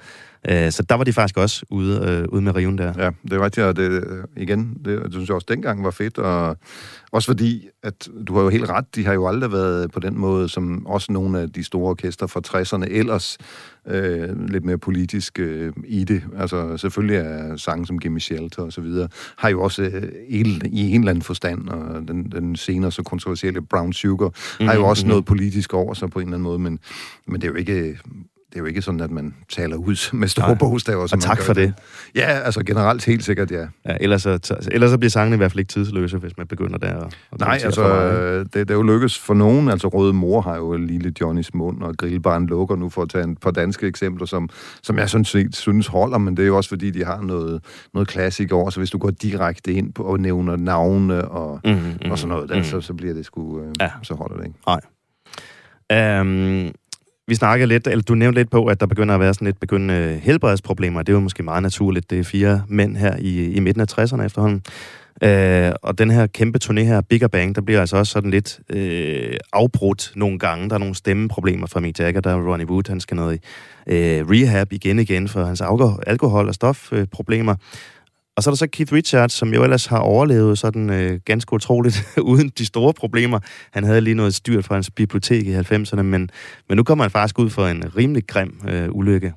Øh, 0.48 0.72
så 0.72 0.82
der 0.82 0.94
var 0.94 1.04
de 1.04 1.12
faktisk 1.12 1.36
også 1.36 1.64
ude, 1.70 2.00
øh, 2.08 2.28
ude 2.28 2.42
med 2.42 2.54
riven 2.54 2.78
der. 2.78 2.92
Ja, 2.98 3.10
det 3.22 3.32
er 3.32 3.44
rigtigt, 3.44 3.66
og 3.66 3.76
det, 3.76 4.04
igen, 4.36 4.78
det, 4.84 5.02
det 5.02 5.12
synes 5.12 5.28
jeg 5.28 5.34
også 5.34 5.46
dengang 5.48 5.84
var 5.84 5.90
fedt, 5.90 6.18
og 6.18 6.56
også 7.12 7.26
fordi, 7.26 7.68
at 7.82 8.08
du 8.28 8.34
har 8.34 8.42
jo 8.42 8.48
helt 8.48 8.70
ret, 8.70 8.94
de 8.94 9.06
har 9.06 9.12
jo 9.12 9.28
aldrig 9.28 9.52
været 9.52 9.90
på 9.90 10.00
den 10.00 10.18
måde, 10.18 10.48
som 10.48 10.86
også 10.86 11.12
nogle 11.12 11.40
af 11.40 11.50
de 11.50 11.64
store 11.64 11.90
orkester 11.90 12.26
fra 12.26 12.40
60'erne 12.46 12.86
ellers 12.90 13.38
øh, 13.88 14.48
lidt 14.48 14.64
mere 14.64 14.78
politisk 14.78 15.38
øh, 15.38 15.72
i 15.84 16.04
det. 16.04 16.22
Altså 16.38 16.76
selvfølgelig 16.76 17.16
er 17.16 17.56
sange 17.56 17.86
som 17.86 17.98
Gimme 17.98 18.20
Shelter 18.20 18.62
og 18.62 18.72
så 18.72 18.80
videre, 18.80 19.08
har 19.36 19.48
jo 19.48 19.62
også 19.62 19.82
øh, 19.82 20.02
i, 20.28 20.60
i 20.64 20.90
en 20.94 21.00
eller 21.00 21.10
anden 21.10 21.22
forstand, 21.22 21.68
og 21.68 22.08
den, 22.08 22.32
den 22.32 22.56
senere 22.56 22.92
så 22.92 23.02
kontroversielle 23.02 23.62
Brown 23.62 23.92
Sugar, 23.92 24.28
mm-hmm. 24.28 24.66
har 24.66 24.74
jo 24.74 24.80
mhm, 24.80 24.88
også 24.88 25.04
mm-hmm. 25.04 25.10
noget 25.10 25.24
politisk 25.24 25.74
over 25.74 25.94
sig 25.94 26.10
på 26.10 26.18
en 26.18 26.26
eller 26.26 26.36
anden 26.36 26.44
måde, 26.44 26.58
men, 26.58 26.78
men 27.26 27.40
det 27.40 27.44
er 27.44 27.50
jo 27.50 27.56
ikke 27.56 27.98
det 28.48 28.54
er 28.54 28.60
jo 28.60 28.64
ikke 28.64 28.82
sådan, 28.82 29.00
at 29.00 29.10
man 29.10 29.34
taler 29.48 29.76
ud 29.76 30.10
med 30.20 30.28
store 30.28 30.48
Nej. 30.48 30.58
bogstaver. 30.58 31.02
Og 31.12 31.20
tak 31.20 31.42
for 31.42 31.52
det. 31.52 31.74
Ja, 32.14 32.40
altså 32.44 32.64
generelt 32.64 33.04
helt 33.04 33.24
sikkert, 33.24 33.50
ja. 33.50 33.66
ja 33.86 33.96
ellers, 34.00 34.22
så, 34.22 34.68
ellers 34.72 34.90
så 34.90 34.98
bliver 34.98 35.10
sangene 35.10 35.34
i 35.34 35.36
hvert 35.36 35.52
fald 35.52 35.58
ikke 35.58 35.68
tidsløse, 35.68 36.18
hvis 36.18 36.36
man 36.36 36.46
begynder 36.46 36.78
der. 36.78 36.94
Og, 36.94 37.10
og 37.30 37.38
Nej, 37.38 37.60
altså, 37.64 38.38
det, 38.38 38.54
det 38.54 38.70
er 38.70 38.74
jo 38.74 38.82
lykkes 38.82 39.18
for 39.18 39.34
nogen. 39.34 39.68
Altså, 39.68 39.88
Røde 39.88 40.12
Mor 40.12 40.40
har 40.40 40.56
jo 40.56 40.76
lille 40.76 41.12
Johnnys 41.20 41.54
mund, 41.54 41.82
og 41.82 41.96
Grillbaren 41.96 42.46
lukker 42.46 42.76
nu 42.76 42.88
for 42.88 43.02
at 43.02 43.08
tage 43.08 43.24
en 43.24 43.36
par 43.36 43.50
danske 43.50 43.86
eksempler, 43.86 44.26
som, 44.26 44.48
som 44.82 44.98
jeg 44.98 45.10
sådan 45.10 45.52
synes 45.52 45.86
holder, 45.86 46.18
men 46.18 46.36
det 46.36 46.42
er 46.42 46.46
jo 46.46 46.56
også 46.56 46.68
fordi, 46.68 46.90
de 46.90 47.04
har 47.04 47.20
noget, 47.20 47.64
noget 47.94 48.08
klassik 48.08 48.52
over, 48.52 48.70
så 48.70 48.80
hvis 48.80 48.90
du 48.90 48.98
går 48.98 49.10
direkte 49.10 49.72
ind 49.72 49.92
på 49.92 50.02
og 50.02 50.20
nævner 50.20 50.56
navne 50.56 51.28
og, 51.28 51.60
mm-hmm, 51.64 52.10
og 52.10 52.18
sådan 52.18 52.28
noget, 52.28 52.48
der, 52.48 52.56
mm. 52.56 52.64
så, 52.64 52.80
så 52.80 52.94
bliver 52.94 53.14
det 53.14 53.24
sgu, 53.24 53.60
øh, 53.60 53.72
ja. 53.80 53.90
så 54.02 54.14
holder 54.14 54.36
det 54.36 54.46
ikke. 54.46 54.58
Nej. 54.66 54.80
Um, 55.90 56.72
vi 57.28 57.34
snakkede 57.34 57.68
lidt, 57.68 57.86
eller 57.86 58.02
du 58.02 58.14
nævnte 58.14 58.40
lidt 58.40 58.50
på, 58.50 58.66
at 58.66 58.80
der 58.80 58.86
begynder 58.86 59.14
at 59.14 59.20
være 59.20 59.34
sådan 59.34 59.46
lidt 59.46 59.60
begyndende 59.60 60.20
helbredsproblemer. 60.22 61.02
Det 61.02 61.12
er 61.12 61.16
jo 61.16 61.20
måske 61.20 61.42
meget 61.42 61.62
naturligt. 61.62 62.10
Det 62.10 62.18
er 62.18 62.24
fire 62.24 62.62
mænd 62.68 62.96
her 62.96 63.16
i, 63.18 63.52
i 63.52 63.60
midten 63.60 63.80
af 63.80 63.98
60'erne 63.98 64.22
efterhånden. 64.22 64.62
Øh, 65.22 65.72
og 65.82 65.98
den 65.98 66.10
her 66.10 66.26
kæmpe 66.26 66.58
turné 66.64 66.80
her, 66.80 67.00
Bigger 67.00 67.28
Bang, 67.28 67.54
der 67.54 67.60
bliver 67.60 67.80
altså 67.80 67.96
også 67.96 68.12
sådan 68.12 68.30
lidt 68.30 68.60
øh, 68.70 69.36
afbrudt 69.52 70.12
nogle 70.16 70.38
gange. 70.38 70.68
Der 70.68 70.74
er 70.74 70.78
nogle 70.78 70.94
stemmeproblemer 70.94 71.66
fra 71.66 71.80
Mick 71.80 71.98
Jagger, 71.98 72.20
der 72.20 72.30
er 72.30 72.52
Ronnie 72.52 72.68
Wood, 72.68 72.88
han 72.88 73.00
skal 73.00 73.16
noget 73.16 73.34
i 73.36 73.40
øh, 73.86 74.26
rehab 74.30 74.72
igen 74.72 74.98
igen 74.98 75.28
for 75.28 75.44
hans 75.44 75.62
alkohol- 76.06 76.48
og 76.48 76.54
stofproblemer. 76.54 77.52
Øh, 77.52 77.58
og 78.36 78.42
så 78.42 78.50
er 78.50 78.52
der 78.52 78.56
så 78.56 78.66
Keith 78.66 78.92
Richards, 78.92 79.32
som 79.32 79.54
jo 79.54 79.62
ellers 79.62 79.86
har 79.86 79.98
overlevet 79.98 80.58
sådan 80.58 80.90
øh, 80.90 81.20
ganske 81.24 81.52
utroligt, 81.52 82.08
uden 82.32 82.48
de 82.58 82.66
store 82.66 82.92
problemer. 82.94 83.38
Han 83.70 83.84
havde 83.84 84.00
lige 84.00 84.14
noget 84.14 84.34
styrt 84.34 84.64
fra 84.64 84.74
hans 84.74 84.90
bibliotek 84.90 85.46
i 85.46 85.54
90'erne, 85.54 86.02
men, 86.02 86.30
men 86.68 86.76
nu 86.76 86.82
kommer 86.82 87.04
han 87.04 87.10
faktisk 87.10 87.38
ud 87.38 87.50
for 87.50 87.66
en 87.66 87.96
rimelig 87.96 88.26
grim 88.26 88.60
øh, 88.68 88.88
ulykke. 88.90 89.32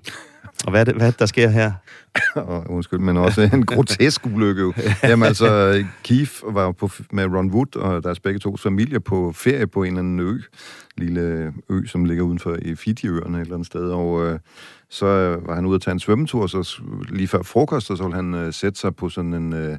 Og 0.66 0.72
hvad 0.72 0.82
er, 0.82 0.86
det, 0.86 0.96
hvad 0.96 1.08
er 1.08 1.12
det, 1.12 1.20
der 1.20 1.26
sker 1.26 1.50
her? 1.50 1.72
oh, 2.36 2.64
undskyld, 2.70 3.00
men 3.00 3.18
også 3.18 3.50
en 3.54 3.66
grotesk 3.66 4.26
ulykke. 4.26 4.74
Jamen 5.04 5.28
altså, 5.28 5.84
Keith 6.04 6.32
var 6.44 6.72
på, 6.72 6.90
med 7.12 7.26
Ron 7.26 7.52
Wood 7.52 7.76
og 7.76 8.04
deres 8.04 8.20
begge 8.20 8.40
to 8.40 8.58
familier 8.58 9.00
på 9.00 9.32
ferie 9.36 9.68
på 9.68 9.84
en 9.84 9.88
eller 9.88 10.00
anden 10.00 10.20
ø. 10.20 10.38
Lille 10.98 11.54
ø, 11.70 11.86
som 11.86 12.06
ligger 12.06 12.24
udenfor 12.24 12.58
i 12.62 12.76
Fiji-øerne 12.76 13.38
et 13.38 13.42
eller 13.42 13.54
andet 13.54 13.68
sted. 13.68 13.92
Og 13.92 14.26
øh, 14.26 14.40
så 14.90 15.06
øh, 15.06 15.48
var 15.48 15.56
han 15.56 15.66
ude 15.66 15.76
at 15.76 15.82
tage 15.82 15.92
en 15.92 16.00
svømmetur, 16.00 16.48
så 16.48 16.82
lige 17.10 17.28
før 17.28 17.42
frokost, 17.42 17.92
og 17.92 17.98
så 17.98 18.04
ville 18.04 18.16
han 18.16 18.34
øh, 18.34 18.54
sætte 18.54 18.80
sig 18.80 18.96
på 18.96 19.10
sådan 19.10 19.34
en 19.34 19.54
øh, 19.54 19.78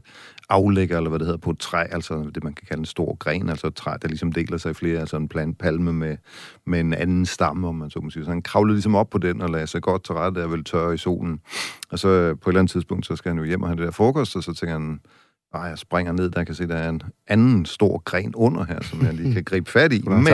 aflægger, 0.49 0.96
eller 0.96 1.11
hvad 1.11 1.18
det 1.18 1.27
hedder, 1.27 1.38
på 1.38 1.51
et 1.51 1.59
træ, 1.59 1.85
altså 1.90 2.31
det, 2.35 2.44
man 2.44 2.55
kan 2.55 2.66
kalde 2.66 2.81
en 2.81 2.85
stor 2.85 3.16
gren, 3.16 3.49
altså 3.49 3.66
et 3.66 3.75
træ, 3.75 3.92
der 4.03 4.09
ligesom 4.09 4.33
deler 4.33 4.57
sig 4.57 4.70
i 4.70 4.75
flere, 4.75 5.01
altså 5.01 5.16
en 5.16 5.29
plant 5.29 5.59
palme 5.59 5.92
med, 5.92 6.16
med 6.66 6.81
en 6.81 6.94
anden 6.94 7.27
stamme, 7.27 7.68
om 7.68 7.75
man 7.75 7.90
så 7.90 8.01
må 8.01 8.11
sige. 8.11 8.25
Så 8.25 8.31
han 8.31 8.42
kravlede 8.42 8.75
ligesom 8.75 8.94
op 8.94 9.11
på 9.11 9.18
den 9.18 9.40
og 9.40 9.51
lagde 9.51 9.66
sig 9.66 9.83
godt 9.83 10.05
til 10.05 10.14
rette, 10.14 10.40
der 10.40 10.49
ville 10.49 10.64
tørre 10.64 10.94
i 10.94 10.99
solen. 10.99 11.40
Og 11.90 11.99
så 11.99 12.09
øh, 12.09 12.38
på 12.38 12.51
et 12.51 12.53
eller 12.53 12.61
andet 12.61 12.73
tidspunkt, 12.73 13.07
så 13.07 13.16
skal 13.16 13.29
han 13.31 13.38
jo 13.38 13.44
hjem 13.44 13.62
og 13.62 13.68
have 13.68 13.77
det 13.77 13.85
der 13.85 13.90
frokost, 13.90 14.37
og 14.37 14.42
så 14.42 14.55
tænker 14.55 14.73
han, 14.73 15.01
og 15.52 15.68
jeg 15.68 15.78
springer 15.78 16.12
ned, 16.12 16.30
der 16.30 16.44
kan 16.44 16.54
se, 16.54 16.68
der 16.68 16.76
er 16.76 16.88
en 16.88 17.02
anden 17.28 17.66
stor 17.66 18.02
gren 18.04 18.34
under 18.34 18.64
her, 18.64 18.78
som 18.82 19.02
jeg 19.02 19.14
lige 19.14 19.34
kan 19.34 19.44
gribe 19.50 19.70
fat 19.70 19.92
i. 19.92 20.02
men, 20.16 20.24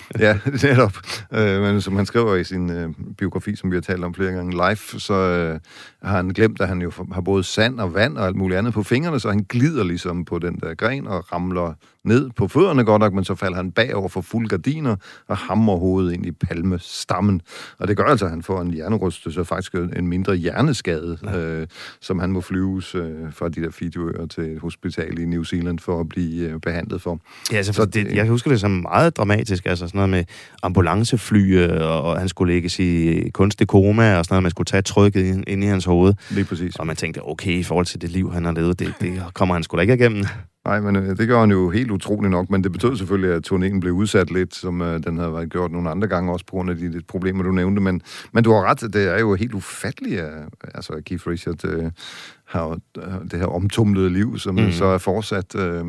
ja, 0.18 0.38
netop. 0.62 0.96
Øh, 1.32 1.62
men 1.62 1.80
som 1.80 1.96
han 1.96 2.06
skriver 2.06 2.34
i 2.34 2.44
sin 2.44 2.70
øh, 2.70 2.88
biografi, 3.18 3.56
som 3.56 3.70
vi 3.70 3.76
har 3.76 3.80
talt 3.80 4.04
om 4.04 4.14
flere 4.14 4.32
gange 4.32 4.52
live, 4.52 5.00
så 5.00 5.14
øh, 5.14 5.60
har 6.02 6.16
han 6.16 6.28
glemt, 6.28 6.60
at 6.60 6.68
han 6.68 6.82
jo 6.82 6.92
har 7.12 7.20
både 7.20 7.44
sand 7.44 7.80
og 7.80 7.94
vand 7.94 8.18
og 8.18 8.26
alt 8.26 8.36
muligt 8.36 8.58
andet 8.58 8.74
på 8.74 8.82
fingrene, 8.82 9.20
så 9.20 9.28
han 9.28 9.44
glider 9.48 9.84
ligesom 9.84 10.24
på 10.24 10.38
den 10.38 10.60
der 10.60 10.74
gren 10.74 11.06
og 11.06 11.32
ramler 11.32 11.74
ned 12.04 12.30
på 12.36 12.48
fødderne 12.48 12.84
godt 12.84 13.00
nok, 13.00 13.12
men 13.12 13.24
så 13.24 13.34
falder 13.34 13.56
han 13.56 13.72
bagover 13.72 14.08
for 14.08 14.20
fuld 14.20 14.48
gardiner 14.48 14.96
og 15.28 15.36
hammer 15.36 15.76
hovedet 15.76 16.12
ind 16.12 16.26
i 16.26 16.32
palmestammen. 16.32 17.40
Og 17.78 17.88
det 17.88 17.96
gør 17.96 18.04
altså, 18.04 18.24
at 18.24 18.30
han 18.30 18.42
får 18.42 18.60
en 18.60 18.70
hjernerystelse 18.70 19.40
og 19.40 19.46
faktisk 19.46 19.74
en 19.74 20.06
mindre 20.06 20.34
hjerneskade, 20.34 21.18
ja. 21.24 21.38
øh, 21.38 21.66
som 22.00 22.18
han 22.18 22.32
må 22.32 22.40
flyves 22.40 22.94
øh, 22.94 23.32
fra 23.32 23.48
de 23.48 23.62
der 23.62 23.70
Fidjoøer 23.70 24.26
til 24.26 24.44
et 24.44 24.60
hospital 24.60 25.18
i 25.18 25.24
New 25.24 25.42
Zealand 25.42 25.78
for 25.78 26.00
at 26.00 26.08
blive 26.08 26.48
øh, 26.48 26.60
behandlet 26.60 27.02
for. 27.02 27.20
Ja, 27.52 27.56
altså, 27.56 27.72
så 27.72 27.84
det, 27.84 28.14
jeg 28.14 28.26
husker 28.26 28.50
det 28.50 28.60
som 28.60 28.70
meget 28.70 29.16
dramatisk, 29.16 29.66
altså 29.66 29.86
sådan 29.86 29.98
noget 29.98 30.10
med 30.10 30.24
ambulancefly, 30.62 31.56
øh, 31.56 31.80
og 31.80 32.18
han 32.18 32.28
skulle 32.28 32.54
lægges 32.54 32.78
i 32.78 33.22
kunstig 33.30 33.68
koma, 33.68 34.18
og 34.18 34.24
sådan 34.24 34.34
noget, 34.34 34.42
man 34.42 34.50
skulle 34.50 34.66
tage 34.66 34.82
trykket 34.82 35.44
ind 35.46 35.64
i 35.64 35.66
hans 35.66 35.84
hoved. 35.84 36.14
Lige 36.30 36.44
præcis. 36.44 36.76
Og 36.76 36.86
man 36.86 36.96
tænkte, 36.96 37.22
okay, 37.24 37.52
i 37.52 37.62
forhold 37.62 37.86
til 37.86 38.00
det 38.00 38.10
liv, 38.10 38.32
han 38.32 38.44
har 38.44 38.52
levet, 38.52 38.78
det, 38.78 38.94
det 39.00 39.22
kommer 39.34 39.54
han 39.54 39.62
da 39.62 39.80
ikke 39.80 39.94
igennem. 39.94 40.24
Nej, 40.64 40.80
men 40.80 40.96
øh, 40.96 41.16
det 41.16 41.28
gør 41.28 41.40
han 41.40 41.50
jo 41.50 41.70
helt 41.70 41.90
utroligt 41.90 42.30
nok, 42.30 42.50
men 42.50 42.64
det 42.64 42.72
betød 42.72 42.96
selvfølgelig, 42.96 43.34
at 43.34 43.52
turnéen 43.52 43.80
blev 43.80 43.92
udsat 43.92 44.30
lidt, 44.30 44.54
som 44.54 44.82
øh, 44.82 45.02
den 45.04 45.18
havde 45.18 45.32
været 45.32 45.50
gjort 45.50 45.72
nogle 45.72 45.90
andre 45.90 46.08
gange, 46.08 46.32
også 46.32 46.46
på 46.46 46.50
grund 46.50 46.70
af 46.70 46.76
de, 46.76 46.92
de 46.92 47.02
problemer, 47.08 47.42
du 47.42 47.52
nævnte. 47.52 47.82
Men, 47.82 48.02
men 48.32 48.44
du 48.44 48.52
har 48.52 48.62
ret, 48.62 48.80
det 48.80 49.14
er 49.14 49.18
jo 49.18 49.34
helt 49.34 49.54
ufatteligt, 49.54 50.20
at, 50.20 50.42
altså 50.74 51.02
Keith 51.06 51.28
Richards 51.28 51.64
øh, 51.64 51.90
har 52.44 52.78
det 53.30 53.38
her 53.38 53.46
omtumlede 53.46 54.10
liv, 54.10 54.38
som 54.38 54.54
mm. 54.54 54.72
så 54.72 54.84
er 54.84 54.98
fortsat 54.98 55.54
øh, 55.54 55.84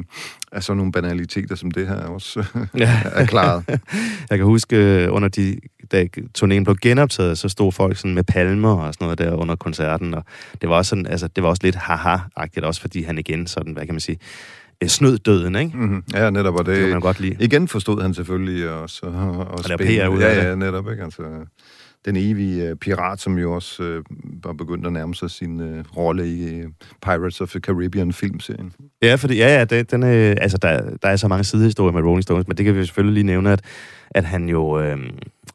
af 0.52 0.64
sådan 0.64 0.78
nogle 0.78 0.92
banaliteter, 0.92 1.56
som 1.56 1.72
det 1.72 1.88
her 1.88 2.06
også 2.06 2.46
er 3.14 3.26
klaret. 3.26 3.64
Jeg 4.30 4.38
kan 4.38 4.46
huske, 4.46 5.04
øh, 5.04 5.14
under 5.14 5.30
de, 5.30 5.60
da 5.92 6.08
turnéen 6.38 6.64
blev 6.64 6.76
genoptaget, 6.82 7.38
så 7.38 7.50
stod 7.50 7.72
folk 7.72 7.98
sådan 7.98 8.16
med 8.16 8.24
palmer 8.24 8.74
og 8.74 8.94
sådan 8.94 9.06
noget 9.06 9.20
der 9.20 9.36
under 9.36 9.56
koncerten, 9.56 10.14
og 10.14 10.24
det 10.62 10.70
var 10.70 10.76
også, 10.76 10.90
sådan, 10.90 11.08
altså, 11.08 11.28
det 11.28 11.44
var 11.44 11.50
også 11.50 11.62
lidt 11.64 11.76
haha-agtigt, 11.76 12.66
også 12.66 12.82
fordi 12.82 13.04
han 13.04 13.18
igen 13.18 13.48
sådan, 13.48 13.74
hvad 13.74 13.86
kan 13.86 13.94
man 13.94 14.00
sige, 14.00 14.18
øh, 14.22 14.61
snød 14.88 15.18
døden, 15.18 15.56
ikke? 15.56 15.78
Mm-hmm. 15.78 16.04
Ja, 16.14 16.30
netop, 16.30 16.56
og 16.56 16.66
det, 16.66 16.76
det 16.76 16.82
kan 16.82 16.90
man 16.90 17.02
godt 17.02 17.20
lide. 17.20 17.36
igen 17.40 17.68
forstod 17.68 18.02
han 18.02 18.14
selvfølgelig 18.14 18.70
også 18.70 19.06
og, 19.06 19.30
og, 19.38 19.48
og 19.48 19.64
spille. 19.64 20.10
ud 20.10 20.20
ja, 20.20 20.50
ja, 20.50 20.56
netop, 20.56 20.92
ikke? 20.92 21.04
Altså, 21.04 21.24
den 22.06 22.16
evige 22.18 22.72
uh, 22.72 22.78
pirat, 22.78 23.20
som 23.20 23.38
jo 23.38 23.54
også 23.54 23.84
uh, 23.84 24.04
var 24.44 24.54
begyndt 24.54 24.86
at 24.86 24.94
nærme 24.94 25.16
sig 25.16 25.32
sin 25.32 25.60
uh, 25.60 25.98
rolle 25.98 26.28
i 26.28 26.64
Pirates 27.02 27.42
of 27.42 27.50
the 27.50 27.60
Caribbean 27.60 28.14
filmserien. 28.14 28.74
Ja, 29.02 29.16
fordi 29.16 29.38
ja, 29.38 29.58
ja, 29.58 29.66
det, 29.66 29.92
den, 29.92 30.04
øh, 30.04 30.36
altså, 30.42 30.58
der, 30.58 30.82
der 31.02 31.10
er 31.10 31.16
så 31.16 31.28
mange 31.28 31.44
sidehistorier 31.44 31.92
med 31.92 32.02
Rolling 32.02 32.24
Stones, 32.24 32.48
men 32.48 32.58
det 32.58 32.66
kan 32.66 32.76
vi 32.76 32.86
selvfølgelig 32.86 33.14
lige 33.14 33.24
nævne, 33.24 33.52
at, 33.52 33.62
at 34.12 34.26
han 34.26 34.50
jo 34.50 34.80
øh, 34.80 34.98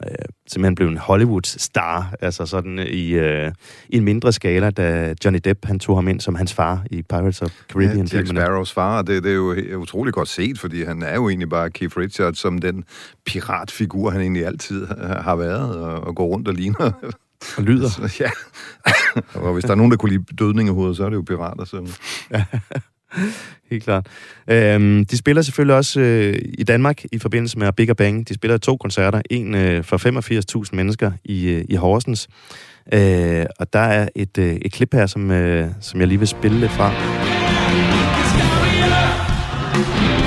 øh, 0.04 0.10
simpelthen 0.46 0.74
blev 0.74 0.88
en 0.88 0.96
Hollywood-star, 0.96 2.14
altså 2.20 2.46
sådan 2.46 2.78
i, 2.78 3.12
øh, 3.12 3.52
i 3.88 3.96
en 3.96 4.04
mindre 4.04 4.32
skala, 4.32 4.70
da 4.70 5.14
Johnny 5.24 5.40
Depp 5.44 5.64
han 5.64 5.78
tog 5.78 5.96
ham 5.96 6.08
ind 6.08 6.20
som 6.20 6.34
hans 6.34 6.54
far 6.54 6.84
i 6.90 7.02
Pirates 7.02 7.42
of 7.42 7.50
Caribbean. 7.72 8.06
Ja, 8.12 8.16
Jack 8.16 8.28
Sparrows 8.28 8.72
far, 8.72 9.02
det, 9.02 9.22
det 9.22 9.30
er 9.30 9.34
jo 9.34 9.54
utrolig 9.76 10.14
godt 10.14 10.28
set, 10.28 10.58
fordi 10.58 10.84
han 10.84 11.02
er 11.02 11.14
jo 11.14 11.28
egentlig 11.28 11.48
bare 11.48 11.70
Keith 11.70 11.98
Richards 11.98 12.38
som 12.38 12.58
den 12.58 12.84
piratfigur, 13.26 14.10
han 14.10 14.20
egentlig 14.20 14.46
altid 14.46 14.86
har 15.20 15.36
været, 15.36 15.76
og, 15.76 16.00
og 16.00 16.16
går 16.16 16.26
rundt 16.26 16.48
og 16.48 16.54
ligner. 16.54 16.92
Og 17.56 17.62
lyder. 17.62 17.88
Så, 17.88 18.14
ja. 18.24 18.30
og 19.34 19.52
hvis 19.52 19.64
der 19.64 19.70
er 19.70 19.74
nogen, 19.74 19.90
der 19.90 19.96
kunne 19.96 20.12
lide 20.12 20.24
dødning 20.38 20.68
i 20.68 20.72
hovedet, 20.72 20.96
så 20.96 21.04
er 21.04 21.08
det 21.08 21.16
jo 21.16 21.22
pirater. 21.22 21.64
Så. 21.64 22.00
Helt 23.70 23.84
klart. 23.84 24.06
Øhm, 24.48 25.04
de 25.04 25.16
spiller 25.16 25.42
selvfølgelig 25.42 25.76
også 25.76 26.00
øh, 26.00 26.38
i 26.58 26.64
Danmark 26.64 27.04
i 27.12 27.18
forbindelse 27.18 27.58
med 27.58 27.72
Big 27.72 27.96
Bang. 27.96 28.28
De 28.28 28.34
spiller 28.34 28.58
to 28.58 28.76
koncerter. 28.76 29.22
En 29.30 29.54
øh, 29.54 29.84
for 29.84 30.62
85.000 30.64 30.70
mennesker 30.72 31.12
i, 31.24 31.48
øh, 31.48 31.64
i 31.68 31.74
Horsens. 31.74 32.28
Øh, 32.92 33.46
og 33.58 33.72
der 33.72 33.78
er 33.78 34.08
et, 34.14 34.38
øh, 34.38 34.54
et 34.54 34.72
klip 34.72 34.94
her, 34.94 35.06
som, 35.06 35.30
øh, 35.30 35.68
som 35.80 36.00
jeg 36.00 36.08
lige 36.08 36.18
vil 36.18 36.28
spille 36.28 36.60
lidt 36.60 36.72
fra. 36.72 36.92
Og, 39.74 40.25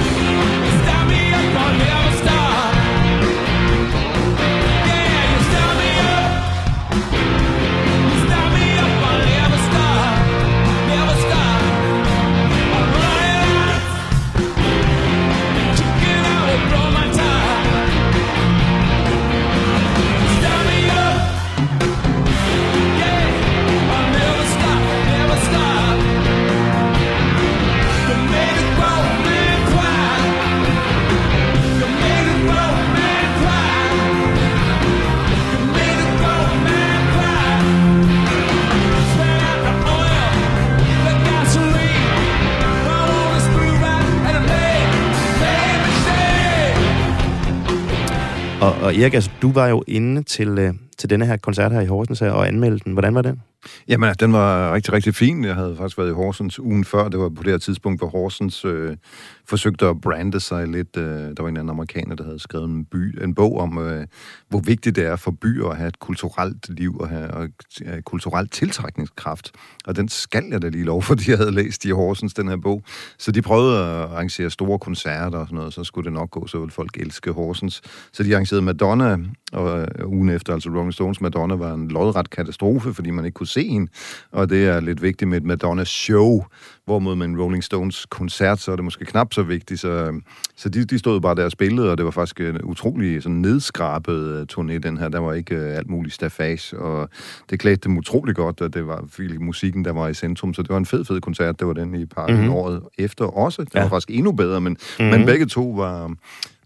og 48.90 48.96
Erik, 48.96 49.14
altså, 49.14 49.32
du 49.42 49.52
var 49.52 49.68
jo 49.68 49.84
inde 49.88 50.24
til, 50.24 50.60
øh, 50.60 50.74
til 50.98 51.10
denne 51.10 51.26
her 51.26 51.38
koncert 51.38 51.72
her 51.72 51.82
i 51.82 51.86
Horsens 51.86 52.22
og 52.22 52.48
anmeldte 52.48 52.84
den. 52.86 52.94
Hvordan 52.94 53.16
var 53.16 53.22
den? 53.22 53.42
Jamen, 53.88 54.16
den 54.20 54.34
var 54.34 54.74
rigtig, 54.74 54.94
rigtig 54.94 55.16
fin. 55.16 55.44
Jeg 55.44 55.56
havde 55.56 55.76
faktisk 55.76 55.98
været 55.98 56.10
i 56.10 56.14
Horsens 56.14 56.60
ugen 56.60 56.86
før. 56.86 57.10
Det 57.10 57.20
var 57.20 57.30
på 57.30 57.44
det 57.44 57.52
her 57.52 57.58
tidspunkt, 57.58 58.02
hvor 58.02 58.08
Horsens 58.08 58.66
øh, 58.66 58.98
forsøgte 59.46 59.86
at 59.86 60.02
brande 60.02 60.40
sig 60.40 60.68
lidt. 60.68 60.98
Øh, 60.98 61.04
der 61.04 61.42
var 61.42 61.50
en 61.50 61.58
anden 61.58 61.70
amerikaner, 61.70 62.16
der 62.16 62.24
havde 62.24 62.40
skrevet 62.40 62.66
en, 62.66 62.86
by, 62.86 63.24
en 63.24 63.36
bog 63.36 63.60
om, 63.60 63.78
øh, 63.78 64.08
hvor 64.50 64.60
vigtigt 64.60 64.96
det 64.96 65.06
er 65.06 65.16
for 65.16 65.32
byer 65.32 65.68
at 65.68 65.78
have 65.78 65.88
et 65.88 66.00
kulturelt 66.00 66.70
liv 66.70 66.98
og 66.98 67.10
have 67.10 67.32
og, 67.32 67.48
øh, 67.86 68.02
kulturelt 68.02 68.52
tiltrækningskraft. 68.52 69.52
Og 69.86 69.96
den 69.96 70.10
skal 70.10 70.46
jeg 70.52 70.62
da 70.62 70.70
lige 70.70 70.84
lov, 70.84 71.04
fordi 71.10 71.30
jeg 71.30 71.38
havde 71.38 71.52
læst 71.52 71.86
i 71.86 71.90
Horsens, 71.90 72.34
den 72.34 72.48
her 72.48 72.58
bog. 72.58 72.84
Så 73.18 73.32
de 73.32 73.42
prøvede 73.42 73.80
at 73.80 73.86
arrangere 73.86 74.50
store 74.50 74.80
koncerter 74.80 75.38
og 75.38 75.46
sådan 75.46 75.58
noget, 75.58 75.74
så 75.74 75.84
skulle 75.84 76.06
det 76.06 76.14
nok 76.14 76.32
gå, 76.32 76.48
så 76.48 76.60
ville 76.60 76.72
folk 76.72 76.98
elske 76.98 77.32
Horsens. 77.32 77.82
Så 78.14 78.24
de 78.24 78.34
arrangerede 78.34 78.66
Madonna, 78.66 79.18
og 79.52 79.82
øh, 79.82 80.08
ugen 80.08 80.30
efter, 80.30 80.54
altså 80.54 80.70
Rolling 80.70 80.94
Stones 80.94 81.22
Madonna, 81.22 81.56
var 81.56 81.74
en 81.74 81.88
lodret 81.88 82.30
katastrofe, 82.30 82.94
fordi 82.94 83.10
man 83.10 83.26
ikke 83.26 83.36
kunne 83.36 83.48
se 83.50 83.68
hende. 83.68 83.92
Og 84.32 84.50
det 84.50 84.68
er 84.68 84.80
lidt 84.80 85.02
vigtigt 85.02 85.30
med 85.30 85.38
et 85.38 85.44
Madonna 85.44 85.84
show, 85.84 86.44
Hvorimod 86.90 87.16
med 87.16 87.26
en 87.26 87.42
Rolling 87.42 87.64
Stones 87.64 88.06
koncert, 88.06 88.60
så 88.60 88.72
er 88.72 88.76
det 88.76 88.86
måske 88.86 89.06
knap 89.06 89.34
så 89.34 89.44
vigtigt. 89.44 89.80
Så, 89.80 90.22
så 90.56 90.70
de, 90.70 90.86
de 90.86 91.00
stod 91.00 91.22
bare 91.22 91.36
der 91.36 91.46
og 91.46 91.52
spillede, 91.52 91.92
og 91.92 91.98
det 91.98 92.06
var 92.06 92.12
faktisk 92.12 92.40
en 92.40 92.62
utrolig 92.64 93.24
sådan 93.24 93.36
nedskrabet 93.36 94.42
uh, 94.42 94.42
turné, 94.52 94.78
den 94.78 94.98
her. 94.98 95.10
Der 95.10 95.20
var 95.20 95.34
ikke 95.34 95.56
uh, 95.56 95.78
alt 95.78 95.90
muligt 95.90 96.16
staffage, 96.16 96.80
og 96.80 97.10
det 97.50 97.60
klædte 97.60 97.90
dem 97.90 97.98
utrolig 97.98 98.36
godt, 98.36 98.62
og 98.62 98.74
det 98.74 98.88
var 98.88 99.06
musikken, 99.40 99.86
der 99.86 99.92
var 99.92 100.08
i 100.08 100.14
centrum. 100.14 100.54
Så 100.54 100.62
det 100.62 100.70
var 100.70 100.78
en 100.78 100.86
fed, 100.86 101.06
fed 101.06 101.22
koncert. 101.22 101.60
Det 101.60 101.68
var 101.68 101.74
den 101.74 101.96
i 101.96 102.06
parken 102.06 102.36
mm-hmm. 102.36 102.54
året 102.54 102.82
efter 102.98 103.26
også. 103.26 103.64
Det 103.64 103.76
ja. 103.76 103.82
var 103.82 103.90
faktisk 103.90 104.18
endnu 104.18 104.32
bedre, 104.32 104.62
men, 104.62 104.78
mm-hmm. 105.00 105.18
men 105.18 105.26
begge 105.26 105.46
to 105.46 105.70
var, 105.70 106.14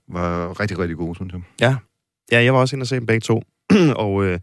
var 0.08 0.60
rigtig, 0.60 0.80
rigtig 0.80 0.98
gode, 0.98 1.16
synes 1.16 1.34
jeg. 1.34 1.42
Ja, 1.62 1.76
ja 2.32 2.44
jeg 2.44 2.54
var 2.54 2.60
også 2.60 2.76
inde 2.76 2.84
og 2.84 2.88
se 2.88 2.96
dem 2.96 3.06
begge 3.06 3.22
to. 3.22 3.44
og 4.06 4.24
øh, 4.24 4.40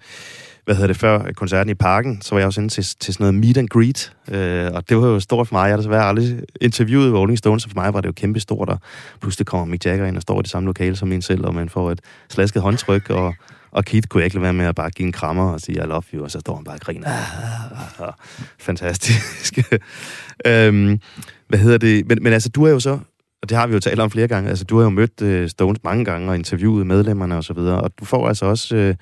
hvad 0.64 0.74
hedder 0.74 0.87
det, 0.87 0.97
før 0.97 1.33
koncerten 1.37 1.70
i 1.70 1.74
parken, 1.74 2.22
så 2.22 2.35
var 2.35 2.39
jeg 2.39 2.47
også 2.47 2.61
inde 2.61 2.72
til, 2.72 2.85
til 3.01 3.14
sådan 3.14 3.24
noget 3.24 3.35
meet 3.35 3.57
and 3.57 3.68
greet, 3.68 4.12
øh, 4.31 4.70
og 4.74 4.89
det 4.89 4.97
var 4.97 5.07
jo 5.07 5.20
stort 5.20 5.49
for 5.49 5.55
mig. 5.55 5.62
Jeg 5.62 5.72
har 5.72 5.76
desværre 5.76 6.05
aldrig 6.05 6.43
interviewet 6.61 7.14
Rolling 7.14 7.39
Stones, 7.39 7.62
så 7.62 7.68
for 7.68 7.74
mig 7.74 7.95
var 7.95 8.01
det 8.01 8.09
jo 8.09 8.12
kæmpe 8.12 8.41
stort, 8.41 8.68
og 8.68 8.78
pludselig 9.20 9.47
kommer 9.47 9.66
Mick 9.66 9.87
Jagger 9.87 10.07
ind 10.07 10.16
og 10.16 10.22
står 10.22 10.41
i 10.41 10.43
det 10.43 10.51
samme 10.51 10.66
lokale 10.66 10.97
som 10.97 11.12
en 11.12 11.22
selv, 11.22 11.47
og 11.47 11.55
man 11.55 11.68
får 11.68 11.91
et 11.91 12.01
slasket 12.28 12.62
håndtryk, 12.62 13.11
og, 13.11 13.35
og 13.70 13.85
Keith 13.85 14.09
kunne 14.09 14.20
jeg 14.20 14.24
ikke 14.24 14.37
lade 14.37 14.43
være 14.43 14.53
med 14.53 14.66
at 14.66 14.74
bare 14.74 14.91
give 14.91 15.07
en 15.07 15.12
krammer 15.12 15.53
og 15.53 15.61
sige, 15.61 15.78
I 15.78 15.87
love 15.87 16.03
you, 16.14 16.24
og 16.24 16.31
så 16.31 16.41
står 16.41 16.55
han 16.55 16.64
bare 16.64 16.74
og 16.74 16.81
griner. 16.81 17.09
Ah, 17.09 17.72
ah, 17.72 18.09
ah. 18.09 18.12
Fantastisk. 18.59 19.59
øhm, 20.47 21.01
hvad 21.49 21.59
hedder 21.59 21.78
det? 21.78 22.07
Men, 22.07 22.18
men 22.22 22.33
altså, 22.33 22.49
du 22.49 22.64
er 22.64 22.70
jo 22.70 22.81
så 22.81 22.99
og 23.43 23.49
det 23.49 23.57
har 23.57 23.66
vi 23.66 23.74
jo 23.74 23.80
talt 23.80 24.01
om 24.01 24.11
flere 24.11 24.28
gange. 24.28 24.51
Altså, 24.51 24.64
du 24.64 24.76
har 24.76 24.84
jo 24.84 24.91
mødt 24.91 25.22
øh, 25.22 25.49
Stones 25.49 25.84
mange 25.84 26.05
gange 26.05 26.28
og 26.28 26.36
interviewet 26.36 26.86
medlemmerne 26.86 27.36
og 27.36 27.45
så 27.45 27.53
videre, 27.53 27.80
og 27.80 27.91
du 28.01 28.05
får 28.05 28.28
altså 28.28 28.47
også 28.47 28.76
øh, 28.76 28.95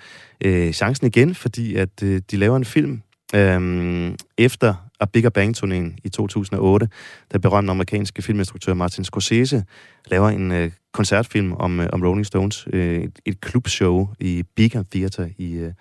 øh 0.44 0.72
chancen 0.72 1.06
igen, 1.06 1.34
fordi 1.34 1.74
at 1.74 2.02
øh, 2.02 2.20
de 2.30 2.36
laver 2.36 2.56
en 2.56 2.64
film 2.64 3.02
øh, 3.34 4.12
efter 4.38 4.74
A 5.00 5.04
Bigger 5.04 5.30
Bang-turnéen 5.30 5.96
i 6.04 6.08
2008, 6.08 6.88
da 7.32 7.38
berømte 7.38 7.70
amerikanske 7.70 8.22
filminstruktør 8.22 8.74
Martin 8.74 9.04
Scorsese 9.04 9.64
laver 10.06 10.28
en 10.28 10.52
øh, 10.52 10.70
koncertfilm 10.92 11.52
om, 11.52 11.80
øh, 11.80 11.88
om 11.92 12.02
Rolling 12.02 12.26
Stones, 12.26 12.68
øh, 12.72 13.02
et, 13.02 13.18
et 13.24 13.40
klubshow 13.40 14.08
i 14.20 14.44
Beacon 14.56 14.84
Theater 14.84 15.28
i, 15.38 15.52
øh, 15.52 15.72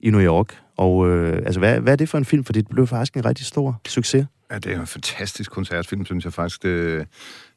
i 0.00 0.10
New 0.10 0.20
York. 0.20 0.58
Og 0.76 1.08
øh, 1.08 1.36
altså, 1.36 1.60
hvad, 1.60 1.80
hvad 1.80 1.92
er 1.92 1.96
det 1.96 2.08
for 2.08 2.18
en 2.18 2.24
film? 2.24 2.44
Fordi 2.44 2.60
det 2.60 2.68
blev 2.68 2.86
faktisk 2.86 3.14
en 3.14 3.24
rigtig 3.24 3.46
stor 3.46 3.80
succes. 3.86 4.26
Ja, 4.50 4.58
det 4.58 4.72
er 4.72 4.80
en 4.80 4.86
fantastisk 4.86 5.50
koncertfilm, 5.50 6.04
synes 6.04 6.24
jeg 6.24 6.32
faktisk. 6.32 6.62
Det, 6.62 7.06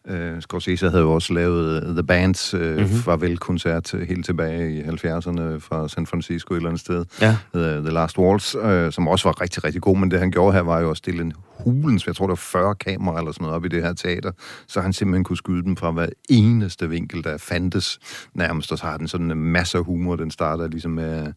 Uh, 0.09 0.41
Scorsese 0.41 0.89
havde 0.89 1.03
jo 1.03 1.11
også 1.11 1.33
lavet 1.33 1.83
uh, 1.83 1.93
The 1.93 2.03
Bands 2.03 2.53
uh, 2.53 2.61
mm-hmm. 2.61 2.85
farvel-koncert 2.85 3.91
helt 4.07 4.25
tilbage 4.25 4.71
i 4.71 4.81
70'erne 4.81 5.59
fra 5.59 5.87
San 5.87 6.05
Francisco 6.05 6.53
et 6.53 6.57
eller 6.57 6.69
andet 6.69 6.81
sted. 6.81 7.05
Ja. 7.21 7.37
The, 7.53 7.75
The 7.75 7.89
Last 7.89 8.17
Waltz, 8.17 8.55
uh, 8.55 8.91
som 8.91 9.07
også 9.07 9.27
var 9.27 9.41
rigtig, 9.41 9.63
rigtig 9.63 9.81
god, 9.81 9.97
men 9.97 10.11
det 10.11 10.19
han 10.19 10.31
gjorde 10.31 10.53
her 10.53 10.61
var 10.61 10.79
jo 10.79 10.91
at 10.91 10.97
stille 10.97 11.21
en 11.21 11.33
hulens, 11.63 12.07
jeg 12.07 12.15
tror 12.15 12.25
der 12.25 12.31
var 12.31 12.35
40 12.35 12.75
kameraer 12.75 13.17
eller 13.17 13.31
sådan 13.31 13.43
noget 13.43 13.55
op 13.55 13.65
i 13.65 13.67
det 13.67 13.83
her 13.83 13.93
teater, 13.93 14.31
så 14.67 14.81
han 14.81 14.93
simpelthen 14.93 15.23
kunne 15.23 15.37
skyde 15.37 15.63
dem 15.63 15.75
fra 15.75 15.91
hver 15.91 16.07
eneste 16.29 16.89
vinkel, 16.89 17.23
der 17.23 17.37
fandtes 17.37 17.99
nærmest, 18.33 18.71
og 18.71 18.77
så 18.77 18.85
har 18.85 18.97
den 18.97 19.07
sådan 19.07 19.31
en 19.31 19.37
masse 19.37 19.79
humor. 19.79 20.15
Den 20.15 20.31
starter 20.31 20.67
ligesom 20.67 20.91
med 20.91 21.33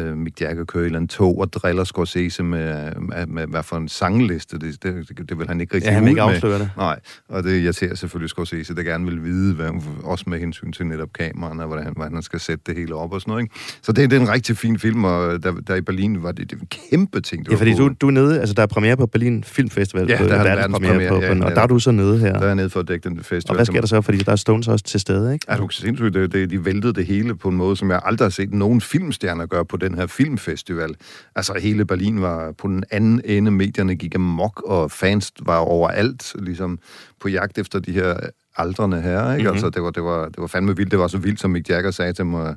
uh, 0.00 0.16
Mick 0.16 0.40
Jagger 0.40 0.64
kører 0.64 0.84
eller 0.84 0.98
andet 0.98 1.10
tog 1.10 1.38
og 1.38 1.52
driller 1.52 1.84
Scorsese 1.84 2.42
med, 2.42 2.94
med, 2.94 3.26
med, 3.26 3.46
hvad 3.46 3.62
for 3.62 3.76
en 3.76 3.88
sangliste. 3.88 4.58
Det, 4.58 4.82
det, 4.82 5.08
det, 5.08 5.28
det 5.28 5.38
vil 5.38 5.48
han 5.48 5.60
ikke 5.60 5.74
rigtig 5.74 5.88
ja, 5.88 5.94
han 5.94 6.08
ikke 6.08 6.22
afsløre 6.22 6.58
det. 6.58 6.70
Nej, 6.76 7.00
og 7.28 7.42
det 7.42 7.62
irriterer 7.62 7.94
selvfølgelig 7.94 8.30
Scorsese, 8.30 8.74
der 8.74 8.82
gerne 8.82 9.04
vil 9.04 9.24
vide, 9.24 9.54
hvad, 9.54 9.70
også 10.04 10.24
med 10.26 10.38
hensyn 10.38 10.72
til 10.72 10.86
netop 10.86 11.12
kameraerne, 11.12 11.66
hvordan, 11.66 11.92
hvordan 11.96 12.14
han 12.14 12.22
skal 12.22 12.40
sætte 12.40 12.64
det 12.66 12.76
hele 12.76 12.94
op 12.94 13.12
og 13.12 13.20
sådan 13.20 13.30
noget. 13.30 13.42
Ikke? 13.42 13.54
Så 13.82 13.92
det, 13.92 14.10
det 14.10 14.16
er 14.16 14.20
en 14.20 14.28
rigtig 14.28 14.56
fin 14.56 14.78
film, 14.78 15.04
og 15.04 15.42
der, 15.42 15.52
der 15.52 15.74
i 15.74 15.80
Berlin 15.80 16.22
var 16.22 16.32
det, 16.32 16.50
det 16.50 16.60
en 16.60 16.68
kæmpe 16.90 17.20
ting. 17.20 17.44
Det 17.44 17.52
ja, 17.52 17.56
fordi 17.56 17.74
du, 17.74 17.88
du 18.00 18.06
er 18.06 18.10
nede, 18.10 18.40
altså 18.40 18.54
der 18.54 18.62
er 18.62 18.66
premiere 18.66 18.96
på 18.96 19.06
Berlin 19.06 19.44
Filmfestival, 19.50 20.08
ja, 20.08 20.18
på, 20.18 20.24
der 20.24 20.34
er 20.34 20.42
verdenspremiere 20.42 21.08
på, 21.08 21.20
ja, 21.20 21.44
og 21.44 21.50
der 21.50 21.60
er 21.60 21.66
du 21.66 21.78
så 21.78 21.90
nede 21.90 22.18
her. 22.18 22.32
Der 22.32 22.46
er 22.46 22.54
nede 22.54 22.70
for 22.70 22.80
at 22.80 22.88
dække 22.88 23.08
den 23.08 23.16
festival. 23.16 23.50
Og 23.50 23.54
hvad 23.54 23.66
sker 23.66 23.80
der 23.80 23.86
så, 23.86 24.00
fordi 24.00 24.18
der 24.18 24.32
er 24.32 24.36
Stones 24.36 24.68
også 24.68 24.84
til 24.84 25.00
stede, 25.00 25.32
ikke? 25.32 25.46
Ja, 25.48 25.56
du 25.56 25.68
sindssygt, 25.68 26.14
det, 26.14 26.32
det, 26.32 26.50
de 26.50 26.64
væltede 26.64 26.92
det 26.92 27.06
hele 27.06 27.36
på 27.36 27.48
en 27.48 27.56
måde, 27.56 27.76
som 27.76 27.90
jeg 27.90 28.00
aldrig 28.04 28.24
har 28.24 28.30
set 28.30 28.52
nogen 28.52 28.80
filmstjerner 28.80 29.46
gøre 29.46 29.64
på 29.64 29.76
den 29.76 29.94
her 29.94 30.06
filmfestival. 30.06 30.94
Altså 31.36 31.54
hele 31.62 31.84
Berlin 31.84 32.22
var 32.22 32.52
på 32.58 32.68
den 32.68 32.84
anden 32.90 33.20
ende, 33.24 33.50
medierne 33.50 33.96
gik 33.96 34.14
amok, 34.14 34.62
og 34.66 34.90
fans 34.90 35.32
var 35.42 35.56
overalt, 35.56 36.34
ligesom 36.38 36.78
på 37.20 37.28
jagt 37.28 37.58
efter 37.58 37.78
de 37.78 37.92
her 37.92 38.16
aldrende 38.56 39.02
her, 39.02 39.32
ikke? 39.32 39.42
Mm-hmm. 39.42 39.52
Altså, 39.52 39.70
det 39.70 39.82
var, 39.82 39.90
det, 39.90 40.02
var, 40.02 40.24
det 40.24 40.38
var 40.38 40.46
fandme 40.46 40.76
vildt. 40.76 40.90
Det 40.90 40.98
var 40.98 41.06
så 41.06 41.18
vildt, 41.18 41.40
som 41.40 41.50
Mick 41.50 41.68
Jagger 41.68 41.90
sagde 41.90 42.12
til 42.12 42.26
mig, 42.26 42.56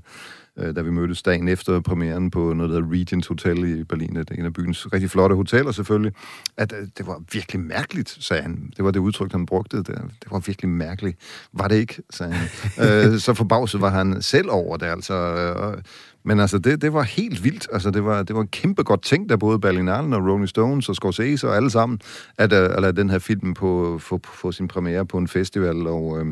øh, 0.58 0.76
da 0.76 0.82
vi 0.82 0.92
mødtes 0.92 1.24
dagen 1.24 1.48
efter 1.48 1.80
premieren 1.80 2.32
på 2.32 2.54
noget, 2.54 2.72
der 2.72 2.76
hedder 2.76 2.92
Regent 2.92 3.28
Hotel 3.28 3.80
i 3.80 3.84
Berlin, 3.84 4.16
det 4.16 4.32
er 4.32 4.36
en 4.36 4.46
af 4.46 4.54
byens 4.54 4.94
rigtig 4.94 5.10
flotte 5.10 5.36
hoteller 5.36 5.72
selvfølgelig, 5.72 6.14
at 6.58 6.74
øh, 6.80 6.88
det 6.98 7.08
var 7.08 7.22
virkelig 7.34 7.62
mærkeligt, 7.62 8.10
sagde 8.10 8.44
han. 8.44 8.72
Det 8.78 8.86
var 8.86 8.92
det 8.92 9.00
udtryk, 9.00 9.32
han 9.32 9.46
brugte. 9.46 9.78
Det, 9.78 9.88
det 9.88 10.32
var 10.32 10.40
virkelig 10.40 10.70
mærkeligt. 10.70 11.18
Var 11.54 11.68
det 11.68 11.76
ikke, 11.76 12.02
sagde 12.10 12.34
han. 12.34 12.48
øh, 13.14 13.20
så 13.20 13.34
forbavset 13.34 13.82
var 13.82 13.90
han 13.90 14.22
selv 14.22 14.50
over 14.52 14.78
det, 14.78 14.86
altså. 14.86 15.14
Øh, 15.14 15.84
men 16.26 16.40
altså, 16.40 16.58
det, 16.58 16.82
det 16.82 16.94
var 16.94 17.02
helt 17.02 17.44
vildt. 17.44 17.68
Altså, 17.72 17.92
det 17.92 18.06
var, 18.06 18.24
det 18.24 18.36
var 18.36 18.44
kæmpe 18.44 18.84
godt 18.84 19.02
tænkt 19.02 19.32
af 19.32 19.40
både 19.40 19.60
Berlinalen 19.60 20.14
og 20.14 20.22
Rolling 20.22 20.50
Stones 20.50 20.90
og 20.90 20.96
Scorsese 20.96 21.48
og 21.48 21.56
alle 21.56 21.70
sammen, 21.70 22.00
at, 22.38 22.54
at 22.54 22.82
lade 22.82 22.96
den 22.96 23.10
her 23.10 23.20
film 23.20 23.54
på, 23.54 24.00
få, 24.00 24.20
få 24.34 24.52
sin 24.52 24.68
premiere 24.68 25.06
på 25.06 25.18
en 25.18 25.28
festival. 25.28 25.88
Og, 25.88 26.20
øh, 26.20 26.26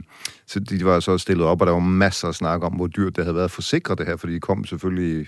så 0.47 0.59
de 0.59 0.85
var 0.85 0.99
så 0.99 1.17
stillet 1.17 1.45
op, 1.45 1.61
og 1.61 1.67
der 1.67 1.73
var 1.73 1.79
masser 1.79 2.27
af 2.27 2.35
snak 2.35 2.63
om, 2.63 2.73
hvor 2.73 2.87
dyrt 2.87 3.15
det 3.15 3.23
havde 3.23 3.35
været 3.35 3.45
at 3.45 3.51
forsikre 3.51 3.95
det 3.95 4.05
her, 4.05 4.15
fordi 4.15 4.33
de 4.33 4.39
kom 4.39 4.65
selvfølgelig 4.65 5.27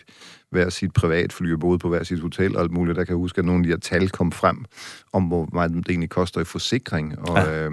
hver 0.52 0.70
sit 0.70 0.94
privatfly 0.94 1.54
og 1.54 1.60
boede 1.60 1.80
på 1.80 1.90
hver 1.90 2.04
sit 2.04 2.20
hotel 2.20 2.56
og 2.56 2.62
alt 2.62 2.72
muligt. 2.72 2.96
Der 2.96 3.04
kan 3.04 3.12
jeg 3.12 3.18
huske, 3.18 3.40
at 3.40 3.46
nogle 3.46 3.60
af 3.60 3.64
de 3.64 3.70
her 3.70 3.78
tal 3.78 4.10
kom 4.10 4.32
frem 4.32 4.66
om, 5.14 5.24
hvor 5.24 5.50
meget 5.54 5.72
det 5.72 5.90
egentlig 5.90 6.10
koster 6.10 6.42
i 6.42 6.44
forsikring. 6.44 7.20
Og, 7.20 7.38
ja. 7.38 7.66
øh, 7.66 7.72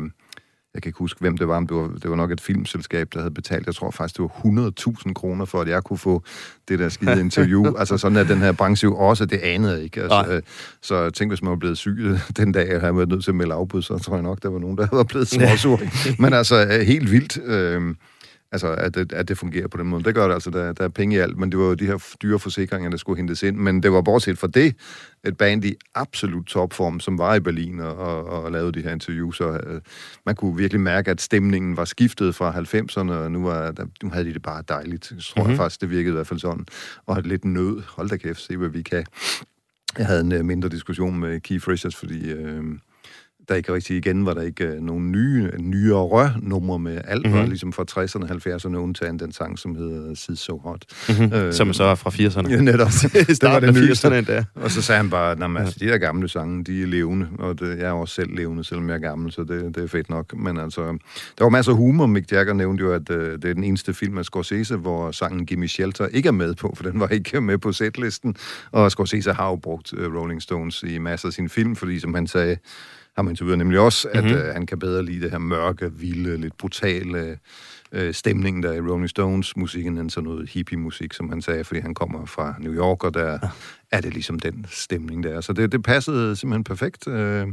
jeg 0.75 0.83
kan 0.83 0.89
ikke 0.89 0.99
huske, 0.99 1.21
hvem 1.21 1.39
det 1.39 1.49
var, 1.49 1.61
men 1.61 1.69
det 1.69 1.77
var, 1.77 1.89
det 2.03 2.11
var 2.11 2.17
nok 2.17 2.31
et 2.31 2.41
filmselskab, 2.41 3.09
der 3.13 3.19
havde 3.19 3.35
betalt, 3.35 3.67
jeg 3.67 3.75
tror 3.75 3.91
faktisk, 3.91 4.17
det 4.17 4.23
var 4.23 4.73
100.000 5.07 5.13
kroner 5.13 5.45
for, 5.45 5.61
at 5.61 5.69
jeg 5.69 5.83
kunne 5.83 5.99
få 5.99 6.23
det 6.69 6.79
der 6.79 6.89
skide 6.89 7.21
interview. 7.27 7.77
altså 7.79 7.99
sådan 7.99 8.17
er 8.17 8.25
den 8.25 8.39
her 8.39 8.53
branche 8.53 8.85
jo 8.85 8.97
også, 8.97 9.27
det 9.27 9.39
anede 9.39 9.73
jeg 9.73 9.83
ikke. 9.83 10.03
Altså, 10.03 10.33
øh, 10.35 10.43
så 10.83 11.11
tænkte, 11.11 11.35
hvis 11.35 11.43
man 11.43 11.51
var 11.51 11.57
blevet 11.57 11.79
syg 11.79 12.19
den 12.37 12.53
dag, 12.53 12.69
jeg 12.69 12.81
havde 12.81 12.97
været 12.97 13.09
nødt 13.09 13.25
til 13.25 13.31
at 13.31 13.35
melde 13.35 13.55
afbud, 13.55 13.83
så 13.83 13.99
tror 13.99 14.15
jeg 14.15 14.23
nok, 14.23 14.43
der 14.43 14.49
var 14.49 14.59
nogen, 14.59 14.79
der 14.79 14.87
var 14.97 15.05
blevet 15.05 15.29
småsur. 15.29 15.81
men 16.19 16.33
altså, 16.33 16.67
øh, 16.67 16.81
helt 16.81 17.11
vildt. 17.11 17.39
Øh, 17.45 17.95
Altså, 18.53 18.75
at 18.75 18.95
det, 18.95 19.13
at 19.13 19.29
det 19.29 19.39
fungerer 19.39 19.69
på 19.69 19.77
den 19.77 19.87
måde. 19.87 20.05
Det 20.05 20.15
gør 20.15 20.27
det 20.27 20.35
altså, 20.35 20.51
der, 20.51 20.73
der 20.73 20.85
er 20.85 20.89
penge 20.89 21.17
i 21.17 21.19
alt, 21.19 21.39
men 21.39 21.53
det 21.53 21.59
var 21.59 21.65
jo 21.65 21.75
de 21.75 21.87
her 21.87 22.15
dyre 22.23 22.39
forsikringer, 22.39 22.91
der 22.91 22.97
skulle 22.97 23.17
hentes 23.17 23.43
ind. 23.43 23.57
Men 23.57 23.83
det 23.83 23.93
var 23.93 24.03
bortset 24.03 24.39
fra 24.39 24.47
det, 24.47 24.75
et 25.25 25.37
band 25.37 25.65
i 25.65 25.75
absolut 25.95 26.47
topform, 26.47 27.01
som 27.01 27.19
var 27.19 27.35
i 27.35 27.41
Berlin 27.41 27.81
og, 27.81 27.97
og, 27.97 28.25
og 28.25 28.53
lavede 28.53 28.73
de 28.73 28.83
her 28.83 28.93
interviews, 28.93 29.41
og 29.41 29.61
uh, 29.71 29.81
man 30.27 30.35
kunne 30.35 30.57
virkelig 30.57 30.81
mærke, 30.81 31.11
at 31.11 31.21
stemningen 31.21 31.77
var 31.77 31.85
skiftet 31.85 32.35
fra 32.35 32.53
90'erne, 32.53 33.13
og 33.13 33.33
nu, 33.33 33.43
var, 33.43 33.71
der, 33.71 33.87
nu 34.03 34.11
havde 34.11 34.25
de 34.25 34.35
det 34.35 34.43
bare 34.43 34.63
dejligt. 34.69 35.03
Tror 35.05 35.43
mm-hmm. 35.43 35.51
jeg 35.51 35.57
faktisk, 35.57 35.81
det 35.81 35.91
virkede 35.91 36.13
i 36.13 36.15
hvert 36.15 36.27
fald 36.27 36.41
sådan. 36.41 36.67
Og 37.07 37.23
lidt 37.23 37.45
nød. 37.45 37.83
Hold 37.89 38.09
da 38.09 38.17
kæft, 38.17 38.41
se 38.41 38.57
hvad 38.57 38.69
vi 38.69 38.83
kan. 38.83 39.05
Jeg 39.99 40.07
havde 40.07 40.21
en 40.21 40.33
uh, 40.33 40.45
mindre 40.45 40.69
diskussion 40.69 41.21
med 41.21 41.41
Keith 41.41 41.69
Richards, 41.69 41.97
fordi... 41.97 42.35
Uh, 42.35 42.65
der 43.49 43.55
ikke 43.55 43.75
rigtig 43.75 43.97
igen 43.97 44.27
var 44.27 44.35
der 44.35 44.43
ikke 44.43 44.65
øh, 44.65 44.81
nogen 44.81 45.13
nye, 45.13 45.51
nyere 45.59 46.33
numre 46.43 46.79
med 46.79 47.01
alt, 47.05 47.27
mm-hmm. 47.27 47.41
var 47.41 47.47
ligesom 47.47 47.73
fra 47.73 47.85
60'erne 47.91 48.23
og 48.23 48.57
70'erne, 48.57 48.77
undtagen 48.77 49.19
den 49.19 49.33
sang, 49.33 49.59
som 49.59 49.75
hedder 49.75 50.15
Sid 50.15 50.37
So 50.37 50.59
Hot. 50.59 50.85
Mm-hmm. 51.09 51.33
Øh, 51.33 51.53
som 51.53 51.73
så 51.73 51.85
er 51.85 51.95
fra 51.95 52.11
80'erne. 52.11 52.51
Ja, 52.51 52.61
netop. 52.61 52.89
det 53.13 53.43
var 53.43 53.61
det 53.61 53.75
nyeste. 53.75 54.09
80'erne 54.09 54.15
endda. 54.15 54.45
Og 54.55 54.71
så 54.71 54.83
sagde 54.83 54.97
han 54.97 55.11
bare, 55.11 55.33
at 55.33 55.57
altså, 55.59 55.77
de 55.81 55.87
der 55.87 55.99
gamle 55.99 56.29
sange, 56.29 56.65
de 56.65 56.83
er 56.83 56.87
levende, 56.87 57.29
og 57.39 57.61
det, 57.61 57.79
jeg 57.79 57.87
er 57.87 57.93
også 57.93 58.15
selv 58.15 58.37
levende, 58.37 58.65
selvom 58.65 58.89
jeg 58.89 58.95
er 58.95 58.99
gammel, 58.99 59.33
så 59.33 59.45
det, 59.45 59.75
det 59.75 59.85
er 59.85 59.89
fedt 59.89 60.11
nok. 60.11 60.37
Men 60.37 60.59
altså, 60.59 60.99
der 61.39 61.45
var 61.45 61.49
masser 61.49 61.73
af 61.73 61.79
humor. 61.79 62.07
Mick 62.07 62.33
Jagger 62.33 62.55
nævnte 62.55 62.85
jo, 62.85 62.93
at 62.93 63.11
øh, 63.11 63.33
det 63.33 63.45
er 63.51 63.55
den 63.55 63.65
eneste 63.65 63.95
film 63.95 64.19
af 64.19 64.25
Scorsese, 64.25 64.77
hvor 64.77 65.11
sangen 65.11 65.47
Gimme 65.47 65.69
Shelter 65.69 66.07
ikke 66.07 66.27
er 66.27 66.33
med 66.33 66.55
på, 66.55 66.75
for 66.77 66.83
den 66.83 67.01
var 67.01 67.09
ikke 67.09 67.41
med 67.41 67.59
på 67.59 67.73
setlisten. 67.73 68.37
Og 68.73 68.91
Scorsese 68.91 69.33
har 69.33 69.49
jo 69.49 69.57
brugt 69.57 69.93
øh, 69.97 70.15
Rolling 70.15 70.43
Stones 70.43 70.83
i 70.83 70.99
masser 70.99 71.29
af 71.29 71.33
sin 71.33 71.49
film, 71.49 71.77
fordi 71.77 72.01
som 72.01 72.15
han 72.15 72.27
sagde, 72.27 72.57
ham 73.17 73.29
interviewet 73.29 73.59
nemlig 73.59 73.79
også, 73.79 74.09
at 74.13 74.25
mm-hmm. 74.25 74.39
øh, 74.39 74.53
han 74.55 74.67
kan 74.67 74.79
bedre 74.79 75.05
lide 75.05 75.21
det 75.21 75.31
her 75.31 75.39
mørke, 75.39 75.93
vilde, 75.93 76.37
lidt 76.37 76.57
brutale 76.59 77.39
øh, 77.93 78.15
stemning, 78.15 78.63
der 78.63 78.73
i 78.73 78.81
Rolling 78.81 79.11
Stones 79.11 79.57
musikken, 79.57 79.99
end 79.99 80.11
sådan 80.11 80.29
noget 80.29 80.51
hippie-musik, 80.51 81.13
som 81.13 81.29
han 81.29 81.43
sagde, 81.43 81.65
fordi 81.65 81.81
han 81.81 81.95
kommer 81.95 82.27
fra 82.27 82.55
New 82.59 82.75
York, 82.75 83.05
og 83.05 83.15
der 83.15 83.31
ja. 83.31 83.39
er 83.93 84.01
det 84.01 84.13
ligesom 84.13 84.39
den 84.39 84.67
stemning, 84.69 85.23
der 85.23 85.37
er. 85.37 85.41
Så 85.41 85.53
det, 85.53 85.73
det 85.73 85.83
passede 85.83 86.37
simpelthen 86.37 86.65
perfekt. 86.65 87.09
Øh, 87.09 87.47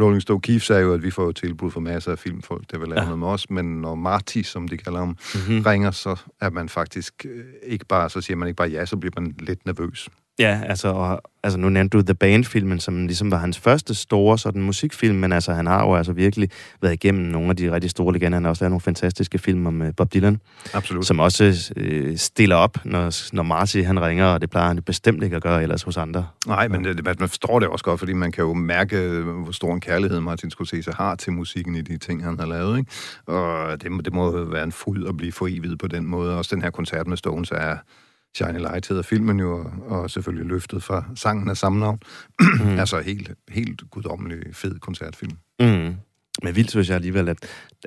Rolling 0.00 0.22
Stone 0.22 0.40
Keith 0.40 0.64
sagde 0.64 0.82
jo, 0.82 0.94
at 0.94 1.02
vi 1.02 1.10
får 1.10 1.32
tilbud 1.32 1.70
for 1.70 1.80
masser 1.80 2.12
af 2.12 2.18
filmfolk, 2.18 2.70
der 2.70 2.78
vil 2.78 2.88
lave 2.88 3.00
ja. 3.00 3.04
noget 3.04 3.18
med 3.18 3.28
os, 3.28 3.50
men 3.50 3.80
når 3.80 3.94
Marty, 3.94 4.42
som 4.42 4.68
de 4.68 4.76
kalder 4.76 4.98
ham, 4.98 5.08
mm-hmm. 5.08 5.60
ringer, 5.60 5.90
så 5.90 6.16
er 6.40 6.50
man 6.50 6.68
faktisk 6.68 7.26
øh, 7.28 7.44
ikke 7.62 7.86
bare, 7.86 8.10
så 8.10 8.20
siger 8.20 8.36
man 8.36 8.48
ikke 8.48 8.56
bare 8.56 8.68
ja, 8.68 8.86
så 8.86 8.96
bliver 8.96 9.20
man 9.20 9.34
lidt 9.38 9.66
nervøs. 9.66 10.08
Ja, 10.38 10.60
altså, 10.66 10.88
og, 10.88 11.22
altså 11.42 11.58
nu 11.58 11.68
nævnte 11.68 11.98
du 11.98 12.02
The 12.02 12.14
Band-filmen, 12.14 12.80
som 12.80 13.06
ligesom 13.06 13.30
var 13.30 13.36
hans 13.36 13.58
første 13.58 13.94
store 13.94 14.38
sådan 14.38 14.62
musikfilm, 14.62 15.16
men 15.16 15.32
altså 15.32 15.52
han 15.52 15.66
har 15.66 15.84
jo 15.84 15.94
altså 15.94 16.12
virkelig 16.12 16.50
været 16.82 16.92
igennem 16.92 17.24
nogle 17.24 17.50
af 17.50 17.56
de 17.56 17.72
rigtig 17.72 17.90
store 17.90 18.12
legender. 18.12 18.36
Han 18.36 18.44
har 18.44 18.50
også 18.50 18.64
lavet 18.64 18.70
nogle 18.70 18.80
fantastiske 18.80 19.38
film 19.38 19.66
om 19.66 19.80
uh, 19.80 19.86
Bob 19.96 20.14
Dylan. 20.14 20.40
Absolut. 20.72 21.06
Som 21.06 21.20
også 21.20 21.72
uh, 21.76 22.16
stiller 22.16 22.56
op, 22.56 22.78
når, 22.84 23.34
når 23.34 23.42
Marty 23.42 23.82
han 23.82 24.02
ringer, 24.02 24.26
og 24.26 24.40
det 24.40 24.50
plejer 24.50 24.68
han 24.68 24.82
bestemt 24.82 25.22
ikke 25.22 25.36
at 25.36 25.42
gøre 25.42 25.62
ellers 25.62 25.82
hos 25.82 25.96
andre. 25.96 26.26
Nej, 26.46 26.68
men 26.68 26.84
det, 26.84 27.04
man 27.04 27.28
forstår 27.28 27.58
det 27.58 27.68
også 27.68 27.84
godt, 27.84 27.98
fordi 27.98 28.12
man 28.12 28.32
kan 28.32 28.44
jo 28.44 28.54
mærke, 28.54 28.98
hvor 29.20 29.52
stor 29.52 29.74
en 29.74 29.80
kærlighed 29.80 30.20
Martin 30.20 30.50
Scorsese 30.50 30.92
har 30.92 31.14
til 31.14 31.32
musikken 31.32 31.74
i 31.74 31.82
de 31.82 31.96
ting, 31.98 32.24
han 32.24 32.38
har 32.38 32.46
lavet. 32.46 32.78
Ikke? 32.78 32.90
Og 33.26 33.82
det, 33.82 34.04
det 34.04 34.12
må 34.12 34.44
være 34.44 34.64
en 34.64 34.72
fryd 34.72 35.06
at 35.08 35.16
blive 35.16 35.32
forevidet 35.32 35.78
på 35.78 35.86
den 35.86 36.06
måde. 36.06 36.38
Også 36.38 36.54
den 36.54 36.62
her 36.62 36.70
koncert 36.70 37.06
med 37.06 37.16
Stones 37.16 37.50
er 37.50 37.76
Shiny 38.36 38.58
Light 38.58 38.88
hedder 38.88 39.02
filmen 39.02 39.40
jo, 39.40 39.70
og 39.86 40.10
selvfølgelig 40.10 40.46
løftet 40.46 40.82
fra 40.82 41.04
sangen 41.14 41.48
af 41.48 41.56
samme 41.56 41.80
navn. 41.80 41.98
Mm. 42.40 42.78
altså 42.82 43.00
helt, 43.00 43.30
helt 43.48 43.82
guddommelig 43.90 44.38
fed 44.52 44.78
koncertfilm. 44.78 45.36
Mm. 45.60 45.94
Men 46.42 46.56
vildt 46.56 46.70
synes 46.70 46.88
jeg 46.88 46.94
alligevel, 46.94 47.28
at, 47.28 47.38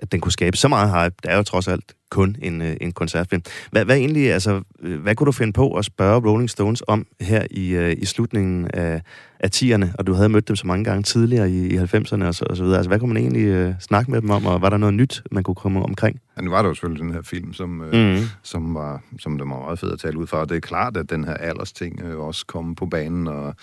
at 0.02 0.12
den 0.12 0.22
kunne 0.22 0.32
skabe 0.32 0.58
så 0.58 0.68
meget 0.68 0.90
hype. 0.90 1.16
Det 1.24 1.32
er 1.32 1.38
jo 1.38 1.44
trods 1.44 1.68
alt 1.68 1.94
kun 2.10 2.36
en, 2.42 2.62
øh, 2.62 2.76
en 2.82 2.92
koncertfilm. 2.92 3.42
Hvad, 3.72 3.86
hvad 3.86 3.98
egentlig, 3.98 4.34
altså, 4.34 4.62
hvad 4.80 5.16
kunne 5.16 5.26
du 5.26 5.32
finde 5.32 5.54
på 5.54 5.74
at 5.74 5.86
spørge 5.86 6.30
Rolling 6.30 6.50
Stones 6.50 6.84
om 6.88 7.06
her 7.22 7.46
i, 7.52 7.70
øh, 7.70 7.96
i 7.98 8.06
slutningen 8.06 8.68
af, 8.74 9.02
af 9.40 9.50
10'erne, 9.56 9.86
og 9.98 10.08
du 10.08 10.14
havde 10.14 10.30
mødt 10.30 10.48
dem 10.48 10.56
så 10.56 10.68
mange 10.68 10.84
gange 10.84 11.04
tidligere 11.04 11.52
i, 11.52 11.68
i 11.68 11.78
90'erne 11.78 12.26
og 12.26 12.36
så, 12.36 12.46
og 12.50 12.58
så 12.58 12.64
videre. 12.64 12.78
Altså, 12.78 12.90
hvad 12.90 13.00
kunne 13.00 13.14
man 13.14 13.24
egentlig 13.24 13.46
øh, 13.46 13.74
snakke 13.80 14.12
med 14.12 14.22
dem 14.22 14.30
om, 14.30 14.46
og 14.46 14.62
var 14.62 14.70
der 14.70 14.78
noget 14.78 14.94
nyt, 14.94 15.24
man 15.32 15.44
kunne 15.44 15.56
komme 15.56 15.84
omkring? 15.84 16.20
Ja, 16.38 16.42
nu 16.42 16.52
var 16.52 16.62
der 16.62 16.70
jo 16.70 16.74
selvfølgelig 16.74 17.04
den 17.04 17.14
her 17.14 17.22
film, 17.22 17.54
som, 17.54 17.82
øh, 17.82 18.16
mm. 18.16 18.24
som, 18.44 18.76
var, 18.76 19.02
som 19.20 19.38
der 19.38 19.46
var 19.46 19.60
meget 19.60 19.80
fedt 19.80 19.94
at 19.94 20.00
tale 20.00 20.18
ud 20.18 20.28
fra. 20.28 20.46
Det 20.46 20.58
er 20.58 20.60
klart, 20.60 20.98
at 20.98 21.10
den 21.10 21.24
her 21.24 21.34
aldersting 21.34 22.02
øh, 22.02 22.20
også 22.20 22.46
kom 22.46 22.76
på 22.76 22.86
banen, 22.86 23.28
og 23.28 23.56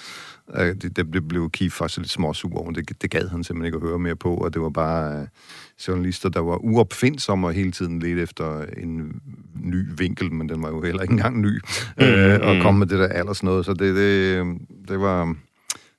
øh, 0.54 0.74
det, 0.74 0.96
det, 0.96 1.28
blev 1.28 1.50
Keith 1.50 1.74
faktisk 1.74 1.98
lidt 1.98 2.10
småsur 2.10 2.58
over. 2.58 2.70
Det, 2.72 3.02
det 3.02 3.10
gad 3.10 3.28
han 3.28 3.44
simpelthen 3.44 3.66
ikke 3.66 3.84
at 3.84 3.88
høre 3.88 3.98
mere 3.98 4.16
på, 4.16 4.34
og 4.34 4.54
det 4.54 4.62
var 4.62 4.70
bare 4.70 5.20
øh, 5.20 5.26
journalister, 5.88 6.28
der 6.28 6.40
var 6.40 6.56
uopfindsomme 6.56 7.46
og 7.46 7.52
hele 7.52 7.72
tiden 7.72 7.98
lidt 7.98 8.18
efter 8.18 8.64
en 8.76 9.20
ny 9.60 9.86
vinkel, 9.98 10.32
men 10.32 10.48
den 10.48 10.62
var 10.62 10.68
jo 10.68 10.82
heller 10.82 11.02
ikke 11.02 11.12
engang 11.12 11.40
ny, 11.40 11.60
mm. 11.98 12.04
øh, 12.04 12.40
og 12.42 12.62
kom 12.62 12.74
med 12.74 12.86
det 12.86 12.98
der 12.98 13.08
alders 13.08 13.42
noget. 13.42 13.64
Så 13.64 13.74
det, 13.74 13.96
det, 13.96 14.44
det 14.88 15.00
var 15.00 15.34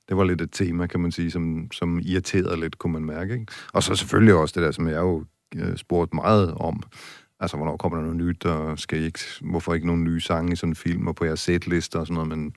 det 0.10 0.18
var 0.18 0.24
lidt 0.24 0.42
et 0.42 0.50
tema, 0.52 0.88
kan 0.88 1.00
man 1.00 1.12
sige, 1.12 1.32
som, 1.32 1.72
som 1.72 2.00
irriterede 2.04 2.60
lidt, 2.60 2.78
kunne 2.78 2.94
man 2.94 3.06
mærke. 3.06 3.34
Ikke? 3.34 3.46
Og 3.74 3.84
så 3.84 3.96
selvfølgelig 3.96 4.34
også 4.34 4.54
det 4.56 4.64
der, 4.66 4.72
som 4.72 4.88
jeg 4.88 4.98
jo 4.98 5.26
øh, 5.56 5.78
spurgt 5.78 6.14
meget 6.14 6.54
om, 6.54 6.84
altså 7.40 7.58
hvornår 7.58 7.78
kommer 7.78 7.98
der 7.98 8.04
noget 8.04 8.18
nyt, 8.18 8.46
og 8.46 8.80
skal 8.80 9.02
I 9.02 9.06
ikke, 9.06 9.20
hvorfor 9.42 9.74
ikke 9.74 9.88
nogen 9.88 10.04
nye 10.04 10.22
sange 10.22 10.54
i 10.54 10.56
sådan 10.56 10.72
en 10.72 10.76
film, 10.76 11.08
og 11.08 11.16
på 11.16 11.26
jeres 11.26 11.40
setlister 11.40 12.00
og 12.00 12.08
sådan 12.08 12.14
noget, 12.14 12.40
men 12.40 12.54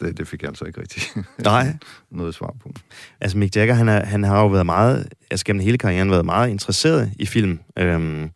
det, 0.00 0.18
det 0.18 0.28
fik 0.28 0.42
jeg 0.42 0.48
altså 0.48 0.64
ikke 0.64 0.80
rigtig 0.80 1.02
Nej. 1.44 1.76
noget 2.10 2.34
svar 2.34 2.54
på. 2.62 2.72
Altså 3.20 3.38
Mick 3.38 3.56
Jagger, 3.56 3.74
han, 3.74 3.88
er, 3.88 4.04
han 4.04 4.24
har 4.24 4.40
jo 4.40 4.46
været 4.46 4.66
meget, 4.66 5.08
altså 5.30 5.44
gennem 5.44 5.62
hele 5.62 5.78
karrieren 5.78 6.10
været 6.10 6.24
meget 6.24 6.50
interesseret 6.50 7.12
i 7.18 7.26
film, 7.26 7.58
øhm, 7.78 8.30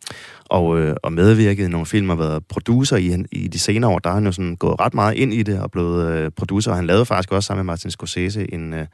og, 0.45 0.79
øh, 0.79 0.95
og 1.03 1.13
medvirket 1.13 1.65
i 1.65 1.67
nogle 1.67 1.85
film 1.85 2.09
og 2.09 2.19
været 2.19 2.45
producer 2.45 2.97
i, 2.97 3.23
i 3.31 3.47
de 3.47 3.59
senere 3.59 3.91
år. 3.91 3.99
Der 3.99 4.09
har 4.09 4.15
han 4.15 4.25
jo 4.25 4.31
sådan 4.31 4.55
gået 4.55 4.79
ret 4.79 4.93
meget 4.93 5.15
ind 5.15 5.33
i 5.33 5.43
det 5.43 5.61
og 5.61 5.71
blevet 5.71 6.11
øh, 6.11 6.31
producer. 6.31 6.73
Han 6.73 6.87
lavede 6.87 7.05
faktisk 7.05 7.31
også 7.31 7.47
sammen 7.47 7.65
med 7.65 7.71
Martin 7.71 7.91
Scorsese 7.91 8.53
en, 8.53 8.73
øh, 8.73 8.85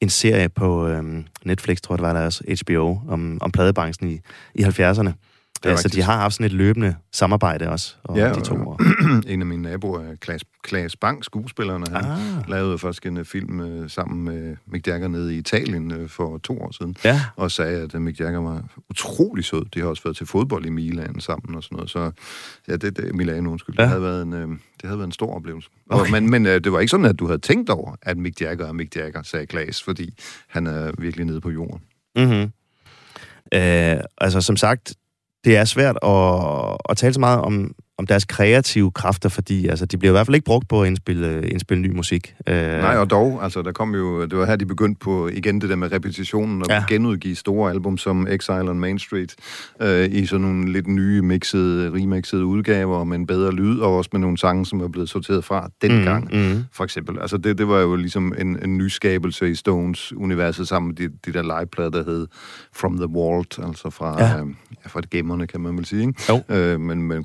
en 0.00 0.08
serie 0.08 0.48
på 0.48 0.88
øh, 0.88 1.02
Netflix, 1.44 1.80
tror 1.80 1.94
jeg 1.94 1.98
det 1.98 2.06
var 2.06 2.12
der 2.12 2.24
også, 2.24 2.44
HBO, 2.62 3.00
om, 3.08 3.38
om 3.40 3.52
pladebranchen 3.52 4.10
i, 4.10 4.20
i 4.54 4.62
70'erne. 4.62 5.10
Ja, 5.64 5.76
så 5.76 5.88
de 5.88 6.02
har 6.02 6.16
haft 6.16 6.34
sådan 6.34 6.46
et 6.46 6.52
løbende 6.52 6.94
samarbejde 7.12 7.68
også, 7.68 7.94
og 8.04 8.16
ja, 8.16 8.32
de 8.32 8.40
to 8.40 8.54
år. 8.54 8.80
en 9.32 9.40
af 9.40 9.46
mine 9.46 9.62
naboer, 9.62 10.14
Klaas, 10.20 10.44
Klaas 10.62 10.96
Bang, 10.96 11.24
skuespillerne, 11.24 11.86
han 11.90 12.04
ah. 12.04 12.50
lavede 12.50 12.78
faktisk 12.78 13.06
en 13.06 13.16
uh, 13.16 13.24
film 13.24 13.60
uh, 13.60 13.90
sammen 13.90 14.24
med 14.24 14.56
Mick 14.66 14.86
Jagger 14.86 15.08
nede 15.08 15.34
i 15.34 15.38
Italien 15.38 15.92
uh, 15.92 16.08
for 16.08 16.38
to 16.38 16.60
år 16.60 16.72
siden, 16.72 16.96
ja. 17.04 17.20
og 17.36 17.50
sagde, 17.50 17.80
at 17.80 17.94
uh, 17.94 18.00
Mick 18.00 18.20
Jagger 18.20 18.40
var 18.40 18.62
utrolig 18.90 19.44
sød. 19.44 19.64
De 19.74 19.80
har 19.80 19.86
også 19.86 20.02
været 20.02 20.16
til 20.16 20.26
fodbold 20.26 20.66
i 20.66 20.70
Milan 20.70 21.20
sammen 21.20 21.56
og 21.56 21.62
sådan 21.62 21.76
noget, 21.76 21.90
så 21.90 22.10
ja, 22.68 22.76
det, 22.76 22.96
det 22.96 23.14
Milan, 23.14 23.46
undskyld, 23.46 23.74
ja. 23.78 23.82
det, 23.82 23.88
havde 23.88 24.02
været 24.02 24.22
en, 24.22 24.32
uh, 24.32 24.40
det 24.40 24.58
havde 24.84 24.98
været 24.98 25.08
en 25.08 25.12
stor 25.12 25.34
oplevelse. 25.34 25.68
Okay. 25.90 26.04
Og, 26.04 26.10
men 26.10 26.30
men 26.30 26.46
uh, 26.46 26.52
det 26.52 26.72
var 26.72 26.80
ikke 26.80 26.90
sådan, 26.90 27.06
at 27.06 27.18
du 27.18 27.26
havde 27.26 27.40
tænkt 27.40 27.70
over, 27.70 27.94
at 28.02 28.16
Mick 28.18 28.40
Jagger 28.40 28.66
er 28.66 28.72
Mick 28.72 28.96
Jagger, 28.96 29.22
sagde 29.22 29.46
Klaas, 29.46 29.82
fordi 29.82 30.14
han 30.48 30.66
er 30.66 30.92
virkelig 30.98 31.26
nede 31.26 31.40
på 31.40 31.50
jorden. 31.50 31.80
Mm-hmm. 32.16 32.52
Uh, 33.54 34.04
altså, 34.18 34.40
som 34.40 34.56
sagt, 34.56 34.94
det 35.44 35.56
er 35.56 35.64
svært 35.64 35.96
at, 36.02 36.76
at 36.88 36.96
tale 36.96 37.14
så 37.14 37.20
meget 37.20 37.40
om, 37.40 37.74
om 37.98 38.06
deres 38.06 38.24
kreative 38.24 38.90
kræfter, 38.90 39.28
fordi 39.28 39.66
altså, 39.66 39.86
de 39.86 39.98
bliver 39.98 40.10
i 40.10 40.14
hvert 40.14 40.26
fald 40.26 40.34
ikke 40.34 40.44
brugt 40.44 40.68
på 40.68 40.82
at 40.82 40.86
indspille, 40.86 41.48
indspille 41.48 41.82
ny 41.82 41.96
musik. 41.96 42.34
Øh, 42.46 42.56
Nej, 42.56 42.96
og 42.96 43.10
dog, 43.10 43.44
altså 43.44 43.62
der 43.62 43.72
kom 43.72 43.94
jo, 43.94 44.22
det 44.22 44.38
var 44.38 44.46
her, 44.46 44.56
de 44.56 44.66
begyndte 44.66 44.98
på 44.98 45.28
igen 45.28 45.60
det 45.60 45.70
der 45.70 45.76
med 45.76 45.92
repetitionen, 45.92 46.62
og 46.62 46.66
ja. 46.68 46.84
genudgive 46.88 47.34
store 47.34 47.70
album 47.70 47.98
som 47.98 48.26
Exile 48.26 48.70
on 48.70 48.80
Main 48.80 48.98
Street, 48.98 49.34
øh, 49.80 50.08
i 50.12 50.26
sådan 50.26 50.40
nogle 50.40 50.72
lidt 50.72 50.86
nye 50.86 51.22
mixede, 51.22 51.90
remixede 51.94 52.44
udgaver, 52.44 53.04
med 53.04 53.16
en 53.16 53.26
bedre 53.26 53.52
lyd, 53.52 53.78
og 53.78 53.96
også 53.96 54.10
med 54.12 54.20
nogle 54.20 54.38
sange, 54.38 54.66
som 54.66 54.80
er 54.80 54.88
blevet 54.88 55.08
sorteret 55.08 55.44
fra 55.44 55.70
dengang, 55.82 56.28
mm, 56.32 56.38
mm. 56.38 56.64
for 56.72 56.84
eksempel. 56.84 57.18
Altså 57.20 57.36
det, 57.36 57.58
det 57.58 57.68
var 57.68 57.80
jo 57.80 57.96
ligesom 57.96 58.34
en, 58.38 58.58
en 58.64 58.78
nyskabelse 58.78 59.50
i 59.50 59.54
Stones-universet, 59.54 60.68
sammen 60.68 60.88
med 60.88 60.96
de, 60.96 61.16
de 61.26 61.32
der 61.32 61.58
liveplader, 61.58 61.90
der 61.90 62.04
hed 62.04 62.26
From 62.76 62.96
the 62.96 63.06
Vault, 63.10 63.58
altså 63.66 63.90
fra, 63.90 64.22
ja. 64.22 64.40
øh, 64.40 64.46
fra 64.86 65.00
gemmerne, 65.10 65.46
kan 65.46 65.60
man 65.60 65.76
vel 65.76 65.84
sige, 65.84 66.06
ikke? 66.06 66.22
Jo. 66.28 66.54
Øh, 66.56 66.80
men 66.80 67.02
med 67.02 67.24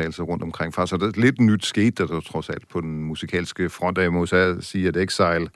koncertoptagelser 0.00 0.22
rundt 0.22 0.42
omkring. 0.42 0.74
Faktisk 0.74 0.92
er 0.92 0.98
det 0.98 1.16
lidt 1.16 1.40
nyt 1.40 1.64
sket, 1.64 1.98
der, 1.98 2.06
der 2.06 2.20
trods 2.20 2.50
alt 2.50 2.68
på 2.68 2.80
den 2.80 3.04
musikalske 3.04 3.68
front, 3.70 3.98
af 3.98 4.12
må 4.12 4.26
siger 4.26 4.88
at 4.88 4.96
Exile 4.96 5.48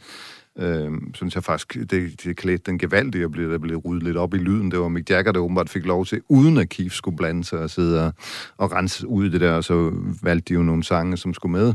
øh, 0.58 0.92
synes 1.14 1.34
jeg 1.34 1.44
faktisk, 1.44 1.90
det, 1.90 2.24
det 2.24 2.36
klædte 2.36 2.70
den 2.70 2.78
gevaldige 2.78 3.24
at 3.24 3.30
blive, 3.30 3.52
der 3.52 3.58
blev 3.58 3.76
ryddet 3.76 4.02
lidt 4.02 4.16
op 4.16 4.34
i 4.34 4.38
lyden. 4.38 4.70
Det 4.70 4.80
var 4.80 4.88
Mick 4.88 5.10
Jagger, 5.10 5.32
der 5.32 5.40
åbenbart 5.40 5.70
fik 5.70 5.86
lov 5.86 6.06
til, 6.06 6.20
uden 6.28 6.58
at 6.58 6.68
Keith 6.68 6.94
skulle 6.94 7.16
blande 7.16 7.44
sig 7.44 7.58
og 7.58 7.70
sidde 7.70 8.06
og, 8.06 8.12
og 8.56 8.72
rense 8.72 9.06
ud 9.06 9.26
i 9.26 9.28
det 9.28 9.40
der, 9.40 9.52
og 9.52 9.64
så 9.64 9.92
valgte 10.22 10.48
de 10.48 10.54
jo 10.54 10.62
nogle 10.62 10.84
sange, 10.84 11.16
som 11.16 11.34
skulle 11.34 11.52
med 11.52 11.74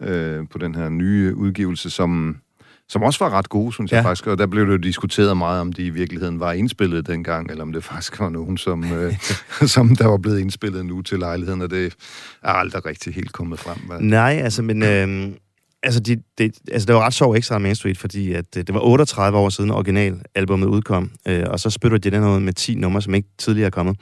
øh, 0.00 0.48
på 0.50 0.58
den 0.58 0.74
her 0.74 0.88
nye 0.88 1.34
udgivelse, 1.36 1.90
som 1.90 2.36
som 2.88 3.02
også 3.02 3.24
var 3.24 3.30
ret 3.30 3.48
gode, 3.48 3.72
synes 3.72 3.92
ja. 3.92 3.96
jeg 3.96 4.04
faktisk. 4.04 4.26
Og 4.26 4.38
der 4.38 4.46
blev 4.46 4.66
det 4.66 4.72
jo 4.72 4.76
diskuteret 4.76 5.36
meget, 5.36 5.60
om 5.60 5.72
de 5.72 5.86
i 5.86 5.90
virkeligheden 5.90 6.40
var 6.40 6.52
indspillet 6.52 7.06
dengang, 7.06 7.50
eller 7.50 7.62
om 7.62 7.72
det 7.72 7.84
faktisk 7.84 8.20
var 8.20 8.28
nogen, 8.28 8.58
som, 8.58 8.84
øh, 8.94 9.14
som 9.66 9.96
der 9.96 10.06
var 10.06 10.16
blevet 10.16 10.40
indspillet 10.40 10.86
nu 10.86 11.02
til 11.02 11.18
lejligheden, 11.18 11.62
og 11.62 11.70
det 11.70 11.94
er 12.42 12.48
aldrig 12.48 12.86
rigtig 12.86 13.14
helt 13.14 13.32
kommet 13.32 13.58
frem. 13.58 13.78
Hvad? 13.86 14.00
Nej, 14.00 14.40
altså, 14.42 14.62
men... 14.62 14.82
Øh, 14.82 15.32
altså, 15.82 16.00
de, 16.00 16.16
det, 16.38 16.58
altså, 16.72 16.86
det 16.86 16.94
var 16.94 17.00
ret 17.06 17.14
sjovt 17.14 17.36
ekstra 17.36 17.58
Main 17.58 17.74
Street, 17.74 17.98
fordi 17.98 18.32
at, 18.32 18.44
øh, 18.56 18.64
det 18.66 18.74
var 18.74 18.80
38 18.80 19.38
år 19.38 19.48
siden 19.48 19.70
originalalbummet 19.70 20.66
udkom, 20.66 21.10
øh, 21.28 21.44
og 21.46 21.60
så 21.60 21.70
spytter 21.70 21.98
de 21.98 22.10
den 22.10 22.24
ud 22.24 22.40
med 22.40 22.52
10 22.52 22.74
numre, 22.74 23.02
som 23.02 23.14
ikke 23.14 23.28
tidligere 23.38 23.66
er 23.66 23.70
kommet. 23.70 23.96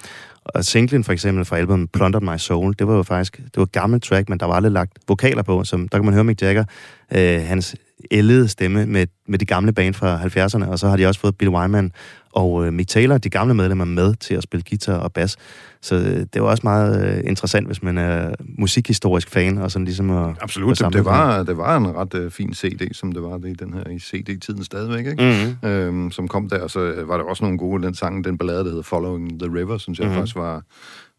Og 0.44 0.64
singlen 0.64 1.04
for 1.04 1.12
eksempel 1.12 1.44
fra 1.44 1.56
albumet 1.56 1.92
Plundered 1.92 2.22
My 2.22 2.36
Soul, 2.36 2.74
det 2.78 2.86
var 2.86 2.96
jo 2.96 3.02
faktisk 3.02 3.36
det 3.36 3.56
var 3.56 3.62
et 3.62 3.72
gammelt 3.72 4.02
track, 4.02 4.28
men 4.28 4.40
der 4.40 4.46
var 4.46 4.54
aldrig 4.54 4.72
lagt 4.72 4.98
vokaler 5.08 5.42
på, 5.42 5.64
som 5.64 5.88
der 5.88 5.98
kan 5.98 6.04
man 6.04 6.14
høre 6.14 6.24
Mick 6.24 6.42
Jagger, 6.42 6.64
øh, 7.12 7.42
hans 7.42 7.76
ældede 8.10 8.48
stemme 8.48 8.86
med, 8.86 9.06
med 9.28 9.38
de 9.38 9.46
gamle 9.46 9.72
band 9.72 9.94
fra 9.94 10.20
70'erne, 10.20 10.70
og 10.70 10.78
så 10.78 10.88
har 10.88 10.96
de 10.96 11.06
også 11.06 11.20
fået 11.20 11.36
Bill 11.36 11.50
Wyman 11.50 11.92
og 12.34 12.66
øh, 12.66 12.72
Mick 12.72 12.88
Taylor, 12.88 13.18
de 13.18 13.30
gamle 13.30 13.54
medlemmer, 13.54 13.84
med 13.84 14.14
til 14.14 14.34
at 14.34 14.42
spille 14.42 14.64
guitar 14.70 14.98
og 14.98 15.12
bas. 15.12 15.36
Så 15.82 15.94
øh, 15.94 16.26
det 16.34 16.42
var 16.42 16.48
også 16.48 16.60
meget 16.64 17.16
øh, 17.16 17.30
interessant, 17.30 17.66
hvis 17.66 17.82
man 17.82 17.98
er 17.98 18.34
musikhistorisk 18.58 19.30
fan, 19.30 19.58
og 19.58 19.70
sådan 19.70 19.84
ligesom 19.84 20.10
at... 20.10 20.36
Absolut, 20.40 20.78
det, 20.78 20.92
det, 20.92 21.04
var, 21.04 21.42
det 21.42 21.56
var 21.56 21.76
en 21.76 21.96
ret 21.96 22.14
øh, 22.14 22.30
fin 22.30 22.54
CD, 22.54 22.94
som 22.94 23.12
det 23.12 23.22
var 23.22 23.38
det 23.38 23.48
i 23.48 23.52
den 23.52 23.74
her 23.74 23.90
i 23.90 23.98
CD-tiden 23.98 24.64
stadigvæk, 24.64 25.06
ikke? 25.06 25.22
Mm-hmm. 25.22 25.68
Øhm, 25.68 26.10
som 26.10 26.28
kom 26.28 26.48
der, 26.48 26.68
så 26.68 26.80
øh, 26.80 27.08
var 27.08 27.16
der 27.16 27.24
også 27.24 27.44
nogle 27.44 27.58
gode, 27.58 27.82
den 27.82 27.94
sang, 27.94 28.24
den 28.24 28.38
ballade, 28.38 28.58
der 28.58 28.68
hedder 28.68 28.82
Following 28.82 29.40
the 29.40 29.54
River, 29.54 29.78
synes 29.78 29.98
jeg 29.98 30.06
mm-hmm. 30.06 30.20
faktisk 30.20 30.36
var, 30.36 30.62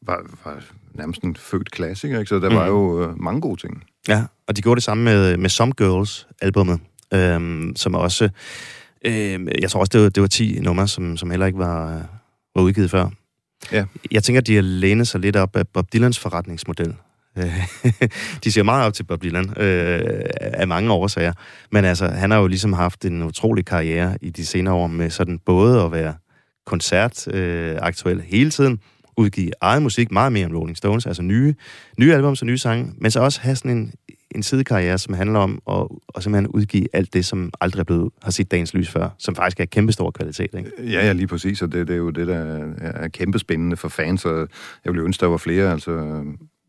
var, 0.01 0.21
var 0.45 0.63
nærmest 0.93 1.21
en 1.21 1.35
født 1.35 1.71
klassiker, 1.71 2.19
ikke? 2.19 2.29
Så 2.29 2.35
der 2.35 2.41
mm-hmm. 2.41 2.57
var 2.57 2.67
jo 2.67 3.03
øh, 3.03 3.21
mange 3.23 3.41
gode 3.41 3.61
ting. 3.61 3.83
Ja, 4.07 4.23
og 4.47 4.57
de 4.57 4.61
gjorde 4.61 4.75
det 4.75 4.83
samme 4.83 5.03
med, 5.03 5.37
med 5.37 5.49
Some 5.49 5.73
Girls, 5.77 6.27
albumet, 6.41 6.79
øhm, 7.13 7.73
som 7.75 7.95
også... 7.95 8.29
Øh, 9.05 9.47
jeg 9.61 9.71
tror 9.71 9.79
også, 9.79 9.91
det 9.93 10.01
var, 10.01 10.09
det 10.09 10.21
var 10.21 10.27
10 10.27 10.59
numre, 10.61 10.87
som, 10.87 11.17
som 11.17 11.29
heller 11.29 11.45
ikke 11.45 11.59
var, 11.59 12.01
var 12.55 12.61
udgivet 12.61 12.91
før. 12.91 13.09
Ja. 13.71 13.85
Jeg 14.11 14.23
tænker, 14.23 14.41
de 14.41 14.55
har 14.55 14.61
lænet 14.61 15.07
sig 15.07 15.21
lidt 15.21 15.35
op 15.35 15.55
af 15.55 15.67
Bob 15.67 15.93
Dylans 15.93 16.19
forretningsmodel. 16.19 16.95
de 18.43 18.51
ser 18.51 18.63
meget 18.63 18.85
op 18.85 18.93
til 18.93 19.03
Bob 19.03 19.23
Dylan 19.23 19.53
øh, 19.57 20.21
af 20.37 20.67
mange 20.67 20.91
årsager. 20.91 21.33
Men 21.71 21.85
altså, 21.85 22.07
han 22.07 22.31
har 22.31 22.37
jo 22.39 22.47
ligesom 22.47 22.73
haft 22.73 23.05
en 23.05 23.23
utrolig 23.23 23.65
karriere 23.65 24.17
i 24.21 24.29
de 24.29 24.45
senere 24.45 24.73
år 24.73 24.87
med 24.87 25.09
sådan 25.09 25.39
både 25.45 25.81
at 25.81 25.91
være 25.91 26.13
koncertaktuel 26.65 28.17
øh, 28.17 28.23
hele 28.23 28.49
tiden, 28.49 28.79
udgive 29.17 29.51
eget 29.61 29.81
musik, 29.81 30.11
meget 30.11 30.31
mere 30.31 30.45
end 30.45 30.55
Rolling 30.55 30.77
Stones, 30.77 31.05
altså 31.05 31.21
nye, 31.21 31.55
nye 31.99 32.13
albums 32.13 32.41
og 32.41 32.45
nye 32.45 32.57
sange, 32.57 32.93
men 32.97 33.11
så 33.11 33.19
også 33.19 33.41
have 33.41 33.55
sådan 33.55 33.71
en, 33.71 33.93
en 34.35 34.43
sidekarriere, 34.43 34.97
som 34.97 35.13
handler 35.13 35.39
om 35.39 35.61
at, 35.69 35.87
at 36.15 36.23
simpelthen 36.23 36.47
udgive 36.47 36.87
alt 36.93 37.13
det, 37.13 37.25
som 37.25 37.51
aldrig 37.61 37.79
er 37.79 37.83
blevet, 37.83 38.11
har 38.23 38.31
set 38.31 38.51
dagens 38.51 38.73
lys 38.73 38.89
før, 38.89 39.09
som 39.17 39.35
faktisk 39.35 39.59
er 39.59 39.65
kæmpestor 39.65 40.11
kvalitet. 40.11 40.49
Ikke? 40.57 40.71
Ja, 40.79 41.05
ja, 41.05 41.11
lige 41.13 41.27
præcis, 41.27 41.61
og 41.61 41.71
det, 41.71 41.87
det 41.87 41.93
er 41.93 41.97
jo 41.97 42.09
det, 42.09 42.27
der 42.27 42.73
er 42.81 43.07
kæmpespændende 43.07 43.77
for 43.77 43.87
fans, 43.87 44.25
og 44.25 44.47
jeg 44.85 44.93
ville 44.93 45.05
ønske, 45.05 45.21
der 45.21 45.27
var 45.27 45.37
flere, 45.37 45.71
altså 45.71 46.23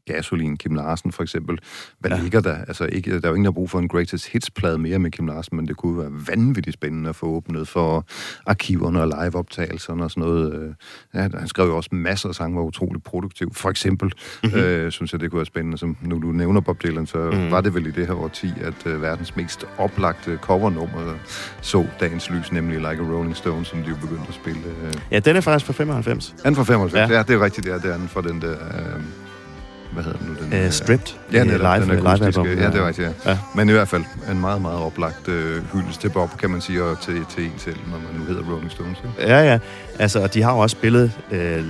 Gasolin, 0.07 0.57
Kim 0.57 0.75
Larsen 0.75 1.13
for 1.13 1.23
eksempel. 1.23 1.59
Hvad 1.99 2.11
ja. 2.11 2.21
ligger 2.23 2.41
der? 2.41 2.55
Altså, 2.55 2.85
ikke, 2.85 3.11
der 3.11 3.25
er 3.25 3.29
jo 3.29 3.35
ingen, 3.35 3.45
der 3.45 3.51
har 3.51 3.55
brug 3.55 3.71
for 3.71 3.79
en 3.79 3.89
Greatest 3.89 4.29
Hits-plade 4.29 4.79
mere 4.79 4.99
med 4.99 5.11
Kim 5.11 5.27
Larsen, 5.27 5.57
men 5.57 5.69
det 5.69 5.77
kunne 5.77 5.99
være 5.99 6.11
vanvittigt 6.29 6.75
spændende 6.75 7.09
at 7.09 7.17
få 7.17 7.27
åbnet 7.27 7.69
for 7.69 8.07
arkiverne 8.47 9.03
og 9.03 9.07
live-optagelserne 9.09 10.05
og 10.05 10.11
sådan 10.11 10.21
noget. 10.21 10.55
Øh, 10.55 10.75
ja, 11.15 11.29
han 11.39 11.49
skrev 11.49 11.67
jo 11.67 11.77
også 11.77 11.91
masser 11.93 12.29
af 12.29 12.35
sange, 12.35 12.57
var 12.57 12.63
utroligt 12.63 13.05
produktiv. 13.05 13.55
For 13.55 13.71
eksempel, 13.71 14.13
mm-hmm. 14.45 14.61
øh, 14.61 14.93
synes 14.93 15.13
jeg, 15.13 15.21
det 15.21 15.31
kunne 15.31 15.39
være 15.39 15.47
spændende. 15.47 15.79
Som 15.79 15.97
nu 16.03 16.19
du 16.19 16.33
nævner 16.33 16.61
Bob 16.61 16.83
Dylan, 16.83 17.07
så 17.07 17.19
mm. 17.19 17.51
var 17.51 17.61
det 17.61 17.75
vel 17.75 17.87
i 17.87 17.91
det 17.91 18.07
her 18.07 18.15
årti, 18.15 18.53
at 18.61 18.87
uh, 18.87 19.03
verdens 19.03 19.37
mest 19.37 19.67
oplagte 19.79 20.39
covernummer 20.43 21.15
så 21.61 21.87
dagens 22.01 22.31
lys, 22.31 22.53
nemlig 22.53 22.77
Like 22.77 23.03
a 23.03 23.17
Rolling 23.17 23.37
Stone, 23.37 23.65
som 23.65 23.83
de 23.83 23.89
jo 23.89 23.95
begyndte 23.95 24.25
at 24.29 24.35
spille. 24.35 24.61
Uh... 24.61 24.93
Ja, 25.11 25.19
den 25.19 25.37
er 25.37 25.41
faktisk 25.41 25.67
fra 25.67 25.73
95. 25.73 26.35
Den 26.45 26.55
fra 26.55 26.65
95, 26.65 27.11
ja. 27.11 27.17
ja, 27.17 27.23
det 27.23 27.31
er 27.31 27.45
rigtigt, 27.45 27.67
ja, 27.67 27.75
det 27.75 27.85
er 27.85 27.97
den 27.99 28.09
fra 28.09 28.23
den 28.23 28.41
der... 28.41 28.55
Uh, 28.97 29.26
hvad 29.97 30.05
hedder 30.05 30.19
den 30.19 30.29
nu? 30.51 30.57
Den, 30.57 30.67
uh, 30.67 30.71
stripped. 30.71 31.15
Ja, 31.33 31.41
den, 31.41 31.49
live, 31.49 31.81
den 31.81 31.97
live 31.97 32.27
album. 32.27 32.47
Ja, 32.47 32.53
det 32.53 32.75
er 32.75 32.87
rigtigt, 32.87 33.09
ja. 33.25 33.31
ja. 33.31 33.39
Men 33.55 33.69
i 33.69 33.73
hvert 33.73 33.89
fald 33.89 34.05
en 34.31 34.41
meget, 34.41 34.63
meget 34.63 34.79
oplagt 34.79 35.29
øh, 35.29 35.63
hyldest 35.73 36.01
til 36.01 36.09
Bob, 36.09 36.39
kan 36.39 36.51
man 36.51 36.61
sige, 36.61 36.83
og 36.83 37.01
til, 37.01 37.25
til 37.35 37.45
en 37.45 37.53
selv, 37.57 37.77
når 37.91 37.99
man 37.99 38.21
nu 38.21 38.25
hedder 38.25 38.53
Rolling 38.53 38.71
Stones. 38.71 38.99
Ikke? 38.99 39.33
Ja, 39.33 39.53
ja. 39.53 39.59
Altså, 39.99 40.23
og 40.23 40.35
de 40.35 40.43
har 40.43 40.53
jo 40.53 40.59
også 40.59 40.77
spillet 40.77 41.13
øh, 41.31 41.65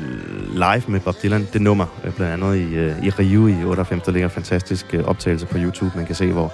live 0.53 0.83
med 0.89 1.01
Bob 1.01 1.15
Dylan, 1.23 1.49
det 1.53 1.63
nummer, 1.63 1.87
øh, 2.05 2.13
blandt 2.13 2.33
andet 2.33 2.57
i, 2.57 2.75
øh, 2.75 3.05
i 3.05 3.11
Rio 3.11 3.47
i 3.47 3.65
98, 3.65 4.03
der 4.03 4.13
ligger 4.13 4.29
en 4.29 4.35
fantastisk 4.35 4.87
øh, 4.93 5.05
optagelse 5.05 5.47
på 5.47 5.59
YouTube, 5.59 5.93
man 5.97 6.07
kan 6.07 6.15
se, 6.15 6.33
hvor 6.33 6.53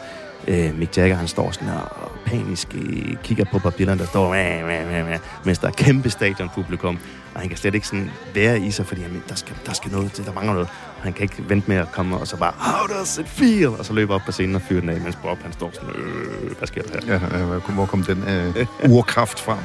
øh, 0.49 0.79
Mick 0.79 0.97
Jagger, 0.97 1.17
han 1.17 1.29
står 1.29 1.51
sådan 1.51 1.69
og 1.69 2.13
panisk 2.27 2.69
øh, 2.75 3.17
kigger 3.23 3.45
på 3.45 3.59
Bob 3.59 3.79
Dylan, 3.79 3.99
der 3.99 4.07
står, 4.07 4.31
mæh, 4.31 4.67
mæh, 4.67 4.93
mæh, 4.93 5.07
mæh, 5.07 5.19
mens 5.45 5.59
der 5.59 5.69
er 5.69 5.73
kæmpe 5.73 6.11
stadionpublikum, 6.11 6.99
og 7.35 7.41
han 7.41 7.49
kan 7.49 7.59
slet 7.59 7.75
ikke 7.75 7.87
sådan 7.87 8.11
være 8.35 8.61
i 8.61 8.71
sig, 8.71 8.87
fordi 8.87 9.03
han, 9.03 9.23
der, 9.29 9.35
skal, 9.35 9.57
der 9.67 9.73
skal 9.73 9.91
noget, 9.91 10.23
der 10.27 10.33
mangler 10.33 10.53
noget. 10.53 10.69
Han 11.03 11.13
kan 11.13 11.23
ikke 11.23 11.45
vente 11.49 11.69
med 11.69 11.77
at 11.77 11.93
komme, 11.93 12.17
og 12.17 12.27
så 12.27 12.37
bare, 12.37 12.53
how 12.59 12.87
does 12.87 13.19
it 13.19 13.29
feel? 13.29 13.69
Og 13.69 13.85
så 13.85 13.93
løber 13.93 14.15
op 14.15 14.21
på 14.27 14.33
scenen 14.33 14.55
og 14.55 14.63
fyrer 14.63 14.81
den 14.81 14.89
af, 14.89 15.01
mens 15.01 15.17
Bob 15.23 15.43
han 15.43 15.53
står 15.53 15.71
sådan, 15.75 15.89
øh, 15.89 16.57
hvad 16.59 16.67
sker 16.67 16.83
der 16.83 17.01
her? 17.07 17.21
Ja, 17.33 17.43
øh, 17.43 17.75
hvor 17.75 17.87
kom 17.87 18.03
den 18.03 18.25
øh, 18.29 18.67
urkraft 18.89 19.41
frem? 19.41 19.59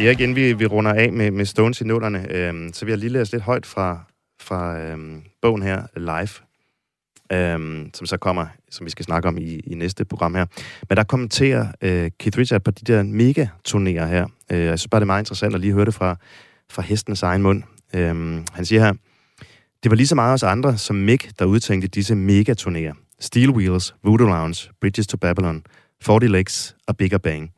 Erik, 0.00 0.20
inden 0.20 0.36
vi, 0.36 0.52
vi 0.52 0.66
runder 0.66 0.92
af 0.92 1.12
med, 1.12 1.30
med 1.30 1.44
Stones 1.44 1.80
i 1.80 1.84
nullerne, 1.84 2.32
øhm, 2.32 2.72
så 2.72 2.84
vil 2.84 2.92
jeg 2.92 2.98
lige 2.98 3.10
læse 3.10 3.32
lidt 3.32 3.42
højt 3.42 3.66
fra, 3.66 3.98
fra 4.40 4.78
øhm, 4.78 5.22
bogen 5.42 5.62
her, 5.62 5.82
Live, 5.96 6.28
øhm, 7.38 7.90
som 7.94 8.06
så 8.06 8.16
kommer, 8.16 8.46
som 8.70 8.86
vi 8.86 8.90
skal 8.90 9.04
snakke 9.04 9.28
om 9.28 9.38
i, 9.38 9.60
i 9.66 9.74
næste 9.74 10.04
program 10.04 10.34
her. 10.34 10.46
Men 10.88 10.96
der 10.96 11.02
kommenterer 11.02 11.66
øh, 11.82 12.10
Keith 12.18 12.38
Richard 12.38 12.60
på 12.60 12.70
de 12.70 12.92
der 12.92 13.02
mega-turnéer 13.02 14.06
her. 14.06 14.26
Øh, 14.52 14.60
jeg 14.60 14.78
synes 14.78 14.88
bare, 14.88 15.00
det 15.00 15.04
er 15.04 15.06
meget 15.06 15.20
interessant 15.22 15.54
at 15.54 15.60
lige 15.60 15.72
høre 15.72 15.84
det 15.84 15.94
fra, 15.94 16.16
fra 16.70 16.82
hestens 16.82 17.22
egen 17.22 17.42
mund. 17.42 17.62
Øhm, 17.94 18.44
han 18.52 18.64
siger 18.64 18.84
her, 18.84 18.92
det 19.82 19.90
var 19.90 19.96
lige 19.96 20.06
så 20.06 20.14
meget 20.14 20.34
os 20.34 20.42
andre 20.42 20.78
som 20.78 20.96
Mick, 20.96 21.38
der 21.38 21.44
udtænkte 21.44 21.88
disse 21.88 22.14
mega-turnéer. 22.14 23.16
Steel 23.20 23.50
Wheels, 23.50 23.94
Voodoo 24.04 24.26
Lounge, 24.26 24.70
Bridges 24.80 25.06
to 25.06 25.16
Babylon, 25.16 25.62
40 26.02 26.28
Legs 26.28 26.76
og 26.86 26.96
Bigger 26.96 27.18
Bang. 27.18 27.52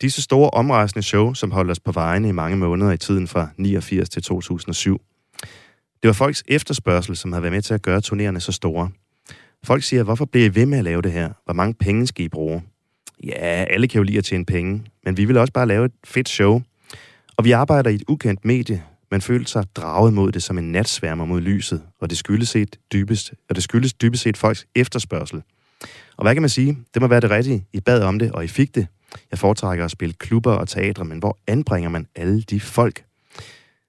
Disse 0.00 0.22
store 0.22 0.50
omrejsende 0.50 1.02
show, 1.02 1.34
som 1.34 1.50
holdt 1.50 1.70
os 1.70 1.80
på 1.80 1.92
vejene 1.92 2.28
i 2.28 2.32
mange 2.32 2.56
måneder 2.56 2.92
i 2.92 2.96
tiden 2.96 3.28
fra 3.28 3.48
89 3.56 4.08
til 4.08 4.22
2007. 4.22 5.00
Det 6.02 6.08
var 6.08 6.12
folks 6.12 6.44
efterspørgsel, 6.48 7.16
som 7.16 7.32
havde 7.32 7.42
været 7.42 7.52
med 7.52 7.62
til 7.62 7.74
at 7.74 7.82
gøre 7.82 8.00
turnerende 8.00 8.40
så 8.40 8.52
store. 8.52 8.90
Folk 9.64 9.82
siger, 9.82 10.02
hvorfor 10.02 10.24
bliver 10.24 10.46
I 10.46 10.54
ved 10.54 10.66
med 10.66 10.78
at 10.78 10.84
lave 10.84 11.02
det 11.02 11.12
her? 11.12 11.32
Hvor 11.44 11.54
mange 11.54 11.74
penge 11.74 12.06
skal 12.06 12.24
I 12.24 12.28
bruge? 12.28 12.62
Ja, 13.24 13.64
alle 13.70 13.88
kan 13.88 13.98
jo 13.98 14.02
lide 14.02 14.18
at 14.18 14.24
tjene 14.24 14.44
penge, 14.44 14.82
men 15.04 15.16
vi 15.16 15.24
vil 15.24 15.36
også 15.36 15.52
bare 15.52 15.66
lave 15.66 15.84
et 15.84 15.92
fedt 16.04 16.28
show. 16.28 16.62
Og 17.36 17.44
vi 17.44 17.52
arbejder 17.52 17.90
i 17.90 17.94
et 17.94 18.04
ukendt 18.08 18.44
medie. 18.44 18.82
Man 19.10 19.20
følte 19.20 19.50
sig 19.50 19.64
draget 19.76 20.12
mod 20.12 20.32
det 20.32 20.42
som 20.42 20.58
en 20.58 20.72
natsværmer 20.72 21.24
mod 21.24 21.40
lyset, 21.40 21.82
og 22.00 22.10
det 22.10 22.18
skyldes, 22.18 22.48
set 22.48 22.76
dybest, 22.92 23.32
og 23.48 23.54
det 23.54 23.64
skyldes 23.64 23.94
dybest 23.94 24.22
set 24.22 24.36
folks 24.36 24.66
efterspørgsel. 24.74 25.42
Og 26.16 26.24
hvad 26.24 26.34
kan 26.34 26.42
man 26.42 26.48
sige? 26.48 26.78
Det 26.94 27.02
må 27.02 27.08
være 27.08 27.20
det 27.20 27.30
rigtige. 27.30 27.66
I 27.72 27.80
bad 27.80 28.02
om 28.02 28.18
det, 28.18 28.32
og 28.32 28.44
I 28.44 28.48
fik 28.48 28.74
det. 28.74 28.86
Jeg 29.30 29.38
foretrækker 29.38 29.84
at 29.84 29.90
spille 29.90 30.14
klubber 30.18 30.52
og 30.52 30.68
teatre, 30.68 31.04
men 31.04 31.18
hvor 31.18 31.38
anbringer 31.46 31.90
man 31.90 32.06
alle 32.14 32.42
de 32.42 32.60
folk? 32.60 33.04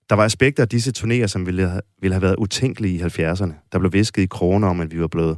Der 0.10 0.16
var 0.16 0.26
aspekter 0.26 0.64
af 0.64 0.70
disse 0.70 0.94
turnéer, 0.98 1.28
som 1.28 1.46
ville 1.46 1.70
have, 1.70 1.82
ville 2.02 2.14
have 2.14 2.22
været 2.22 2.36
utænkelige 2.36 2.96
i 2.96 3.02
70'erne. 3.02 3.70
Der 3.72 3.80
blev 3.80 3.94
visket 3.94 4.22
i 4.22 4.26
kroner 4.26 4.68
om, 4.68 4.82
at 4.82 4.92
vi 4.92 5.02
var 5.02 5.08
blevet 5.08 5.38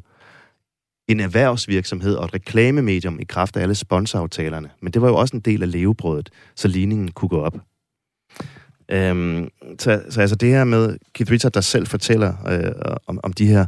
en 1.07 1.19
erhvervsvirksomhed 1.19 2.15
og 2.15 2.25
et 2.25 2.33
reklamemedium 2.33 3.19
i 3.19 3.23
kraft 3.23 3.57
af 3.57 3.61
alle 3.61 3.75
sponsoraftalerne. 3.75 4.69
Men 4.81 4.93
det 4.93 5.01
var 5.01 5.07
jo 5.07 5.15
også 5.15 5.35
en 5.35 5.41
del 5.41 5.63
af 5.63 5.71
levebrødet, 5.71 6.29
så 6.55 6.67
ligningen 6.67 7.11
kunne 7.11 7.29
gå 7.29 7.41
op. 7.41 7.57
Øhm, 8.91 9.49
så, 9.79 10.03
så 10.09 10.21
altså 10.21 10.35
det 10.35 10.49
her 10.49 10.63
med 10.63 10.97
Keith 11.13 11.31
Richards, 11.31 11.53
der 11.53 11.61
selv 11.61 11.87
fortæller 11.87 12.33
øh, 12.47 12.95
om, 13.07 13.19
om 13.23 13.33
de 13.33 13.47
her 13.47 13.65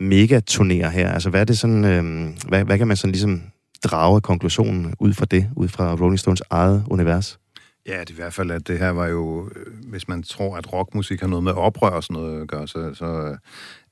megaturnéer 0.00 0.88
her, 0.88 1.12
altså 1.12 1.30
hvad 1.30 1.40
er 1.40 1.44
det 1.44 1.58
sådan, 1.58 1.84
øh, 1.84 2.34
hvad, 2.48 2.64
hvad 2.64 2.78
kan 2.78 2.88
man 2.88 2.96
sådan 2.96 3.12
ligesom 3.12 3.42
drage 3.84 4.20
konklusionen 4.20 4.94
ud 5.00 5.12
fra 5.12 5.24
det, 5.24 5.50
ud 5.56 5.68
fra 5.68 5.94
Rolling 5.94 6.18
Stones 6.18 6.42
eget 6.50 6.84
univers? 6.90 7.38
Ja, 7.86 8.00
det 8.00 8.10
er 8.10 8.12
i 8.12 8.14
hvert 8.14 8.32
fald, 8.32 8.50
at 8.50 8.68
det 8.68 8.78
her 8.78 8.90
var 8.90 9.06
jo, 9.06 9.50
øh, 9.56 9.66
hvis 9.90 10.08
man 10.08 10.22
tror, 10.22 10.56
at 10.56 10.72
rockmusik 10.72 11.20
har 11.20 11.28
noget 11.28 11.44
med 11.44 11.52
oprør 11.52 11.90
og 11.90 12.04
sådan 12.04 12.22
noget 12.22 12.42
at 12.42 12.48
gøre, 12.48 12.68
så, 12.68 12.94
så 12.94 13.36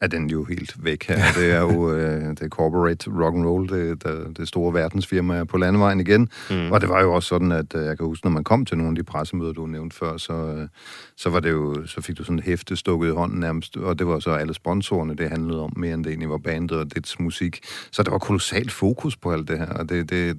er 0.01 0.07
den 0.07 0.31
jo 0.31 0.45
helt 0.45 0.85
væk 0.85 1.05
her. 1.09 1.19
Det 1.37 1.53
er 1.53 1.61
jo 1.61 1.91
øh, 1.95 2.31
det 2.31 2.43
er 2.43 2.49
corporate 2.49 3.11
rock 3.11 3.35
and 3.35 3.47
roll, 3.47 3.69
det, 3.69 4.05
det, 4.05 4.37
det 4.37 4.49
store 4.49 4.75
verdensfirma 4.75 5.45
på 5.45 5.57
landevejen 5.57 6.01
igen. 6.01 6.29
Mm. 6.51 6.73
Og 6.73 6.81
det 6.81 6.89
var 6.89 7.01
jo 7.03 7.15
også 7.15 7.29
sådan, 7.29 7.53
at 7.53 7.75
øh, 7.75 7.87
jeg 7.87 7.99
kan 7.99 8.07
huske, 8.07 8.27
når 8.27 8.33
man 8.33 8.45
kom 8.45 8.65
til 8.65 8.77
nogle 8.77 8.91
af 8.91 8.97
de 8.97 9.03
pressemøder, 9.03 9.53
du 9.53 9.67
nævnte 9.67 9.97
før, 9.97 10.17
så, 10.17 10.69
så 11.17 11.31
var 11.31 11.41
det 11.41 11.51
jo, 11.51 11.87
så 11.87 12.01
fik 12.01 12.19
du 12.19 12.25
sådan 12.25 12.39
et 12.39 12.45
hæfte 12.45 12.77
stukket 12.77 13.09
i 13.09 13.11
hånden 13.11 13.41
nærmest, 13.41 13.77
og 13.77 13.99
det 13.99 14.07
var 14.07 14.19
så 14.19 14.31
alle 14.31 14.55
sponsorerne, 14.55 15.17
det 15.17 15.31
handlede 15.31 15.61
om, 15.61 15.73
mere 15.77 15.95
end 15.95 16.05
det 16.05 16.11
egentlig 16.11 16.31
var 16.31 16.39
bandet 16.39 16.79
og 16.79 16.95
dets 16.95 17.21
musik. 17.21 17.61
Så 17.91 18.03
der 18.03 18.11
var 18.11 18.19
kolossalt 18.19 18.73
fokus 18.73 19.17
på 19.17 19.33
alt 19.33 19.49
det 19.49 19.59
her, 19.59 19.67
og 19.67 19.89
det, 19.89 20.11
det 20.11 20.37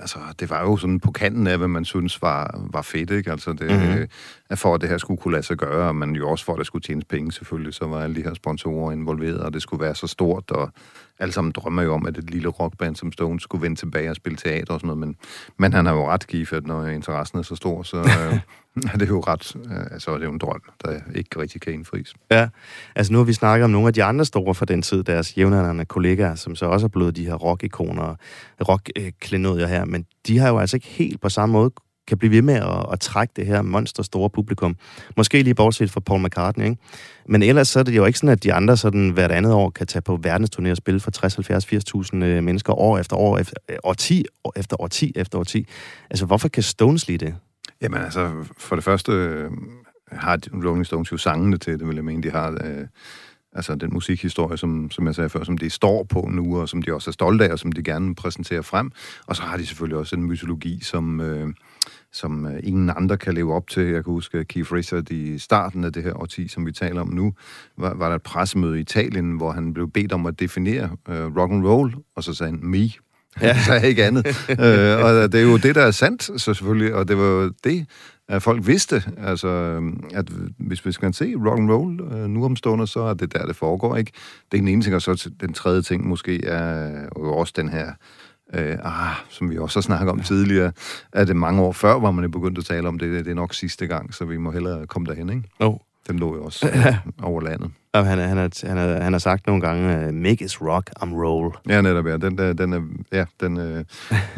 altså, 0.00 0.18
det 0.40 0.50
var 0.50 0.62
jo 0.62 0.76
sådan 0.76 1.00
på 1.00 1.10
kanten 1.10 1.46
af, 1.46 1.58
hvad 1.58 1.68
man 1.68 1.84
synes 1.84 2.22
var, 2.22 2.60
var 2.72 2.82
fedt, 2.82 3.10
ikke? 3.10 3.30
Altså, 3.30 3.52
det, 3.52 3.70
mm-hmm. 3.70 4.08
at 4.50 4.58
for 4.58 4.74
at 4.74 4.80
det 4.80 4.88
her 4.88 4.98
skulle 4.98 5.20
kunne 5.20 5.32
lade 5.32 5.42
sig 5.42 5.56
gøre, 5.56 5.88
og 5.88 5.96
man 5.96 6.10
jo 6.10 6.30
også 6.30 6.44
for, 6.44 6.52
at 6.52 6.58
det 6.58 6.66
skulle 6.66 6.82
tjenes 6.82 7.04
penge 7.04 7.32
selvfølgelig, 7.32 7.74
så 7.74 7.86
var 7.86 8.02
alle 8.02 8.16
de 8.16 8.22
her 8.22 8.34
sponsorer 8.34 8.92
involveret, 8.92 9.40
og 9.40 9.54
det 9.54 9.62
skulle 9.62 9.84
være 9.84 9.94
så 9.94 10.06
stort, 10.06 10.50
og 10.50 10.72
alle 11.18 11.32
sammen 11.32 11.52
drømmer 11.52 11.82
jo 11.82 11.94
om, 11.94 12.06
at 12.06 12.18
et 12.18 12.30
lille 12.30 12.48
rockband 12.48 12.96
som 12.96 13.12
Stones 13.12 13.42
skulle 13.42 13.62
vende 13.62 13.76
tilbage 13.76 14.10
og 14.10 14.16
spille 14.16 14.36
teater 14.36 14.74
og 14.74 14.80
sådan 14.80 14.86
noget, 14.86 14.98
men, 14.98 15.16
men 15.58 15.72
han 15.72 15.86
har 15.86 15.94
jo 15.94 16.08
ret 16.08 16.26
givet, 16.26 16.66
når 16.66 16.86
interessen 16.86 17.38
er 17.38 17.42
så 17.42 17.56
stor, 17.56 17.82
så 17.82 17.96
øh, 17.96 18.38
er 18.92 18.98
det 18.98 19.08
jo 19.08 19.20
ret, 19.20 19.56
øh, 19.56 19.86
altså 19.90 20.14
det 20.14 20.20
er 20.20 20.24
jo 20.24 20.32
en 20.32 20.38
drøm, 20.38 20.62
der 20.84 21.00
ikke 21.14 21.40
rigtig 21.40 21.60
kan 21.60 21.72
indfries. 21.72 22.14
Ja, 22.30 22.48
altså 22.96 23.12
nu 23.12 23.18
har 23.18 23.24
vi 23.24 23.32
snakket 23.32 23.64
om 23.64 23.70
nogle 23.70 23.88
af 23.88 23.94
de 23.94 24.04
andre 24.04 24.24
store 24.24 24.54
fra 24.54 24.64
den 24.64 24.82
tid, 24.82 25.02
deres 25.02 25.36
jævnaldrende 25.38 25.84
kollegaer, 25.84 26.34
som 26.34 26.56
så 26.56 26.66
også 26.66 26.86
er 26.86 26.88
blevet 26.88 27.16
de 27.16 27.26
her 27.26 27.34
rock-ikoner, 27.34 28.14
rock-klenodier 28.68 29.66
her, 29.66 29.84
men 29.84 30.06
de 30.26 30.38
har 30.38 30.48
jo 30.48 30.58
altså 30.58 30.76
ikke 30.76 30.86
helt 30.86 31.20
på 31.20 31.28
samme 31.28 31.52
måde 31.52 31.70
kan 32.08 32.18
blive 32.18 32.30
ved 32.30 32.42
med 32.42 32.54
at, 32.54 32.86
at 32.92 33.00
trække 33.00 33.32
det 33.36 33.46
her 33.46 33.62
monster 33.62 34.02
store 34.02 34.30
publikum. 34.30 34.76
Måske 35.16 35.42
lige 35.42 35.54
bortset 35.54 35.90
fra 35.90 36.00
Paul 36.00 36.22
McCartney, 36.22 36.64
ikke? 36.64 36.76
Men 37.28 37.42
ellers 37.42 37.68
så 37.68 37.78
er 37.78 37.82
det 37.82 37.96
jo 37.96 38.04
ikke 38.04 38.18
sådan, 38.18 38.32
at 38.32 38.42
de 38.42 38.52
andre 38.52 38.76
sådan 38.76 39.10
hvert 39.10 39.30
andet 39.30 39.52
år 39.52 39.70
kan 39.70 39.86
tage 39.86 40.02
på 40.02 40.20
verdensturné 40.26 40.70
og 40.70 40.76
spille 40.76 41.00
for 41.00 41.10
60, 41.10 41.34
70, 41.34 41.64
80.000 41.94 42.16
mennesker 42.16 42.72
år 42.72 42.98
efter 42.98 43.16
år, 43.16 43.38
efter, 43.38 43.56
øh, 43.70 43.76
årti, 43.84 44.24
år 44.44 44.52
efter 44.56 44.80
årti 44.80 45.12
efter 45.16 45.38
årti. 45.38 45.66
Altså, 46.10 46.26
hvorfor 46.26 46.48
kan 46.48 46.62
Stones 46.62 47.08
lide 47.08 47.26
det? 47.26 47.34
Jamen 47.82 48.00
altså, 48.00 48.32
for 48.58 48.76
det 48.76 48.84
første 48.84 49.12
øh, 49.12 49.50
har 50.12 50.38
Rolling 50.52 50.86
Stones 50.86 51.12
jo 51.12 51.16
sangene 51.16 51.58
til 51.58 51.78
det, 51.78 51.88
vil 51.88 51.94
jeg 51.94 52.04
mene. 52.04 52.22
De 52.22 52.30
har 52.30 52.50
øh, 52.50 52.86
altså 53.52 53.74
den 53.74 53.90
musikhistorie, 53.92 54.58
som, 54.58 54.90
som 54.90 55.06
jeg 55.06 55.14
sagde 55.14 55.28
før, 55.30 55.44
som 55.44 55.58
de 55.58 55.70
står 55.70 56.04
på 56.04 56.28
nu, 56.32 56.60
og 56.60 56.68
som 56.68 56.82
de 56.82 56.94
også 56.94 57.10
er 57.10 57.12
stolte 57.12 57.44
af, 57.44 57.52
og 57.52 57.58
som 57.58 57.72
de 57.72 57.82
gerne 57.82 58.14
præsenterer 58.14 58.62
frem. 58.62 58.90
Og 59.26 59.36
så 59.36 59.42
har 59.42 59.56
de 59.56 59.66
selvfølgelig 59.66 59.98
også 59.98 60.16
en 60.16 60.22
mytologi, 60.22 60.80
som... 60.82 61.20
Øh, 61.20 61.48
som 62.14 62.46
øh, 62.46 62.60
ingen 62.62 62.90
andre 62.96 63.16
kan 63.16 63.34
leve 63.34 63.54
op 63.54 63.68
til. 63.68 63.82
Jeg 63.82 64.04
kan 64.04 64.12
huske, 64.12 64.44
Keith 64.44 64.72
Richards 64.72 65.10
i 65.10 65.38
starten 65.38 65.84
af 65.84 65.92
det 65.92 66.02
her 66.02 66.20
årti, 66.20 66.48
som 66.48 66.66
vi 66.66 66.72
taler 66.72 67.00
om 67.00 67.08
nu, 67.08 67.34
var, 67.78 67.94
var 67.94 68.08
der 68.08 68.16
et 68.16 68.22
pressemøde 68.22 68.78
i 68.78 68.80
Italien, 68.80 69.36
hvor 69.36 69.52
han 69.52 69.74
blev 69.74 69.90
bedt 69.90 70.12
om 70.12 70.26
at 70.26 70.40
definere 70.40 70.90
øh, 71.08 71.36
rock 71.36 71.52
and 71.52 71.66
roll, 71.66 71.94
og 72.16 72.24
så 72.24 72.34
sagde 72.34 72.52
han 72.52 72.60
me. 72.62 72.90
Ja. 73.42 73.58
så 73.58 73.64
sagde 73.64 73.88
ikke 73.88 74.04
andet. 74.04 74.26
øh, 74.50 75.04
og 75.04 75.32
det 75.32 75.34
er 75.34 75.42
jo 75.42 75.56
det, 75.56 75.74
der 75.74 75.82
er 75.82 75.90
sandt, 75.90 76.22
så 76.22 76.54
selvfølgelig, 76.54 76.94
og 76.94 77.08
det 77.08 77.16
var 77.18 77.24
jo 77.24 77.52
det, 77.64 77.86
at 78.28 78.42
folk 78.42 78.66
vidste, 78.66 79.02
altså, 79.18 79.80
at 80.14 80.28
hvis 80.58 80.86
vi 80.86 80.92
skal 80.92 81.14
se 81.14 81.34
rock 81.46 81.58
and 81.58 81.70
roll 81.70 82.00
øh, 82.00 82.28
nu 82.28 82.44
omstående, 82.44 82.86
så 82.86 83.00
er 83.00 83.14
det 83.14 83.32
der, 83.32 83.46
det 83.46 83.56
foregår, 83.56 83.96
ikke? 83.96 84.12
Det 84.52 84.58
er 84.58 84.60
den 84.60 84.68
ene 84.68 84.82
ting, 84.82 84.94
og 84.94 85.02
så 85.02 85.30
den 85.40 85.52
tredje 85.52 85.82
ting 85.82 86.08
måske 86.08 86.44
er 86.44 87.02
jo 87.18 87.36
også 87.36 87.52
den 87.56 87.68
her 87.68 87.86
øh, 87.88 87.92
ah, 88.84 89.14
som 89.28 89.50
vi 89.50 89.58
også 89.58 89.78
har 89.78 89.82
snakket 89.82 90.10
om 90.10 90.20
tidligere, 90.20 90.72
at 91.12 91.28
det 91.28 91.36
mange 91.36 91.62
år 91.62 91.72
før 91.72 91.98
var 91.98 92.10
man 92.10 92.30
begyndt 92.30 92.58
at 92.58 92.64
tale 92.64 92.88
om 92.88 92.98
det. 92.98 93.24
Det 93.24 93.30
er 93.30 93.34
nok 93.34 93.54
sidste 93.54 93.86
gang, 93.86 94.14
så 94.14 94.24
vi 94.24 94.36
må 94.36 94.50
hellere 94.50 94.86
komme 94.86 95.06
derhen, 95.06 95.30
ikke? 95.30 95.42
Oh. 95.60 95.76
Den 96.08 96.18
lå 96.18 96.36
jo 96.36 96.44
også 96.44 96.68
øh, 96.68 96.96
over 97.22 97.40
landet. 97.40 97.70
Og 97.92 98.06
han, 98.06 98.18
han, 98.18 98.36
har, 98.36 98.66
han, 98.66 98.76
har, 98.76 99.00
han 99.00 99.12
har 99.12 99.18
sagt 99.18 99.46
nogle 99.46 99.62
gange, 99.62 100.08
uh, 100.08 100.14
make 100.14 100.44
is 100.44 100.62
rock, 100.62 100.90
I'm 101.02 101.14
roll. 101.14 101.54
Ja, 101.68 101.80
netop, 101.80 102.06
ja. 102.06 102.16
Den, 102.16 102.38
der, 102.38 102.52
den, 102.52 102.72
er, 102.72 102.82
ja, 103.12 103.24
den 103.40 103.58
øh, 103.58 103.84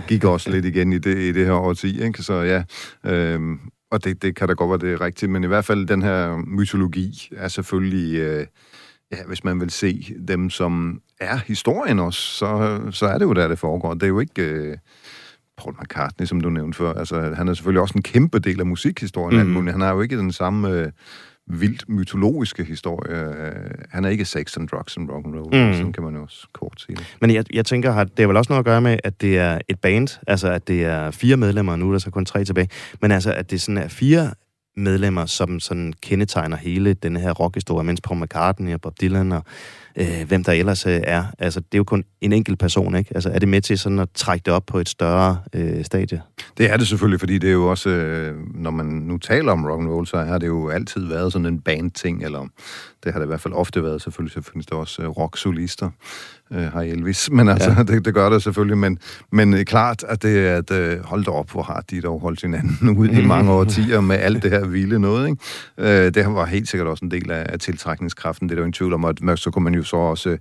gik 0.08 0.24
også 0.24 0.50
lidt 0.50 0.64
igen 0.64 0.92
i 0.92 0.98
det, 0.98 1.18
i 1.18 1.32
det 1.32 1.46
her 1.46 1.52
årti, 1.52 2.02
ikke? 2.02 2.22
Så 2.22 2.34
ja, 2.34 2.62
øh, 3.04 3.40
og 3.90 4.04
det, 4.04 4.22
det 4.22 4.36
kan 4.36 4.48
da 4.48 4.54
godt 4.54 4.70
være, 4.70 4.90
det 4.90 5.00
er 5.00 5.04
rigtigt, 5.04 5.32
men 5.32 5.44
i 5.44 5.46
hvert 5.46 5.64
fald 5.64 5.86
den 5.86 6.02
her 6.02 6.36
mytologi 6.36 7.28
er 7.36 7.48
selvfølgelig... 7.48 8.18
Øh, 8.18 8.46
ja, 9.12 9.24
hvis 9.26 9.44
man 9.44 9.60
vil 9.60 9.70
se 9.70 10.14
dem, 10.28 10.50
som 10.50 11.00
er 11.20 11.36
historien 11.36 11.98
også, 11.98 12.20
så, 12.20 12.80
så 12.90 13.06
er 13.06 13.18
det 13.18 13.24
jo 13.24 13.32
der, 13.32 13.48
det 13.48 13.58
foregår. 13.58 13.94
Det 13.94 14.02
er 14.02 14.06
jo 14.06 14.20
ikke 14.20 14.42
øh, 14.42 14.76
Paul 15.58 15.74
McCartney, 15.80 16.26
som 16.26 16.40
du 16.40 16.50
nævnte 16.50 16.78
før. 16.78 16.92
Altså, 16.92 17.34
han 17.36 17.48
er 17.48 17.54
selvfølgelig 17.54 17.82
også 17.82 17.94
en 17.96 18.02
kæmpe 18.02 18.38
del 18.38 18.60
af 18.60 18.66
musikhistorien, 18.66 19.46
mm. 19.46 19.52
men 19.52 19.68
han 19.68 19.80
har 19.80 19.94
jo 19.94 20.00
ikke 20.00 20.18
den 20.18 20.32
samme 20.32 20.70
øh, 20.70 20.92
vildt 21.46 21.88
mytologiske 21.88 22.64
historie. 22.64 23.52
Han 23.90 24.04
er 24.04 24.08
ikke 24.08 24.24
sex 24.24 24.56
and 24.56 24.68
drugs 24.68 24.96
and 24.96 25.10
rock 25.10 25.26
and 25.26 25.34
roll, 25.34 25.66
mm. 25.66 25.74
sådan 25.74 25.92
kan 25.92 26.02
man 26.02 26.14
jo 26.14 26.22
også 26.22 26.48
kort 26.52 26.80
sige 26.86 26.96
det. 26.96 27.16
Men 27.20 27.30
jeg, 27.30 27.44
jeg 27.54 27.66
tænker, 27.66 27.94
at 27.94 28.16
det 28.16 28.22
er 28.22 28.26
vel 28.26 28.36
også 28.36 28.52
noget 28.52 28.58
at 28.58 28.64
gøre 28.64 28.80
med, 28.80 28.98
at 29.04 29.20
det 29.20 29.38
er 29.38 29.58
et 29.68 29.80
band, 29.80 30.18
altså 30.26 30.48
at 30.48 30.68
det 30.68 30.84
er 30.84 31.10
fire 31.10 31.36
medlemmer, 31.36 31.76
nu 31.76 31.88
er 31.88 31.92
der 31.92 31.98
så 31.98 32.10
kun 32.10 32.24
tre 32.24 32.44
tilbage, 32.44 32.68
men 33.02 33.10
altså 33.10 33.32
at 33.32 33.50
det 33.50 33.60
sådan 33.60 33.78
er 33.78 33.88
fire 33.88 34.30
medlemmer, 34.76 35.26
som 35.26 35.60
sådan 35.60 35.92
kendetegner 36.02 36.56
hele 36.56 36.94
den 36.94 37.16
her 37.16 37.32
rockhistorie, 37.32 37.84
mens 37.84 38.00
Paul 38.00 38.20
McCartney 38.20 38.74
og 38.74 38.80
Bob 38.80 39.00
Dylan 39.00 39.32
og 39.32 39.44
øh, 39.96 40.28
hvem 40.28 40.44
der 40.44 40.52
ellers 40.52 40.86
øh, 40.86 41.00
er. 41.04 41.24
Altså, 41.38 41.60
det 41.60 41.74
er 41.74 41.78
jo 41.78 41.84
kun 41.84 42.04
en 42.20 42.32
enkelt 42.32 42.58
person, 42.58 42.96
ikke? 42.96 43.10
Altså, 43.14 43.30
er 43.30 43.38
det 43.38 43.48
med 43.48 43.60
til 43.60 43.78
sådan 43.78 43.98
at 43.98 44.08
trække 44.14 44.42
det 44.44 44.52
op 44.52 44.66
på 44.66 44.78
et 44.78 44.88
større 44.88 45.38
øh, 45.52 45.84
stadie? 45.84 46.22
Det 46.58 46.72
er 46.72 46.76
det 46.76 46.88
selvfølgelig, 46.88 47.20
fordi 47.20 47.38
det 47.38 47.48
er 47.48 47.52
jo 47.52 47.70
også, 47.70 47.90
øh, 47.90 48.34
når 48.54 48.70
man 48.70 48.86
nu 48.86 49.18
taler 49.18 49.52
om 49.52 49.64
rock 49.64 49.80
and 49.80 49.90
roll, 49.90 50.06
så 50.06 50.16
har 50.16 50.38
det 50.38 50.46
jo 50.46 50.68
altid 50.68 51.06
været 51.06 51.32
sådan 51.32 51.46
en 51.46 51.60
band-ting, 51.60 52.24
eller 52.24 52.46
det 53.04 53.12
har 53.12 53.20
det 53.20 53.26
i 53.26 53.28
hvert 53.28 53.40
fald 53.40 53.54
ofte 53.54 53.82
været, 53.82 54.02
selvfølgelig, 54.02 54.44
så 54.44 54.50
findes 54.50 54.66
der 54.66 54.76
også 54.76 55.02
øh, 55.02 55.08
rock-solister 55.08 55.90
øh, 56.52 56.72
har 56.72 56.82
Elvis, 56.82 57.30
men 57.32 57.48
altså, 57.48 57.74
ja. 57.76 57.82
det, 57.82 58.04
det 58.04 58.14
gør 58.14 58.28
det 58.28 58.42
selvfølgelig, 58.42 58.78
men, 58.78 58.98
men 59.32 59.54
øh, 59.54 59.64
klart, 59.64 60.04
at 60.08 60.22
det 60.22 60.48
er, 60.48 60.56
at 60.56 60.70
øh, 60.70 61.04
hold 61.04 61.24
da 61.24 61.30
op, 61.30 61.50
hvor 61.50 61.62
har 61.62 61.84
de 61.90 62.00
dog 62.00 62.20
holdt 62.20 62.42
hinanden 62.42 62.88
ud 62.98 63.08
i 63.08 63.26
mange 63.34 63.52
årtier 63.52 64.00
med 64.00 64.16
alt 64.16 64.42
det 64.42 64.50
her 64.50 64.66
vilde 64.66 65.00
noget, 65.00 65.28
ikke? 65.28 65.42
Øh, 66.06 66.14
det 66.14 66.26
var 66.26 66.46
helt 66.46 66.68
sikkert 66.68 66.88
også 66.88 67.04
en 67.04 67.10
del 67.10 67.30
af, 67.30 67.46
af 67.48 67.58
tiltrækningskraften, 67.58 68.48
det 68.48 68.52
er 68.52 68.56
der 68.56 68.62
jo 68.62 68.66
en 68.66 68.72
tvivl 68.72 68.92
om, 68.92 69.04
at 69.04 69.38
så 69.38 69.50
kunne 69.50 69.64
man 69.64 69.74
jo 69.74 69.82
så 69.86 69.96
også, 69.96 70.38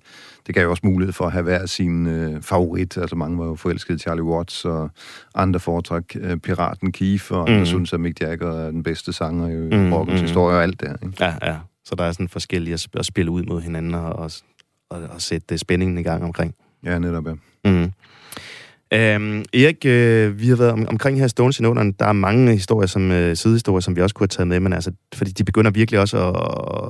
det 0.47 0.55
gav 0.55 0.63
jo 0.63 0.69
også 0.69 0.81
mulighed 0.85 1.13
for 1.13 1.25
at 1.25 1.31
have 1.31 1.43
hver 1.43 1.65
sin 1.65 2.07
øh, 2.07 2.41
favorit, 2.41 2.97
altså 2.97 3.15
mange 3.15 3.39
var 3.39 3.45
jo 3.45 3.55
forelskede 3.55 3.99
Charlie 3.99 4.23
Watts, 4.23 4.65
og 4.65 4.89
andre 5.35 5.59
foretræk 5.59 6.17
øh, 6.19 6.37
Piraten 6.37 6.91
Keith, 6.91 7.31
og 7.31 7.49
mm. 7.49 7.53
andre 7.53 7.65
synes, 7.65 7.93
at 7.93 7.99
Mick 7.99 8.21
Jagger 8.21 8.51
er 8.51 8.71
den 8.71 8.83
bedste 8.83 9.13
sanger 9.13 9.47
i 9.47 9.77
mm, 9.77 9.93
rockens 9.93 10.21
mm. 10.21 10.25
historie 10.25 10.57
og 10.57 10.63
alt 10.63 10.81
det 10.81 10.97
ikke? 11.03 11.15
Ja, 11.19 11.33
ja. 11.41 11.57
Så 11.85 11.95
der 11.95 12.03
er 12.03 12.11
sådan 12.11 12.27
forskellige 12.27 12.77
at 12.93 13.05
spille 13.05 13.31
ud 13.31 13.43
mod 13.43 13.61
hinanden 13.61 13.93
og, 13.93 14.13
og, 14.13 14.31
og 14.89 15.21
sætte 15.21 15.57
spændingen 15.57 15.97
i 15.97 16.03
gang 16.03 16.23
omkring. 16.23 16.55
Ja, 16.83 16.99
netop, 16.99 17.27
ja. 17.27 17.33
Mm. 17.65 17.91
Øhm, 18.93 19.45
Erik, 19.53 19.85
øh, 19.85 20.39
vi 20.39 20.47
har 20.49 20.55
været 20.55 20.71
om, 20.71 20.85
omkring 20.89 21.19
her 21.19 21.27
Stones 21.27 21.59
i 21.59 21.61
noterne. 21.61 21.93
Der 21.99 22.05
er 22.05 22.13
mange 22.13 22.51
historier, 22.51 22.87
som 22.87 23.11
øh, 23.11 23.35
sidehistorier, 23.35 23.79
som 23.79 23.95
vi 23.95 24.01
også 24.01 24.15
kunne 24.15 24.23
have 24.23 24.27
taget 24.27 24.47
med, 24.47 24.59
men 24.59 24.73
altså, 24.73 24.91
fordi 25.15 25.31
de 25.31 25.43
begynder 25.43 25.71
virkelig 25.71 25.99
også, 25.99 26.17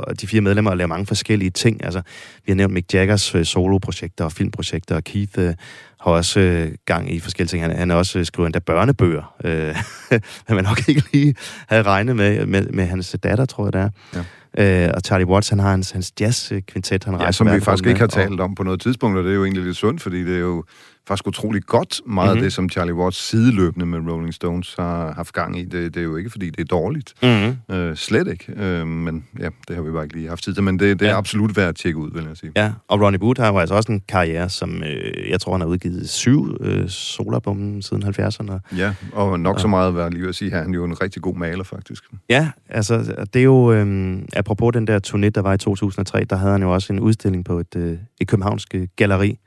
at, 0.07 0.21
de 0.21 0.27
fire 0.27 0.41
medlemmer, 0.41 0.71
at 0.71 0.77
lave 0.77 0.87
mange 0.87 1.05
forskellige 1.05 1.49
ting. 1.49 1.85
Altså, 1.85 2.01
vi 2.45 2.51
har 2.51 2.55
nævnt 2.55 2.73
Mick 2.73 2.93
Jaggers 2.93 3.35
øh, 3.35 3.45
soloprojekter 3.45 4.25
og 4.25 4.31
filmprojekter, 4.31 4.95
og 4.95 5.03
Keith 5.03 5.39
øh, 5.39 5.53
har 5.99 6.11
også 6.11 6.39
øh, 6.39 6.71
gang 6.85 7.13
i 7.13 7.19
forskellige 7.19 7.49
ting. 7.49 7.63
Han, 7.63 7.77
han 7.77 7.91
er 7.91 7.95
også 7.95 8.19
øh, 8.19 8.25
skriver 8.25 8.47
endda 8.47 8.59
børnebøger, 8.59 9.35
øh, 9.43 9.75
hvad 10.45 10.55
man 10.55 10.63
nok 10.63 10.89
ikke 10.89 11.03
lige 11.13 11.35
havde 11.67 11.83
regnet 11.83 12.15
med, 12.15 12.45
med, 12.45 12.65
med 12.65 12.85
hans 12.85 13.15
datter, 13.23 13.45
tror 13.45 13.65
jeg 13.65 13.73
det 13.73 13.81
er. 13.81 13.89
Ja. 14.15 14.23
Øh, 14.57 14.91
og 14.95 15.01
Charlie 15.05 15.27
Watts, 15.27 15.49
han 15.49 15.59
har 15.59 15.69
hans, 15.69 15.91
hans 15.91 16.13
jazz-kvintet, 16.19 17.03
han 17.03 17.21
Ja, 17.21 17.31
som 17.31 17.51
vi 17.51 17.59
faktisk 17.59 17.87
ikke 17.87 17.99
har 17.99 18.07
talt 18.07 18.39
om 18.39 18.55
på 18.55 18.63
noget 18.63 18.81
tidspunkt, 18.81 19.17
og 19.17 19.23
det 19.23 19.31
er 19.31 19.35
jo 19.35 19.43
egentlig 19.43 19.63
lidt 19.63 19.77
sundt, 19.77 20.01
fordi 20.01 20.23
det 20.23 20.35
er 20.35 20.39
jo 20.39 20.63
faktisk 21.07 21.27
utrolig 21.27 21.63
godt 21.63 22.01
meget 22.05 22.27
mm-hmm. 22.27 22.37
af 22.37 22.43
det, 22.43 22.53
som 22.53 22.69
Charlie 22.69 22.95
Watts 22.95 23.29
sideløbende 23.29 23.85
med 23.85 24.13
Rolling 24.13 24.33
Stones 24.33 24.75
har 24.79 25.13
haft 25.13 25.33
gang 25.33 25.59
i. 25.59 25.65
Det, 25.65 25.93
det 25.93 25.97
er 25.97 26.03
jo 26.03 26.15
ikke, 26.15 26.29
fordi 26.29 26.49
det 26.49 26.59
er 26.59 26.65
dårligt. 26.65 27.13
Mm-hmm. 27.23 27.75
Øh, 27.75 27.95
slet 27.95 28.27
ikke. 28.27 28.53
Øh, 28.57 28.87
men 28.87 29.25
ja, 29.39 29.49
det 29.67 29.75
har 29.75 29.83
vi 29.83 29.91
bare 29.91 30.03
ikke 30.03 30.15
lige 30.15 30.29
haft 30.29 30.43
tid 30.43 30.53
til. 30.53 30.63
Men 30.63 30.79
det, 30.79 30.99
det 30.99 31.05
er 31.05 31.11
ja. 31.11 31.17
absolut 31.17 31.57
værd 31.57 31.69
at 31.69 31.75
tjekke 31.75 31.99
ud, 31.99 32.11
vil 32.11 32.25
jeg 32.27 32.37
sige. 32.37 32.51
Ja, 32.55 32.71
og 32.87 33.01
Ronnie 33.01 33.21
Wood 33.21 33.39
har 33.39 33.51
jo 33.51 33.57
altså 33.57 33.75
også 33.75 33.91
en 33.91 34.01
karriere, 34.07 34.49
som 34.49 34.83
øh, 34.83 35.29
jeg 35.29 35.41
tror, 35.41 35.51
han 35.51 35.61
har 35.61 35.67
udgivet 35.67 36.09
syv 36.09 36.57
øh, 36.61 36.89
solalbum 36.89 37.81
siden 37.81 38.03
70'erne. 38.03 38.75
Ja, 38.77 38.93
og 39.13 39.39
nok 39.39 39.59
så 39.59 39.67
meget, 39.67 39.93
hvad 39.93 40.11
lige 40.11 40.27
at 40.27 40.35
sige, 40.35 40.51
han 40.51 40.69
er 40.69 40.75
jo 40.75 40.83
en 40.83 41.01
rigtig 41.01 41.21
god 41.21 41.35
maler, 41.35 41.63
faktisk. 41.63 42.03
Ja, 42.29 42.49
altså, 42.69 43.25
det 43.33 43.39
er 43.39 43.43
jo, 43.43 43.73
øh, 43.73 44.17
apropos 44.35 44.73
den 44.73 44.87
der 44.87 44.99
turné, 45.07 45.29
der 45.29 45.41
var 45.41 45.53
i 45.53 45.57
2003, 45.57 46.23
der 46.23 46.35
havde 46.35 46.51
han 46.51 46.61
jo 46.61 46.73
også 46.73 46.93
en 46.93 46.99
udstilling 46.99 47.45
på 47.45 47.59
et, 47.59 47.75
øh, 47.75 47.97
et 48.21 48.27
københavnsk 48.27 48.75
galleri, 48.95 49.39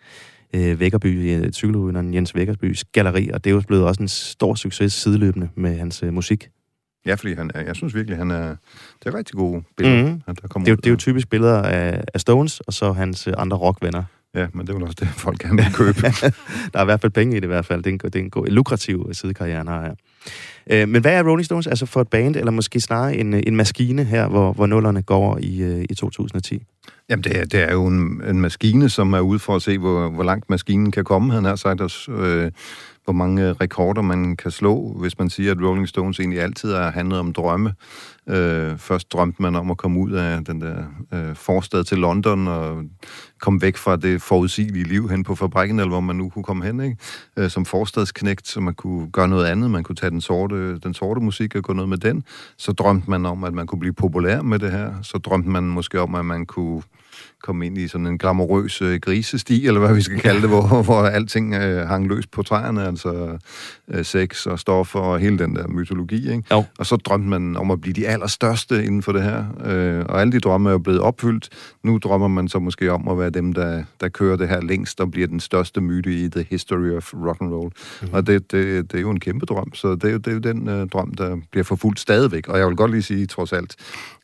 øh, 0.55 0.81
Vækkerby, 0.81 1.37
øh, 1.37 1.53
cykelrytteren 1.53 2.15
Jens 2.15 2.35
Vækkerbys 2.35 2.85
galleri, 2.85 3.31
og 3.35 3.45
det 3.45 3.51
er 3.51 3.55
jo 3.55 3.63
blevet 3.69 3.85
også 3.85 4.03
en 4.03 4.09
stor 4.09 4.55
succes 4.55 4.93
sideløbende 4.93 5.49
med 5.55 5.79
hans 5.79 6.03
øh, 6.03 6.13
musik. 6.13 6.49
Ja, 7.07 7.15
fordi 7.15 7.35
han, 7.35 7.51
jeg 7.55 7.77
synes 7.77 7.95
virkelig, 7.95 8.19
han 8.19 8.31
er, 8.31 8.57
det 9.05 9.07
er 9.07 9.15
rigtig 9.15 9.37
gode 9.37 9.63
billeder, 9.77 10.03
mm-hmm. 10.03 10.37
der 10.43 10.49
kommer 10.49 10.65
det, 10.65 10.73
er, 10.73 10.77
det 10.77 10.87
er 10.87 10.91
jo 10.91 10.97
typisk 10.97 11.31
billeder 11.31 11.63
af, 11.63 12.05
af 12.15 12.21
Stones, 12.21 12.61
og 12.61 12.73
så 12.73 12.93
hans 12.93 13.27
øh, 13.27 13.35
andre 13.37 13.57
rockvenner. 13.57 14.05
Ja, 14.35 14.47
men 14.53 14.67
det 14.67 14.75
er 14.75 14.79
jo 14.79 14.85
også 14.85 14.97
det, 15.01 15.09
folk 15.09 15.39
gerne 15.39 15.57
vil 15.57 15.73
købe. 15.75 16.01
der 16.73 16.79
er 16.79 16.83
i 16.83 16.85
hvert 16.85 17.01
fald 17.01 17.13
penge 17.13 17.37
i 17.37 17.41
det 17.41 17.45
i 17.45 17.47
hvert 17.47 17.67
fald. 17.67 17.83
Det 17.83 17.91
er 17.91 17.93
en, 17.93 17.99
det 17.99 18.17
er 18.17 18.21
en, 18.21 18.31
god, 18.31 18.47
en 18.47 18.53
lukrativ 18.53 19.09
sidekarriere, 19.13 19.59
han 19.59 19.69
har 19.69 19.83
her. 19.83 19.95
Øh, 20.71 20.89
men 20.89 21.01
hvad 21.01 21.13
er 21.13 21.23
Rolling 21.23 21.45
Stones 21.45 21.67
altså 21.67 21.87
for 21.87 22.01
et 22.01 22.09
band, 22.09 22.37
eller 22.37 22.51
måske 22.51 22.81
snarere 22.81 23.17
en, 23.17 23.35
en 23.35 23.57
maskine 23.57 24.05
her, 24.05 24.29
hvor, 24.29 24.53
hvor 24.53 24.67
nullerne 24.67 25.03
går 25.03 25.39
i, 25.43 25.63
øh, 25.63 25.85
i 25.91 25.95
2010? 25.95 26.63
Jamen, 27.09 27.25
det 27.25 27.39
er, 27.39 27.45
det 27.45 27.61
er 27.61 27.73
jo 27.73 27.87
en, 27.87 28.23
en 28.29 28.41
maskine, 28.41 28.89
som 28.89 29.13
er 29.13 29.21
ude 29.21 29.39
for 29.39 29.57
at 29.57 29.63
se, 29.63 29.79
hvor, 29.79 30.09
hvor 30.09 30.23
langt 30.23 30.51
maskinen 30.51 30.91
kan 30.91 31.05
komme, 31.05 31.33
han 31.33 31.45
har 31.45 31.57
sagt 31.57 31.81
os. 31.81 32.09
Øh, 32.13 32.51
hvor 33.09 33.13
mange 33.13 33.53
rekorder 33.53 34.03
man 34.03 34.37
kan 34.37 34.51
slå, 34.51 34.97
hvis 35.01 35.19
man 35.19 35.31
siger, 35.31 35.53
at 35.53 35.59
Rolling 35.63 35.89
Stones 35.89 36.21
egentlig 36.21 36.41
altid 36.41 36.75
har 36.75 36.91
handlet 36.91 37.19
om 37.19 37.33
drømme. 37.33 37.75
Øh, 38.29 38.79
først 38.79 39.13
drømte 39.13 39.43
man 39.43 39.57
om 39.57 39.71
at 39.71 39.77
komme 39.77 40.01
ud 40.01 40.13
af 40.13 40.45
den 40.45 40.61
der 40.61 40.85
øh, 41.15 41.35
forstad 41.37 41.85
til 41.85 41.99
London 41.99 42.49
og 42.49 42.83
komme 43.41 43.63
væk 43.63 43.77
fra 43.77 43.97
det 43.97 44.23
forudsigelige 44.23 44.85
liv 44.85 45.09
hen 45.09 45.25
på 45.25 45.35
fabrikken, 45.35 45.79
eller 45.79 45.91
hvor 45.91 46.01
man 46.01 46.17
nu 46.17 46.29
kunne 46.29 46.43
komme 46.43 46.65
hen, 46.65 46.81
ikke? 46.81 46.97
Øh, 47.37 47.51
som 47.51 47.65
forstadsknægt, 47.65 48.49
så 48.49 48.61
man 48.61 48.75
kunne 48.75 49.11
gøre 49.11 49.29
noget 49.29 49.47
andet. 49.47 49.71
Man 49.71 49.85
kunne 49.85 49.97
tage 49.97 50.11
den 50.11 50.21
sorte, 50.21 50.79
den 50.79 50.95
sorte 50.95 51.21
musik 51.21 51.55
og 51.55 51.63
gå 51.63 51.73
noget 51.73 51.89
med 51.89 51.99
den. 51.99 52.25
Så 52.57 52.73
drømte 52.73 53.11
man 53.11 53.27
om, 53.27 53.45
at 53.45 53.55
man 53.55 53.67
kunne 53.67 53.81
blive 53.81 53.95
populær 53.95 54.43
med 54.43 54.59
det 54.59 54.71
her. 54.71 55.03
Så 55.03 55.19
drømte 55.19 55.51
man 55.51 55.65
måske 55.65 56.01
om, 56.01 56.15
at 56.15 56.25
man 56.25 56.47
kunne 56.47 56.83
komme 57.43 57.67
ind 57.67 57.79
i 57.79 57.89
sådan 57.89 58.07
en 58.07 58.19
glamourøs 58.19 58.83
øh, 58.83 59.01
grisesti, 59.01 59.67
eller 59.67 59.81
hvad 59.81 59.95
vi 59.95 60.03
skal 60.03 60.19
kalde 60.19 60.41
det, 60.41 60.49
hvor, 60.49 60.83
hvor 60.83 61.03
alting 61.03 61.55
øh, 61.55 61.89
hang 61.89 62.09
løs 62.09 62.27
på 62.27 62.43
træerne, 62.43 62.87
altså 62.87 63.39
øh, 63.89 64.05
sex 64.05 64.47
og 64.47 64.59
stoffer 64.59 65.01
og 65.01 65.19
hele 65.19 65.39
den 65.39 65.57
der 65.57 65.69
mytologi. 65.69 66.31
Ikke? 66.31 66.43
Jo. 66.51 66.65
Og 66.79 66.87
så 66.87 66.97
drømte 66.97 67.29
man 67.29 67.57
om 67.57 67.71
at 67.71 67.81
blive 67.81 67.93
de 67.93 68.09
allerstørste 68.09 68.85
inden 68.85 69.03
for 69.03 69.13
det 69.13 69.23
her, 69.23 69.45
øh, 69.65 70.05
og 70.09 70.21
alle 70.21 70.33
de 70.33 70.41
drømme 70.41 70.69
er 70.69 70.73
jo 70.73 70.79
blevet 70.79 71.01
opfyldt. 71.01 71.49
Nu 71.83 71.99
drømmer 71.99 72.29
man 72.29 72.49
så 72.49 72.59
måske 72.59 72.93
om 72.93 73.09
at 73.09 73.19
være 73.19 73.31
dem, 73.31 73.53
der, 73.53 73.85
der 74.01 74.09
kører 74.09 74.37
det 74.37 74.49
her 74.49 74.61
længst 74.61 75.01
og 75.01 75.11
bliver 75.11 75.27
den 75.27 75.41
største 75.41 75.81
myte 75.81 76.13
i 76.13 76.29
the 76.29 76.47
history 76.51 76.91
of 76.91 77.15
rock 77.15 77.41
and 77.41 77.53
roll. 77.53 77.73
Mm. 78.03 78.09
Og 78.13 78.27
det, 78.27 78.53
det, 78.53 78.93
det 78.93 78.99
er 78.99 79.03
jo 79.03 79.11
en 79.11 79.21
kæmpe 79.21 79.47
drøm, 79.47 79.75
så 79.75 79.95
det 79.95 80.05
er 80.05 80.11
jo, 80.11 80.19
det 80.19 80.27
er 80.27 80.33
jo 80.33 80.39
den 80.39 80.69
øh, 80.69 80.89
drøm, 80.89 81.15
der 81.15 81.37
bliver 81.51 81.65
forfulgt 81.65 82.01
stadigvæk. 82.01 82.49
Og 82.49 82.59
jeg 82.59 82.67
vil 82.67 82.77
godt 82.77 82.91
lige 82.91 83.03
sige, 83.03 83.27
trods 83.27 83.53
alt, 83.53 83.77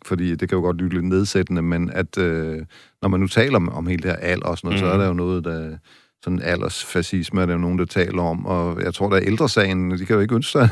fordi 0.06 0.34
det 0.34 0.48
kan 0.48 0.58
jo 0.58 0.62
godt 0.62 0.76
lyde 0.76 0.94
lidt 0.94 1.04
nedsættende, 1.04 1.62
men 1.62 1.90
at 1.90 2.18
øh, 2.18 2.58
når 3.04 3.08
man 3.08 3.20
nu 3.20 3.26
taler 3.26 3.56
om, 3.56 3.68
om 3.68 3.86
hele 3.86 4.02
det 4.02 4.10
her 4.10 4.16
alder 4.16 4.46
og 4.46 4.58
sådan 4.58 4.68
noget, 4.68 4.82
mm. 4.82 4.86
så 4.86 4.92
er 4.92 4.96
mhm. 4.96 5.00
der 5.00 5.08
jo 5.08 5.14
noget, 5.14 5.44
der 5.44 5.76
sådan 6.24 6.42
aldersfascisme 6.42 7.42
er 7.42 7.46
der 7.46 7.52
jo 7.52 7.58
nogen, 7.58 7.78
der 7.78 7.84
taler 7.84 8.22
om, 8.22 8.46
og 8.46 8.82
jeg 8.82 8.94
tror, 8.94 9.08
der 9.08 9.16
er 9.16 9.22
ældresagen, 9.26 9.90
de 9.90 10.06
kan 10.06 10.14
jo 10.14 10.20
ikke 10.20 10.34
ønske 10.34 10.52
sig 10.52 10.68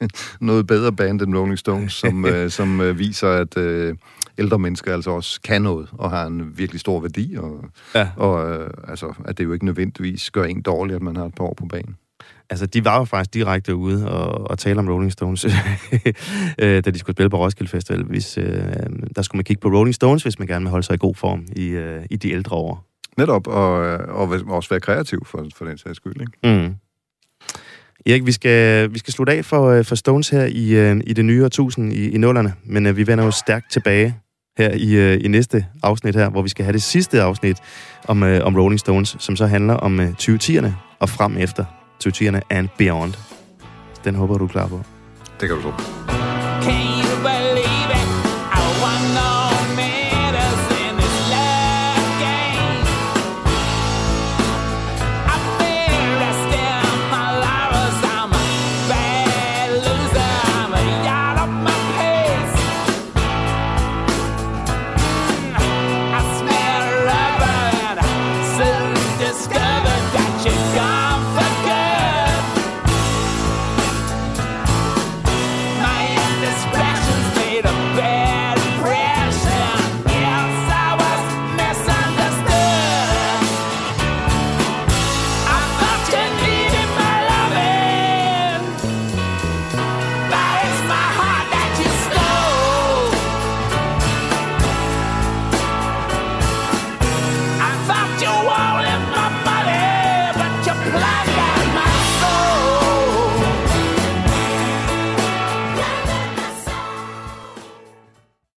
noget 0.40 0.66
bedre 0.66 0.92
band 0.92 1.22
end 1.22 1.36
Rolling 1.36 1.58
Stones, 1.58 1.92
som, 1.92 2.24
øh, 2.32 2.50
som 2.50 2.80
øh, 2.80 2.98
viser, 2.98 3.28
at 3.28 3.56
øh, 3.56 3.94
ældre 4.38 4.58
mennesker 4.58 4.94
altså 4.94 5.10
også 5.10 5.40
kan 5.40 5.62
noget, 5.62 5.88
og 5.92 6.10
har 6.10 6.26
en 6.26 6.58
virkelig 6.58 6.80
stor 6.80 7.00
værdi, 7.00 7.36
og, 7.38 7.64
ja. 7.94 8.08
og 8.16 8.50
øh, 8.50 8.70
altså, 8.88 9.14
at 9.24 9.38
det 9.38 9.44
jo 9.44 9.52
ikke 9.52 9.64
nødvendigvis 9.64 10.30
gør 10.30 10.44
en 10.44 10.62
dårligt, 10.62 10.96
at 10.96 11.02
man 11.02 11.16
har 11.16 11.24
et 11.24 11.34
par 11.34 11.44
år 11.44 11.54
på 11.54 11.66
banen. 11.66 11.96
Altså, 12.50 12.66
de 12.66 12.84
var 12.84 12.98
jo 12.98 13.04
faktisk 13.04 13.34
direkte 13.34 13.74
ude 13.74 14.10
og, 14.10 14.50
og 14.50 14.58
tale 14.58 14.78
om 14.78 14.88
Rolling 14.88 15.12
Stones, 15.12 15.44
øh, 16.58 16.84
da 16.84 16.90
de 16.90 16.98
skulle 16.98 17.14
spille 17.14 17.30
på 17.30 17.38
Roskilde 17.38 17.70
Festival. 17.70 18.04
Hvis, 18.04 18.38
øh, 18.38 18.44
der 19.16 19.22
skulle 19.22 19.38
man 19.38 19.44
kigge 19.44 19.60
på 19.60 19.68
Rolling 19.68 19.94
Stones, 19.94 20.22
hvis 20.22 20.38
man 20.38 20.48
gerne 20.48 20.64
vil 20.64 20.70
holde 20.70 20.86
sig 20.86 20.94
i 20.94 20.98
god 20.98 21.14
form 21.14 21.46
i, 21.56 21.66
øh, 21.66 22.02
i 22.10 22.16
de 22.16 22.30
ældre 22.30 22.56
år. 22.56 22.88
Netop, 23.18 23.46
og, 23.46 23.72
og 23.96 24.28
også 24.48 24.68
være 24.70 24.80
kreativ 24.80 25.26
for, 25.26 25.46
for 25.56 25.64
den 25.64 25.78
sags 25.78 25.96
skyld, 25.96 26.20
ikke? 26.20 26.62
Mm. 26.62 26.74
Erik, 28.06 28.26
vi 28.26 28.32
skal, 28.32 28.92
vi 28.92 28.98
skal 28.98 29.12
slutte 29.12 29.32
af 29.32 29.44
for, 29.44 29.70
øh, 29.70 29.84
for 29.84 29.94
Stones 29.94 30.28
her 30.28 30.44
i, 30.44 30.70
øh, 30.70 31.00
i 31.06 31.12
det 31.12 31.24
nye 31.24 31.44
årtusind 31.44 31.92
i, 31.92 32.10
i 32.10 32.18
nullerne, 32.18 32.54
men 32.64 32.86
uh, 32.86 32.96
vi 32.96 33.06
vender 33.06 33.24
jo 33.24 33.30
stærkt 33.30 33.72
tilbage 33.72 34.16
her 34.58 34.70
i, 34.70 35.14
uh, 35.14 35.24
i 35.24 35.28
næste 35.28 35.66
afsnit 35.82 36.16
her, 36.16 36.30
hvor 36.30 36.42
vi 36.42 36.48
skal 36.48 36.64
have 36.64 36.72
det 36.72 36.82
sidste 36.82 37.22
afsnit 37.22 37.56
om, 38.08 38.22
uh, 38.22 38.38
om 38.42 38.56
Rolling 38.56 38.80
Stones, 38.80 39.16
som 39.18 39.36
så 39.36 39.46
handler 39.46 39.74
om 39.74 39.98
uh, 39.98 40.08
2010'erne 40.08 40.70
og 41.00 41.08
frem 41.08 41.36
efter 41.36 41.81
2010'erne 41.98 42.40
and 42.50 42.68
beyond. 42.78 43.16
Den 44.04 44.14
håber 44.14 44.38
du 44.38 44.44
er 44.44 44.48
klar 44.48 44.68
på. 44.68 44.84
Det 45.40 45.48
kan 45.48 45.56
du 45.56 45.62
tro. 45.62 47.01